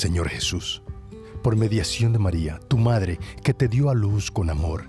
Señor 0.00 0.30
Jesús, 0.30 0.82
por 1.42 1.56
mediación 1.56 2.14
de 2.14 2.18
María, 2.18 2.58
tu 2.68 2.78
Madre, 2.78 3.18
que 3.44 3.52
te 3.52 3.68
dio 3.68 3.90
a 3.90 3.94
luz 3.94 4.30
con 4.30 4.48
amor, 4.48 4.88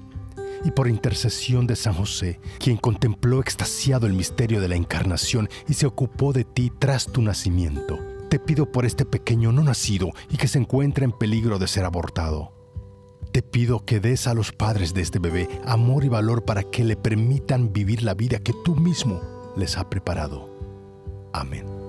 y 0.64 0.72
por 0.72 0.88
intercesión 0.88 1.68
de 1.68 1.76
San 1.76 1.94
José, 1.94 2.40
quien 2.60 2.78
contempló 2.78 3.42
extasiado 3.42 4.08
el 4.08 4.14
misterio 4.14 4.62
de 4.62 4.70
la 4.70 4.78
encarnación 4.78 5.50
y 5.68 5.74
se 5.74 5.86
ocupó 5.86 6.32
de 6.32 6.46
ti 6.46 6.72
tras 6.80 7.08
tu 7.08 7.22
nacimiento, 7.22 8.00
te 8.30 8.40
pido 8.40 8.72
por 8.72 8.86
este 8.86 9.04
pequeño 9.04 9.52
no 9.52 9.64
nacido 9.64 10.12
y 10.30 10.38
que 10.38 10.48
se 10.48 10.60
encuentra 10.60 11.04
en 11.04 11.12
peligro 11.12 11.60
de 11.60 11.68
ser 11.68 11.84
abortado. 11.84 12.54
Te 13.34 13.42
pido 13.42 13.84
que 13.84 14.00
des 14.00 14.28
a 14.28 14.34
los 14.34 14.54
padres 14.54 14.94
de 14.94 15.02
este 15.02 15.20
bebé 15.20 15.50
amor 15.66 16.06
y 16.06 16.08
valor 16.08 16.46
para 16.46 16.64
que 16.64 16.86
le 16.86 16.96
permitan 16.96 17.74
vivir 17.74 18.02
la 18.02 18.14
vida 18.14 18.40
que 18.40 18.54
tú 18.64 18.78
mismo 18.78 19.20
les 19.58 19.78
has 19.78 19.86
preparado 19.86 20.50
Amén. 21.34 21.81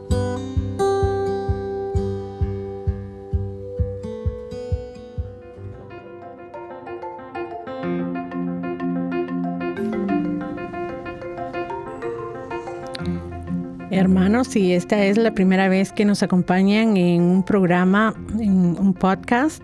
Hermanos, 13.95 14.49
si 14.49 14.73
esta 14.73 15.05
es 15.05 15.19
la 15.19 15.35
primera 15.35 15.69
vez 15.69 15.93
que 15.93 16.07
nos 16.07 16.23
acompañan 16.23 16.97
en 16.97 17.21
un 17.21 17.43
programa, 17.43 18.15
en 18.41 18.79
un 18.79 18.95
podcast, 18.95 19.63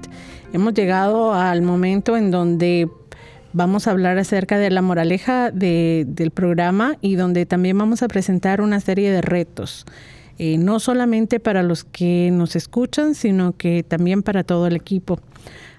hemos 0.52 0.74
llegado 0.74 1.32
al 1.32 1.62
momento 1.62 2.14
en 2.14 2.30
donde 2.30 2.90
vamos 3.54 3.86
a 3.86 3.92
hablar 3.92 4.18
acerca 4.18 4.58
de 4.58 4.68
la 4.68 4.82
moraleja 4.82 5.50
del 5.50 6.30
programa 6.30 6.98
y 7.00 7.14
donde 7.14 7.46
también 7.46 7.78
vamos 7.78 8.02
a 8.02 8.08
presentar 8.08 8.60
una 8.60 8.80
serie 8.80 9.10
de 9.10 9.22
retos, 9.22 9.86
eh, 10.36 10.58
no 10.58 10.78
solamente 10.78 11.40
para 11.40 11.62
los 11.62 11.84
que 11.84 12.28
nos 12.30 12.54
escuchan, 12.54 13.14
sino 13.14 13.56
que 13.56 13.82
también 13.82 14.22
para 14.22 14.44
todo 14.44 14.66
el 14.66 14.76
equipo. 14.76 15.18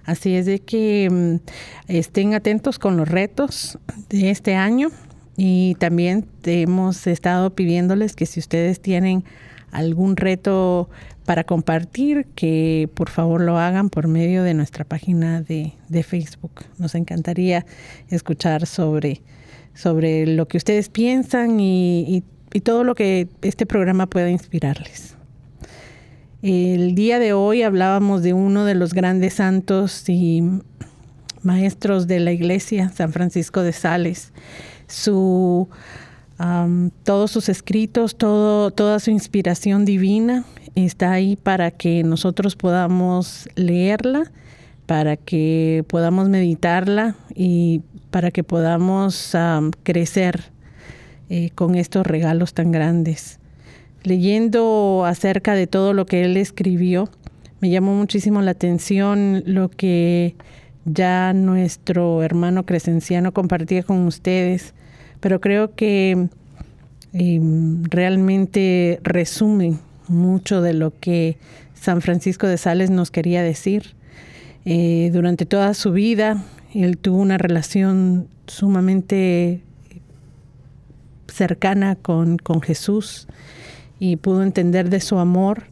Así 0.06 0.34
es 0.34 0.48
de 0.48 0.58
que 0.58 1.08
mm, 1.08 1.36
estén 1.88 2.34
atentos 2.34 2.80
con 2.80 2.98
los 2.98 3.08
retos 3.08 3.78
de 4.10 4.32
este 4.32 4.56
año 4.56 4.90
y 5.42 5.76
también 5.76 6.26
hemos 6.44 7.08
estado 7.08 7.56
pidiéndoles 7.56 8.14
que 8.14 8.26
si 8.26 8.42
ustedes 8.42 8.82
tienen 8.82 9.24
algún 9.72 10.18
reto 10.18 10.90
para 11.26 11.46
compartir, 11.46 12.26
que 12.36 12.90
por 12.94 13.10
favor 13.10 13.40
lo 13.40 13.58
hagan 13.58 13.90
por 13.90 14.10
medio 14.10 14.44
de 14.44 14.54
nuestra 14.54 14.84
página 14.84 15.42
de, 15.42 15.72
Facebook. 16.04 16.66
Nos 16.78 16.94
encantaría 16.94 17.66
escuchar 18.10 18.66
sobre, 18.66 19.22
sobre 19.74 20.28
lo 20.28 20.46
que 20.50 20.58
ustedes 20.58 20.90
piensan 20.90 21.62
y, 21.62 22.22
y 22.52 22.60
todo 22.60 22.84
lo 22.84 22.94
que 22.94 23.30
este 23.42 23.66
programa 23.66 24.08
pueda 24.08 24.30
inspirarles. 24.30 25.16
El 26.42 26.96
día 26.96 27.18
de 27.18 27.32
hoy 27.32 27.62
hablábamos 27.62 28.24
de 28.24 28.34
uno 28.34 28.66
de 28.66 28.76
los 28.76 28.94
grandes 28.94 29.36
santos 29.36 30.10
y 30.10 30.44
maestros 31.44 32.08
de 32.08 32.20
la 32.20 32.34
iglesia, 32.34 32.90
San 32.90 33.14
Francisco 33.14 33.62
de 33.64 33.72
Sales 33.72 34.34
su, 34.90 35.70
todos 37.04 37.32
sus 37.32 37.48
escritos, 37.50 38.16
todo, 38.16 38.72
toda 38.72 39.00
su 39.00 39.12
inspiración 39.12 39.86
divina 39.86 40.46
está 40.76 41.12
ahí 41.12 41.36
para 41.36 41.72
que 41.72 42.04
nosotros 42.04 42.56
podamos 42.56 43.48
leerla, 43.56 44.32
para 44.86 45.18
que 45.18 45.84
podamos 45.88 46.30
meditarla 46.30 47.16
y 47.36 47.82
para 48.12 48.32
que 48.32 48.44
podamos 48.44 49.36
crecer 49.84 50.52
eh, 51.30 51.52
con 51.54 51.76
estos 51.76 52.08
regalos 52.08 52.54
tan 52.54 52.72
grandes. 52.72 53.40
Leyendo 54.04 55.04
acerca 55.06 55.54
de 55.54 55.68
todo 55.68 55.94
lo 55.94 56.06
que 56.06 56.24
él 56.24 56.38
escribió, 56.38 57.10
me 57.60 57.70
llamó 57.70 57.94
muchísimo 57.94 58.42
la 58.42 58.52
atención 58.52 59.44
lo 59.46 59.70
que 59.70 60.36
ya 60.94 61.34
nuestro 61.34 62.24
hermano 62.24 62.66
Crescenciano 62.66 63.34
compartía 63.34 63.84
con 63.84 64.06
ustedes 64.06 64.74
pero 65.20 65.42
creo 65.42 65.76
que 65.76 66.30
em, 67.14 67.84
realmente 67.84 69.00
resume 69.04 69.78
mucho 70.08 70.62
de 70.62 70.74
lo 70.74 70.98
que 71.00 71.38
San 71.74 72.02
Francisco 72.02 72.48
de 72.48 72.58
Sales 72.58 72.90
nos 72.90 73.12
quería 73.12 73.44
decir. 73.44 73.96
Eh, 74.66 75.10
durante 75.14 75.46
toda 75.46 75.74
su 75.74 75.92
vida, 75.92 76.44
él 76.74 76.98
tuvo 76.98 77.18
una 77.18 77.38
relación 77.38 78.28
sumamente 78.48 79.62
cercana 81.28 81.96
con, 81.96 82.38
con 82.38 82.62
Jesús 82.62 83.28
y 84.00 84.16
pudo 84.18 84.44
entender 84.44 84.90
de 84.90 85.00
su 85.00 85.18
amor 85.20 85.64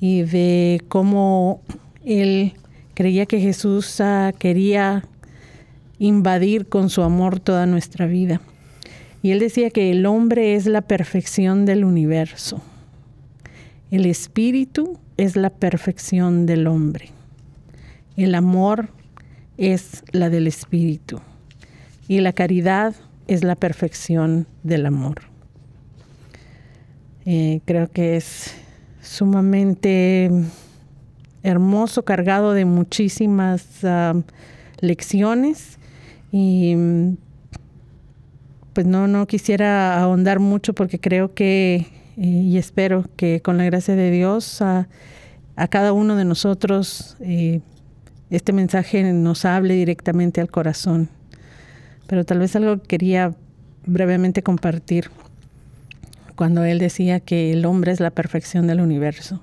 y 0.00 0.22
de 0.22 0.82
cómo 0.88 1.62
él 2.04 2.54
creía 2.94 3.26
que 3.26 3.40
Jesús 3.40 4.00
ah, 4.00 4.32
quería 4.38 5.04
invadir 5.98 6.66
con 6.66 6.90
su 6.90 7.02
amor 7.02 7.40
toda 7.40 7.66
nuestra 7.66 8.06
vida. 8.06 8.40
Y 9.22 9.32
él 9.32 9.38
decía 9.38 9.70
que 9.70 9.90
el 9.90 10.06
hombre 10.06 10.54
es 10.54 10.66
la 10.66 10.80
perfección 10.80 11.66
del 11.66 11.84
universo. 11.84 12.62
El 13.90 14.06
espíritu 14.06 14.98
es 15.16 15.36
la 15.36 15.50
perfección 15.50 16.46
del 16.46 16.66
hombre. 16.66 17.10
El 18.16 18.34
amor 18.34 18.88
es 19.58 20.04
la 20.12 20.30
del 20.30 20.46
espíritu. 20.46 21.20
Y 22.08 22.20
la 22.20 22.32
caridad 22.32 22.94
es 23.26 23.44
la 23.44 23.56
perfección 23.56 24.46
del 24.62 24.86
amor. 24.86 25.22
Eh, 27.26 27.60
creo 27.66 27.90
que 27.90 28.16
es 28.16 28.54
sumamente 29.02 30.30
hermoso, 31.42 32.04
cargado 32.04 32.52
de 32.52 32.64
muchísimas 32.64 33.84
ah, 33.84 34.14
lecciones 34.80 35.78
y 36.32 36.76
pues 38.72 38.86
no, 38.86 39.08
no 39.08 39.26
quisiera 39.26 40.00
ahondar 40.00 40.38
mucho 40.38 40.74
porque 40.74 40.98
creo 40.98 41.34
que 41.34 41.86
eh, 42.16 42.26
y 42.26 42.58
espero 42.58 43.04
que 43.16 43.40
con 43.40 43.56
la 43.56 43.64
gracia 43.64 43.96
de 43.96 44.10
Dios 44.10 44.60
a, 44.62 44.88
cada 45.70 45.92
uno 45.92 46.16
de 46.16 46.24
nosotros 46.24 47.16
eh, 47.20 47.60
este 48.30 48.52
mensaje 48.52 49.02
nos 49.12 49.44
hable 49.44 49.74
directamente 49.74 50.40
al 50.40 50.50
corazón. 50.50 51.08
Pero 52.06 52.24
tal 52.24 52.38
vez 52.38 52.56
algo 52.56 52.78
que 52.80 52.88
quería 52.88 53.34
brevemente 53.86 54.42
compartir 54.42 55.10
cuando 56.36 56.64
él 56.64 56.78
decía 56.78 57.20
que 57.20 57.52
el 57.52 57.64
hombre 57.66 57.92
es 57.92 58.00
la 58.00 58.10
perfección 58.10 58.66
del 58.66 58.80
universo. 58.80 59.42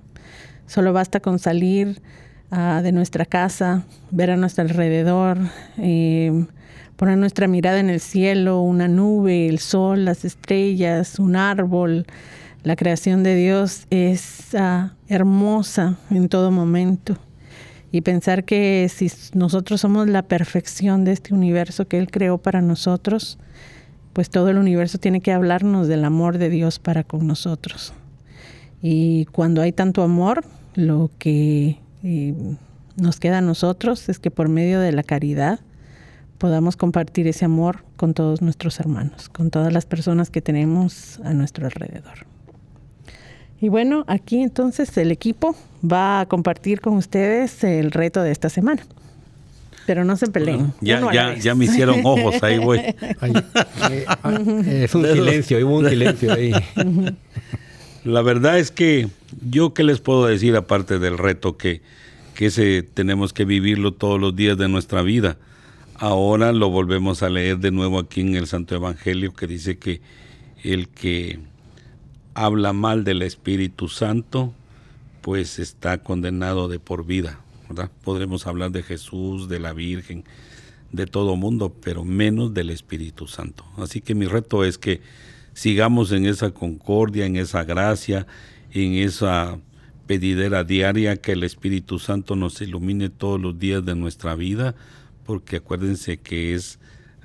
Solo 0.68 0.92
basta 0.92 1.22
con 1.22 1.40
salir 1.40 2.02
ah, 2.52 2.82
de 2.84 2.92
nuestra 2.92 3.26
casa, 3.26 3.86
ver 4.12 4.32
a 4.32 4.38
nuestro 4.38 4.64
alrededor, 4.64 5.38
eh, 5.78 6.46
poner 6.98 7.18
nuestra 7.18 7.48
mirada 7.48 7.80
en 7.80 7.90
el 7.90 8.02
cielo, 8.02 8.62
una 8.62 8.90
nube, 8.90 9.48
el 9.48 9.60
sol, 9.60 10.04
las 10.04 10.26
estrellas, 10.26 11.20
un 11.20 11.38
árbol. 11.38 12.06
La 12.64 12.76
creación 12.76 13.24
de 13.24 13.36
Dios 13.36 13.88
es 13.92 14.54
ah, 14.56 14.94
hermosa 15.08 15.98
en 16.10 16.28
todo 16.28 16.52
momento. 16.52 17.18
Y 17.94 18.02
pensar 18.02 18.44
que 18.44 18.92
si 18.94 19.10
nosotros 19.34 19.80
somos 19.80 20.10
la 20.10 20.24
perfección 20.24 21.06
de 21.06 21.14
este 21.14 21.34
universo 21.34 21.88
que 21.88 21.98
Él 21.98 22.12
creó 22.12 22.38
para 22.38 22.62
nosotros, 22.62 23.40
pues 24.12 24.30
todo 24.30 24.50
el 24.50 24.58
universo 24.58 24.98
tiene 24.98 25.22
que 25.22 25.32
hablarnos 25.32 25.88
del 25.88 26.04
amor 26.04 26.38
de 26.38 26.50
Dios 26.50 26.80
para 26.80 27.06
con 27.06 27.26
nosotros. 27.26 27.94
Y 28.82 29.26
cuando 29.26 29.62
hay 29.62 29.72
tanto 29.72 30.04
amor, 30.04 30.44
lo 30.78 31.10
que 31.18 31.80
eh, 32.04 32.36
nos 32.96 33.20
queda 33.20 33.40
a 33.40 33.42
nosotros 33.42 34.10
es 34.10 34.20
que 34.20 34.30
por 34.30 34.48
medio 34.48 34.80
de 34.80 34.92
la 34.92 35.02
caridad 35.02 35.60
podamos 36.38 36.78
compartir 36.78 37.28
ese 37.28 37.46
amor 37.46 37.84
con 37.96 38.14
todos 38.14 38.44
nuestros 38.44 38.80
hermanos, 38.80 39.28
con 39.28 39.50
todas 39.50 39.74
las 39.74 39.88
personas 39.88 40.30
que 40.30 40.40
tenemos 40.40 41.20
a 41.24 41.34
nuestro 41.34 41.66
alrededor. 41.66 42.28
Y 43.60 43.70
bueno, 43.70 44.06
aquí 44.08 44.44
entonces 44.44 44.96
el 44.98 45.12
equipo 45.12 45.56
va 45.84 46.20
a 46.20 46.26
compartir 46.28 46.80
con 46.80 46.94
ustedes 46.94 47.64
el 47.64 47.92
reto 47.92 48.22
de 48.22 48.32
esta 48.32 48.50
semana. 48.50 48.84
Pero 49.88 50.06
no 50.06 50.16
se 50.16 50.28
peleen. 50.28 50.74
ya, 50.80 51.12
ya, 51.12 51.34
ya 51.36 51.56
me 51.56 51.66
hicieron 51.66 52.02
ojos, 52.04 52.44
ahí 52.44 52.60
voy. 52.60 52.78
Eh, 53.90 54.06
ah, 54.08 54.40
es 54.68 54.94
un 54.94 55.06
silencio, 55.06 55.66
hubo 55.66 55.78
un 55.78 55.90
silencio 55.90 56.34
ahí. 56.34 56.52
La 58.08 58.22
verdad 58.22 58.58
es 58.58 58.72
que 58.72 59.10
yo 59.50 59.74
qué 59.74 59.84
les 59.84 60.00
puedo 60.00 60.26
decir 60.26 60.56
aparte 60.56 60.98
del 60.98 61.18
reto 61.18 61.58
que, 61.58 61.82
que 62.36 62.48
ese 62.48 62.82
tenemos 62.82 63.34
que 63.34 63.46
vivirlo 63.46 63.94
todos 63.94 64.20
los 64.20 64.36
días 64.36 64.58
de 64.58 64.70
nuestra 64.70 65.02
vida 65.02 65.38
Ahora 66.00 66.52
lo 66.52 66.70
volvemos 66.70 67.24
a 67.24 67.30
leer 67.30 67.58
de 67.58 67.72
nuevo 67.72 67.98
aquí 67.98 68.22
en 68.22 68.36
el 68.36 68.46
Santo 68.46 68.76
Evangelio 68.76 69.34
que 69.34 69.48
dice 69.48 69.80
que 69.80 70.00
el 70.64 70.90
que 70.90 71.40
habla 72.36 72.72
mal 72.72 73.04
del 73.04 73.24
Espíritu 73.24 73.90
Santo, 73.90 74.54
pues 75.22 75.58
está 75.58 76.04
condenado 76.04 76.68
de 76.68 76.78
por 76.78 77.04
vida. 77.04 77.40
Podremos 78.04 78.46
hablar 78.46 78.70
de 78.70 78.84
Jesús, 78.84 79.50
de 79.50 79.60
la 79.60 79.74
Virgen, 79.74 80.24
de 80.92 81.08
todo 81.08 81.36
mundo, 81.36 81.76
pero 81.82 82.06
menos 82.06 82.54
del 82.54 82.70
Espíritu 82.70 83.26
Santo. 83.26 83.66
Así 83.78 84.00
que 84.00 84.14
mi 84.14 84.28
reto 84.28 84.64
es 84.64 84.78
que 84.78 85.02
sigamos 85.58 86.12
en 86.12 86.28
esa 86.28 86.52
concordia, 86.52 87.26
en 87.26 87.36
esa 87.36 87.64
gracia, 87.64 88.28
en 88.72 88.94
esa 88.94 89.58
pedidera 90.06 90.64
diaria, 90.64 91.18
que 91.18 91.32
el 91.32 91.44
Espíritu 91.44 91.98
Santo 91.98 92.36
nos 92.36 92.62
ilumine 92.62 93.10
todos 93.10 93.42
los 93.42 93.58
días 93.58 93.84
de 93.84 93.96
nuestra 93.96 94.36
vida 94.36 94.76
porque 95.26 95.56
acuérdense 95.56 96.18
que 96.18 96.54
es 96.54 96.78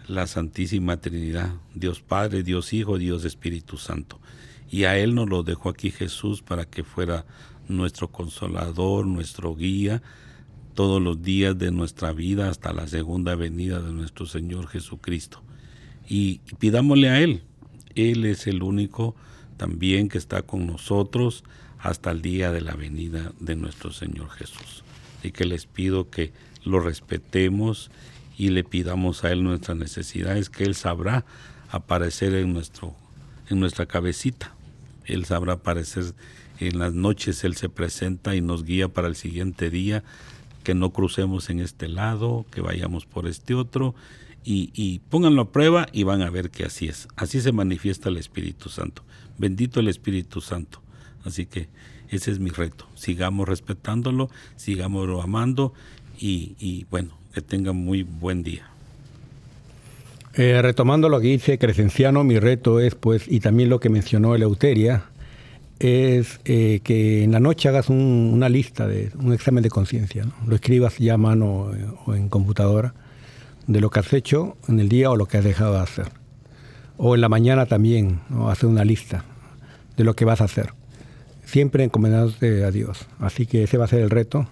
la 0.08 0.26
Santísima 0.26 0.96
Trinidad, 0.96 1.52
Dios 1.74 2.00
Padre, 2.00 2.42
Dios 2.42 2.72
Hijo, 2.72 2.96
Dios 2.96 3.26
Espíritu 3.26 3.76
Santo. 3.76 4.18
Y 4.70 4.84
a 4.84 4.96
Él 4.96 5.14
nos 5.14 5.28
lo 5.28 5.42
dejó 5.42 5.68
aquí 5.68 5.90
Jesús 5.90 6.40
para 6.40 6.64
que 6.64 6.84
fuera 6.84 7.26
nuestro 7.68 8.08
consolador, 8.08 9.06
nuestro 9.06 9.54
guía, 9.54 10.02
todos 10.72 11.02
los 11.02 11.20
días 11.20 11.58
de 11.58 11.70
nuestra 11.70 12.14
vida 12.14 12.48
hasta 12.48 12.72
la 12.72 12.86
segunda 12.86 13.34
venida 13.34 13.82
de 13.82 13.92
nuestro 13.92 14.24
Señor 14.24 14.68
Jesucristo. 14.68 15.42
Y, 16.08 16.40
pidámosle 16.58 17.10
a 17.10 17.20
Él, 17.20 17.42
Él 17.94 18.24
es 18.24 18.46
el 18.46 18.62
único 18.62 19.14
también 19.56 20.08
que 20.08 20.18
está 20.18 20.42
con 20.42 20.66
nosotros 20.66 21.44
hasta 21.78 22.10
el 22.10 22.22
día 22.22 22.52
de 22.52 22.60
la 22.60 22.74
venida 22.74 23.32
de 23.40 23.56
nuestro 23.56 23.92
Señor 23.92 24.30
Jesús. 24.30 24.84
Y 25.22 25.32
que 25.32 25.44
les 25.44 25.66
pido 25.66 26.10
que 26.10 26.32
lo 26.64 26.80
respetemos 26.80 27.90
y 28.38 28.48
le 28.48 28.64
pidamos 28.64 29.24
a 29.24 29.32
Él 29.32 29.42
nuestras 29.42 29.76
necesidades, 29.76 30.50
que 30.50 30.64
Él 30.64 30.74
sabrá 30.74 31.24
aparecer 31.70 32.34
en, 32.34 32.52
nuestro, 32.52 32.94
en 33.48 33.60
nuestra 33.60 33.86
cabecita. 33.86 34.54
Él 35.04 35.24
sabrá 35.24 35.54
aparecer 35.54 36.14
en 36.58 36.78
las 36.78 36.92
noches, 36.94 37.44
Él 37.44 37.56
se 37.56 37.68
presenta 37.68 38.34
y 38.36 38.40
nos 38.40 38.64
guía 38.64 38.88
para 38.88 39.08
el 39.08 39.16
siguiente 39.16 39.70
día, 39.70 40.04
que 40.62 40.74
no 40.74 40.90
crucemos 40.90 41.50
en 41.50 41.60
este 41.60 41.88
lado, 41.88 42.46
que 42.50 42.60
vayamos 42.60 43.04
por 43.06 43.26
este 43.26 43.54
otro, 43.54 43.94
y, 44.44 44.70
y 44.74 45.00
pónganlo 45.00 45.42
a 45.42 45.52
prueba 45.52 45.86
y 45.92 46.02
van 46.02 46.22
a 46.22 46.30
ver 46.30 46.50
que 46.50 46.64
así 46.64 46.88
es. 46.88 47.08
Así 47.16 47.40
se 47.40 47.52
manifiesta 47.52 48.08
el 48.08 48.16
Espíritu 48.16 48.68
Santo. 48.68 49.02
Bendito 49.38 49.80
el 49.80 49.88
Espíritu 49.88 50.40
Santo. 50.40 50.80
Así 51.24 51.46
que 51.46 51.68
ese 52.12 52.30
es 52.30 52.38
mi 52.38 52.50
reto. 52.50 52.86
Sigamos 52.94 53.48
respetándolo, 53.48 54.30
sigamos 54.56 55.08
amando 55.22 55.72
y, 56.18 56.86
bueno, 56.90 57.16
que 57.34 57.40
tengan 57.40 57.76
muy 57.76 58.02
buen 58.02 58.42
día. 58.42 58.68
Eh, 60.34 60.62
retomando 60.62 61.08
lo 61.08 61.20
que 61.20 61.28
dice 61.28 61.58
Crescenciano, 61.58 62.22
mi 62.22 62.38
reto 62.38 62.80
es, 62.80 62.94
pues, 62.94 63.24
y 63.28 63.40
también 63.40 63.68
lo 63.70 63.80
que 63.80 63.88
mencionó 63.88 64.34
Eleuteria, 64.34 65.04
es 65.78 66.38
eh, 66.44 66.80
que 66.84 67.24
en 67.24 67.32
la 67.32 67.40
noche 67.40 67.68
hagas 67.68 67.88
una 67.90 68.48
lista, 68.48 68.86
de 68.86 69.10
un 69.18 69.32
examen 69.32 69.62
de 69.62 69.70
conciencia, 69.70 70.24
lo 70.46 70.54
escribas 70.54 70.96
ya 70.98 71.14
a 71.14 71.18
mano 71.18 71.72
eh, 71.74 71.86
o 72.06 72.14
en 72.14 72.28
computadora, 72.28 72.94
de 73.66 73.80
lo 73.80 73.90
que 73.90 74.00
has 74.00 74.12
hecho 74.12 74.56
en 74.68 74.80
el 74.80 74.88
día 74.88 75.10
o 75.10 75.16
lo 75.16 75.26
que 75.26 75.38
has 75.38 75.44
dejado 75.44 75.74
de 75.74 75.80
hacer. 75.80 76.06
O 76.96 77.14
en 77.14 77.20
la 77.20 77.28
mañana 77.28 77.66
también, 77.66 78.20
¿no? 78.28 78.50
hacer 78.50 78.68
una 78.68 78.84
lista 78.84 79.24
de 79.96 80.04
lo 80.04 80.14
que 80.14 80.24
vas 80.24 80.40
a 80.40 80.44
hacer. 80.44 80.74
Siempre 81.44 81.84
encomendándote 81.84 82.64
a 82.64 82.70
Dios. 82.70 83.06
Así 83.18 83.46
que 83.46 83.64
ese 83.64 83.78
va 83.78 83.84
a 83.84 83.88
ser 83.88 84.00
el 84.00 84.10
reto. 84.10 84.46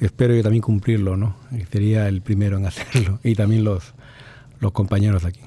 Espero 0.00 0.34
yo 0.34 0.42
también 0.42 0.62
cumplirlo, 0.62 1.16
¿no? 1.16 1.36
sería 1.70 2.08
el 2.08 2.20
primero 2.20 2.58
en 2.58 2.66
hacerlo. 2.66 3.18
Y 3.22 3.34
también 3.34 3.64
los, 3.64 3.94
los 4.60 4.72
compañeros 4.72 5.24
aquí. 5.24 5.40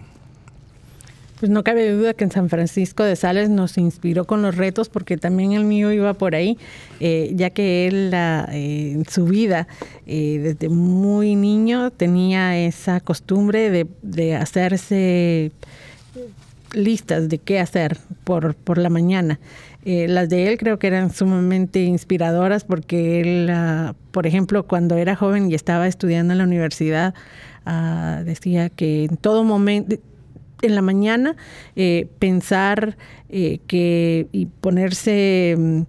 Pues 1.40 1.50
no 1.50 1.64
cabe 1.64 1.90
duda 1.90 2.14
que 2.14 2.26
en 2.26 2.32
San 2.32 2.50
Francisco 2.50 3.04
de 3.04 3.16
Sales 3.16 3.50
nos 3.50 3.78
inspiró 3.78 4.26
con 4.26 4.42
los 4.42 4.58
retos, 4.58 4.90
porque 4.90 5.16
también 5.16 5.54
el 5.54 5.64
mío 5.64 5.90
iba 5.94 6.14
por 6.14 6.36
ahí, 6.36 6.58
eh, 7.00 7.32
ya 7.34 7.50
que 7.50 7.88
él 7.88 8.12
eh, 8.14 8.92
en 8.94 9.06
su 9.06 9.24
vida, 9.24 9.70
eh, 10.06 10.40
desde 10.44 10.68
muy 10.68 11.36
niño, 11.36 11.92
tenía 11.92 12.58
esa 12.58 13.00
costumbre 13.00 13.70
de, 13.72 14.36
hacerse 14.36 15.54
listas 16.74 17.30
de 17.30 17.38
qué 17.38 17.60
hacer 17.62 17.98
por, 18.26 18.54
por 18.56 18.78
la 18.78 18.90
mañana. 18.90 19.40
las 19.86 20.28
de 20.28 20.50
él 20.50 20.58
creo 20.58 20.78
que 20.78 20.88
eran 20.88 21.10
sumamente 21.10 21.84
inspiradoras 21.84 22.66
porque 22.66 23.22
él, 23.22 23.50
uh, 23.50 23.94
por 24.12 24.28
ejemplo, 24.28 24.64
cuando 24.64 24.98
era 24.98 25.16
joven 25.16 25.50
y 25.50 25.56
estaba 25.56 25.88
estudiando 25.88 26.34
en 26.34 26.40
la 26.40 26.44
universidad, 26.44 27.16
uh, 27.66 28.24
decía 28.26 28.70
que 28.70 29.06
en 29.06 29.18
todo 29.18 29.44
momento, 29.44 29.96
en 30.62 30.76
la 30.76 30.82
mañana 30.82 31.36
eh, 31.76 32.07
pensar 32.20 32.97
eh, 33.30 33.60
que 33.68 34.28
y 34.32 34.45
ponerse 34.47 35.55
mm, 35.57 35.82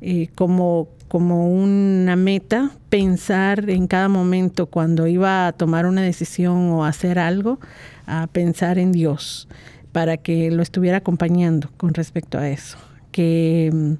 eh, 0.00 0.28
como, 0.34 0.88
como 1.08 1.50
una 1.50 2.16
meta, 2.16 2.72
pensar 2.88 3.70
en 3.70 3.86
cada 3.86 4.08
momento 4.08 4.66
cuando 4.66 5.06
iba 5.06 5.46
a 5.46 5.52
tomar 5.52 5.86
una 5.86 6.02
decisión 6.02 6.70
o 6.70 6.84
hacer 6.84 7.18
algo, 7.18 7.58
a 8.06 8.26
pensar 8.28 8.78
en 8.78 8.92
Dios 8.92 9.48
para 9.92 10.18
que 10.18 10.50
lo 10.50 10.62
estuviera 10.62 10.98
acompañando 10.98 11.70
con 11.76 11.94
respecto 11.94 12.38
a 12.38 12.48
eso. 12.48 12.78
Que 13.12 13.70
mm, 13.72 13.92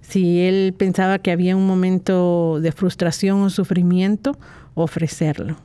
si 0.00 0.40
él 0.40 0.74
pensaba 0.76 1.18
que 1.18 1.30
había 1.30 1.56
un 1.56 1.66
momento 1.66 2.58
de 2.60 2.72
frustración 2.72 3.42
o 3.42 3.50
sufrimiento, 3.50 4.36
ofrecerlo 4.74 5.56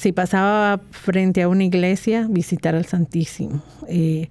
si 0.00 0.12
pasaba 0.12 0.80
frente 0.92 1.42
a 1.42 1.48
una 1.48 1.62
iglesia, 1.62 2.26
visitar 2.26 2.74
al 2.74 2.86
Santísimo. 2.86 3.62
Eh, 3.86 4.30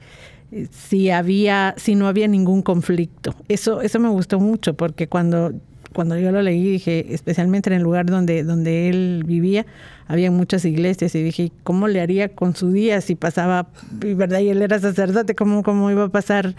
si 0.72 1.11
había, 1.11 1.76
si 1.78 1.93
no 1.93 2.07
había 2.07 2.28
ningún 2.28 2.63
conflicto. 2.63 3.36
Eso, 3.49 3.84
eso 3.84 3.99
me 3.99 4.09
gustó 4.09 4.39
mucho 4.39 4.74
porque 4.74 5.07
cuando, 5.07 5.53
cuando 5.93 6.17
yo 6.17 6.32
lo 6.32 6.41
leí 6.41 6.72
dije, 6.72 7.13
especialmente 7.13 7.70
en 7.70 7.76
el 7.76 7.84
lugar 7.84 8.07
donde, 8.07 8.43
donde 8.43 8.89
él 8.89 9.24
vivía, 9.28 9.67
había 10.07 10.32
muchas 10.32 10.65
iglesias 10.65 11.13
y 11.13 11.22
dije, 11.22 11.51
¿cómo 11.61 11.88
le 11.88 12.01
haría 12.01 12.30
con 12.30 12.55
su 12.55 12.72
día 12.72 12.99
si 12.99 13.13
pasaba, 13.13 13.67
verdad, 13.91 14.39
y 14.39 14.49
él 14.49 14.63
era 14.63 14.80
sacerdote, 14.80 15.36
¿cómo, 15.36 15.61
cómo 15.61 15.91
iba 15.91 16.05
a 16.05 16.09
pasar 16.09 16.55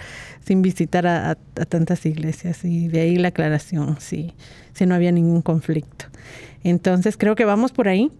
sin 0.46 0.62
visitar 0.62 1.08
a, 1.08 1.36
tantas 1.68 2.06
iglesias? 2.06 2.64
Y 2.64 2.86
de 2.86 3.00
ahí 3.00 3.16
la 3.16 3.28
aclaración, 3.28 3.96
si, 3.98 4.34
si 4.72 4.86
no 4.86 4.94
había 4.94 5.10
ningún 5.10 5.42
conflicto. 5.42 6.04
Entonces 6.62 7.16
creo 7.16 7.34
que 7.34 7.44
vamos 7.44 7.72
por 7.72 7.88
ahí. 7.88 8.12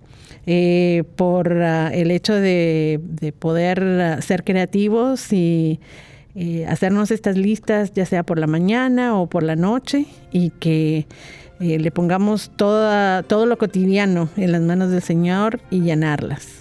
Eh, 0.47 1.05
por 1.17 1.53
uh, 1.53 1.89
el 1.93 2.11
hecho 2.11 2.35
de, 2.35 3.01
de 3.03 3.33
poder 3.33 3.83
uh, 4.19 4.23
ser 4.23 4.43
creativos 4.43 5.33
y 5.33 5.81
eh, 6.35 6.65
hacernos 6.67 7.11
estas 7.11 7.37
listas, 7.37 7.93
ya 7.93 8.07
sea 8.07 8.23
por 8.23 8.39
la 8.39 8.47
mañana 8.47 9.19
o 9.19 9.27
por 9.27 9.43
la 9.43 9.57
noche, 9.57 10.07
y 10.31 10.51
que 10.51 11.07
eh, 11.59 11.79
le 11.79 11.91
pongamos 11.91 12.51
toda, 12.57 13.25
todo 13.25 13.47
lo 13.47 13.59
cotidiano 13.59 14.29
en 14.37 14.53
las 14.53 14.63
manos 14.63 14.91
del 14.91 15.03
Señor 15.03 15.61
y 15.71 15.81
llenarlas. 15.81 16.60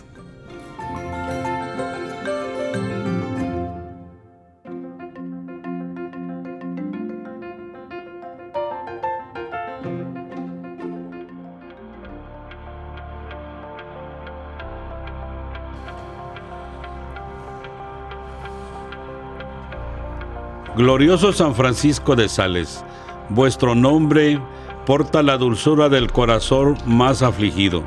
Glorioso 20.80 21.34
San 21.34 21.56
Francisco 21.56 22.16
de 22.16 22.30
Sales, 22.30 22.86
vuestro 23.28 23.76
nombre 23.76 24.40
porta 24.86 25.22
la 25.22 25.38
dulzura 25.38 25.90
del 25.90 26.10
corazón 26.10 26.78
más 26.86 27.22
afligido. 27.22 27.84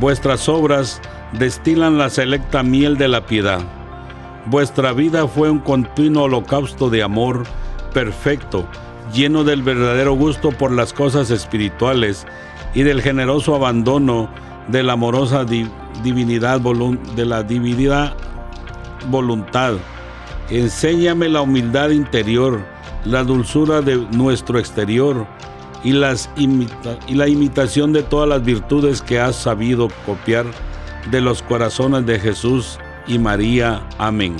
Vuestras 0.00 0.48
obras 0.48 1.00
destilan 1.38 1.98
la 1.98 2.10
selecta 2.10 2.64
miel 2.64 2.98
de 2.98 3.06
la 3.06 3.24
piedad. 3.24 3.60
Vuestra 4.46 4.92
vida 4.92 5.28
fue 5.28 5.48
un 5.48 5.60
continuo 5.60 6.24
holocausto 6.24 6.90
de 6.90 7.04
amor 7.04 7.44
perfecto, 7.94 8.66
lleno 9.14 9.44
del 9.44 9.62
verdadero 9.62 10.14
gusto 10.14 10.50
por 10.50 10.72
las 10.72 10.92
cosas 10.92 11.30
espirituales 11.30 12.26
y 12.74 12.82
del 12.82 13.00
generoso 13.00 13.54
abandono 13.54 14.28
de 14.66 14.82
la 14.82 14.94
amorosa 14.94 15.44
divinidad 15.44 16.60
de 16.60 17.26
la 17.26 17.44
divinidad 17.44 18.16
voluntad 19.08 19.74
Enséñame 20.52 21.30
la 21.30 21.40
humildad 21.40 21.88
interior, 21.88 22.60
la 23.06 23.24
dulzura 23.24 23.80
de 23.80 23.96
nuestro 24.12 24.58
exterior 24.58 25.26
y, 25.82 25.92
las 25.92 26.28
y 26.36 27.14
la 27.14 27.26
imitación 27.26 27.94
de 27.94 28.02
todas 28.02 28.28
las 28.28 28.44
virtudes 28.44 29.00
que 29.00 29.18
has 29.18 29.34
sabido 29.34 29.88
copiar 30.04 30.44
de 31.10 31.22
los 31.22 31.40
corazones 31.40 32.04
de 32.04 32.20
Jesús 32.20 32.78
y 33.06 33.18
María. 33.18 33.88
Amén. 33.96 34.36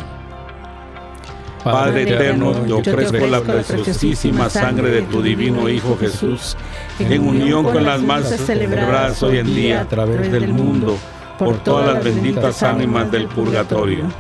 Padre 1.64 2.02
eterno, 2.02 2.66
yo 2.66 2.80
ofrezco 2.80 3.26
la 3.26 3.40
preciosísima 3.40 4.50
sangre 4.50 4.90
de 4.90 5.02
tu 5.02 5.22
divino 5.22 5.66
Hijo 5.66 5.96
Jesús, 5.98 6.58
en 6.98 7.26
unión 7.26 7.64
con 7.64 7.84
las 7.84 8.02
masas 8.02 8.38
celebradas 8.38 9.22
hoy 9.22 9.38
en 9.38 9.54
día 9.54 9.80
a 9.80 9.88
través 9.88 10.30
del 10.30 10.52
mundo, 10.52 10.98
por 11.38 11.56
todas 11.64 11.94
las 11.94 12.04
benditas 12.04 12.62
ánimas 12.62 13.10
del 13.10 13.28
purgatorio 13.28 14.10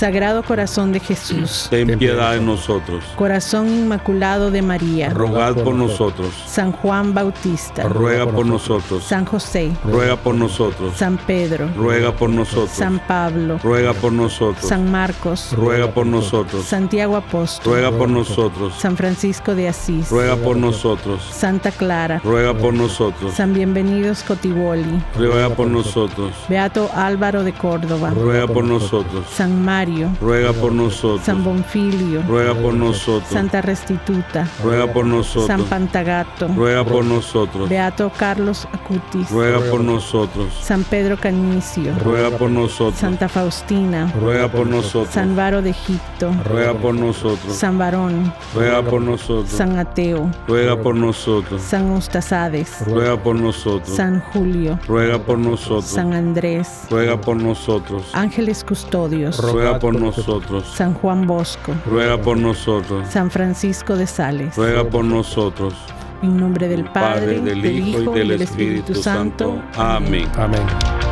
Sagrado 0.00 0.42
Corazón 0.42 0.92
de 0.92 1.00
Jesús, 1.00 1.66
ten 1.68 1.98
piedad 1.98 2.32
de 2.32 2.40
nosotros. 2.40 3.04
Corazón 3.16 3.68
Inmaculado 3.68 4.50
de 4.50 4.62
María, 4.62 5.10
rogad 5.10 5.54
por 5.56 5.74
nosotros. 5.74 6.32
San 6.46 6.72
Juan 6.72 7.12
Bautista, 7.12 7.82
ruega 7.82 8.24
por 8.24 8.46
nosotros. 8.46 9.04
San 9.04 9.26
José, 9.26 9.70
ruega 9.84 10.16
por 10.16 10.34
nosotros. 10.34 10.96
San 10.96 11.18
Pedro, 11.18 11.68
ruega 11.76 12.12
por 12.12 12.30
nosotros. 12.30 12.70
San 12.70 12.98
Pablo, 13.00 13.58
ruega 13.62 13.92
por 13.92 14.10
nosotros. 14.10 14.66
San 14.66 14.90
Marcos, 14.90 15.52
ruega 15.52 15.90
por 15.90 16.06
nosotros. 16.06 16.64
Santiago 16.64 17.14
Apóstol, 17.16 17.74
ruega 17.74 17.90
por 17.90 18.08
nosotros. 18.08 18.74
San 18.78 18.96
Francisco 18.96 19.54
de 19.54 19.68
Asís, 19.68 20.08
ruega 20.08 20.36
por 20.36 20.56
nosotros. 20.56 21.20
Santa 21.30 21.72
Clara, 21.72 22.22
ruega 22.24 22.54
por 22.54 22.72
nosotros. 22.72 23.34
San 23.34 23.52
Bienvenidos 23.52 24.22
Cotiboli, 24.22 25.02
ruega 25.18 25.50
por 25.50 25.66
nosotros. 25.66 26.32
Beato 26.48 26.88
Álvaro 26.94 27.44
de 27.44 27.52
Córdoba, 27.52 28.14
ruega 28.16 28.46
por 28.46 28.64
nosotros. 28.64 29.26
San 29.30 29.62
Mario, 29.62 29.89
Hilario, 29.90 30.10
ruega 30.20 30.52
por 30.52 30.72
nosotros. 30.72 31.22
San 31.24 31.42
Bonfilio, 31.44 32.22
ruega 32.22 32.54
por 32.54 32.74
nosotros. 32.74 33.30
Santa 33.30 33.60
Restituta, 33.60 34.48
ruega 34.62 34.92
por 34.92 35.06
nosotros. 35.06 35.46
San 35.46 35.64
Pantagato, 35.64 36.48
ruega 36.48 36.84
por 36.84 37.04
nosotros. 37.04 37.68
Beato 37.68 38.10
Carlos 38.16 38.66
Acutis, 38.72 39.30
ruega 39.30 39.60
por 39.70 39.82
nosotros. 39.82 40.52
San 40.62 40.84
Pedro 40.84 41.16
Canicio, 41.18 41.94
ruega 42.04 42.30
por 42.36 42.50
nosotros. 42.50 42.98
Santa 42.98 43.28
Faustina, 43.28 44.12
ruega 44.20 44.48
por 44.48 44.66
nosotros. 44.66 45.14
San 45.14 45.36
Varo 45.36 45.62
de 45.62 45.70
Egipto, 45.70 46.32
ruega 46.44 46.74
por 46.74 46.94
nosotros. 46.94 47.56
San 47.56 47.78
Varón, 47.78 48.32
ruega 48.54 48.82
por 48.82 49.00
nosotros. 49.02 49.50
San 49.50 49.78
Ateo, 49.78 50.30
ruega 50.46 50.80
por 50.80 50.94
nosotros. 50.94 51.62
San 51.62 51.90
Ustazades, 51.90 52.84
ruega 52.86 53.16
por 53.16 53.36
nosotros. 53.36 53.96
San 53.96 54.20
Julio, 54.32 54.78
ruega 54.86 55.18
por 55.18 55.38
nosotros. 55.38 55.86
San 55.86 56.12
Andrés, 56.12 56.86
ruega 56.90 57.20
por 57.20 57.36
nosotros. 57.36 58.10
Ángeles 58.12 58.64
Custodios, 58.64 59.38
ruega 59.38 59.78
por 59.80 59.98
nosotros. 59.98 60.64
San 60.76 60.94
Juan 60.94 61.26
Bosco, 61.26 61.74
ruega 61.86 62.20
por 62.20 62.36
nosotros. 62.36 63.08
San 63.08 63.30
Francisco 63.30 63.96
de 63.96 64.06
Sales, 64.06 64.56
ruega 64.56 64.84
por 64.84 65.04
nosotros. 65.04 65.74
En 66.22 66.36
nombre 66.36 66.68
del 66.68 66.84
Padre, 66.84 67.40
del, 67.40 67.64
Hijo 67.64 68.14
y 68.14 68.18
del, 68.18 68.42
Espíritu, 68.42 68.94
Santo. 68.94 69.56
Santo. 69.56 69.80
Amén. 69.82 70.28
Amén. 70.36 71.09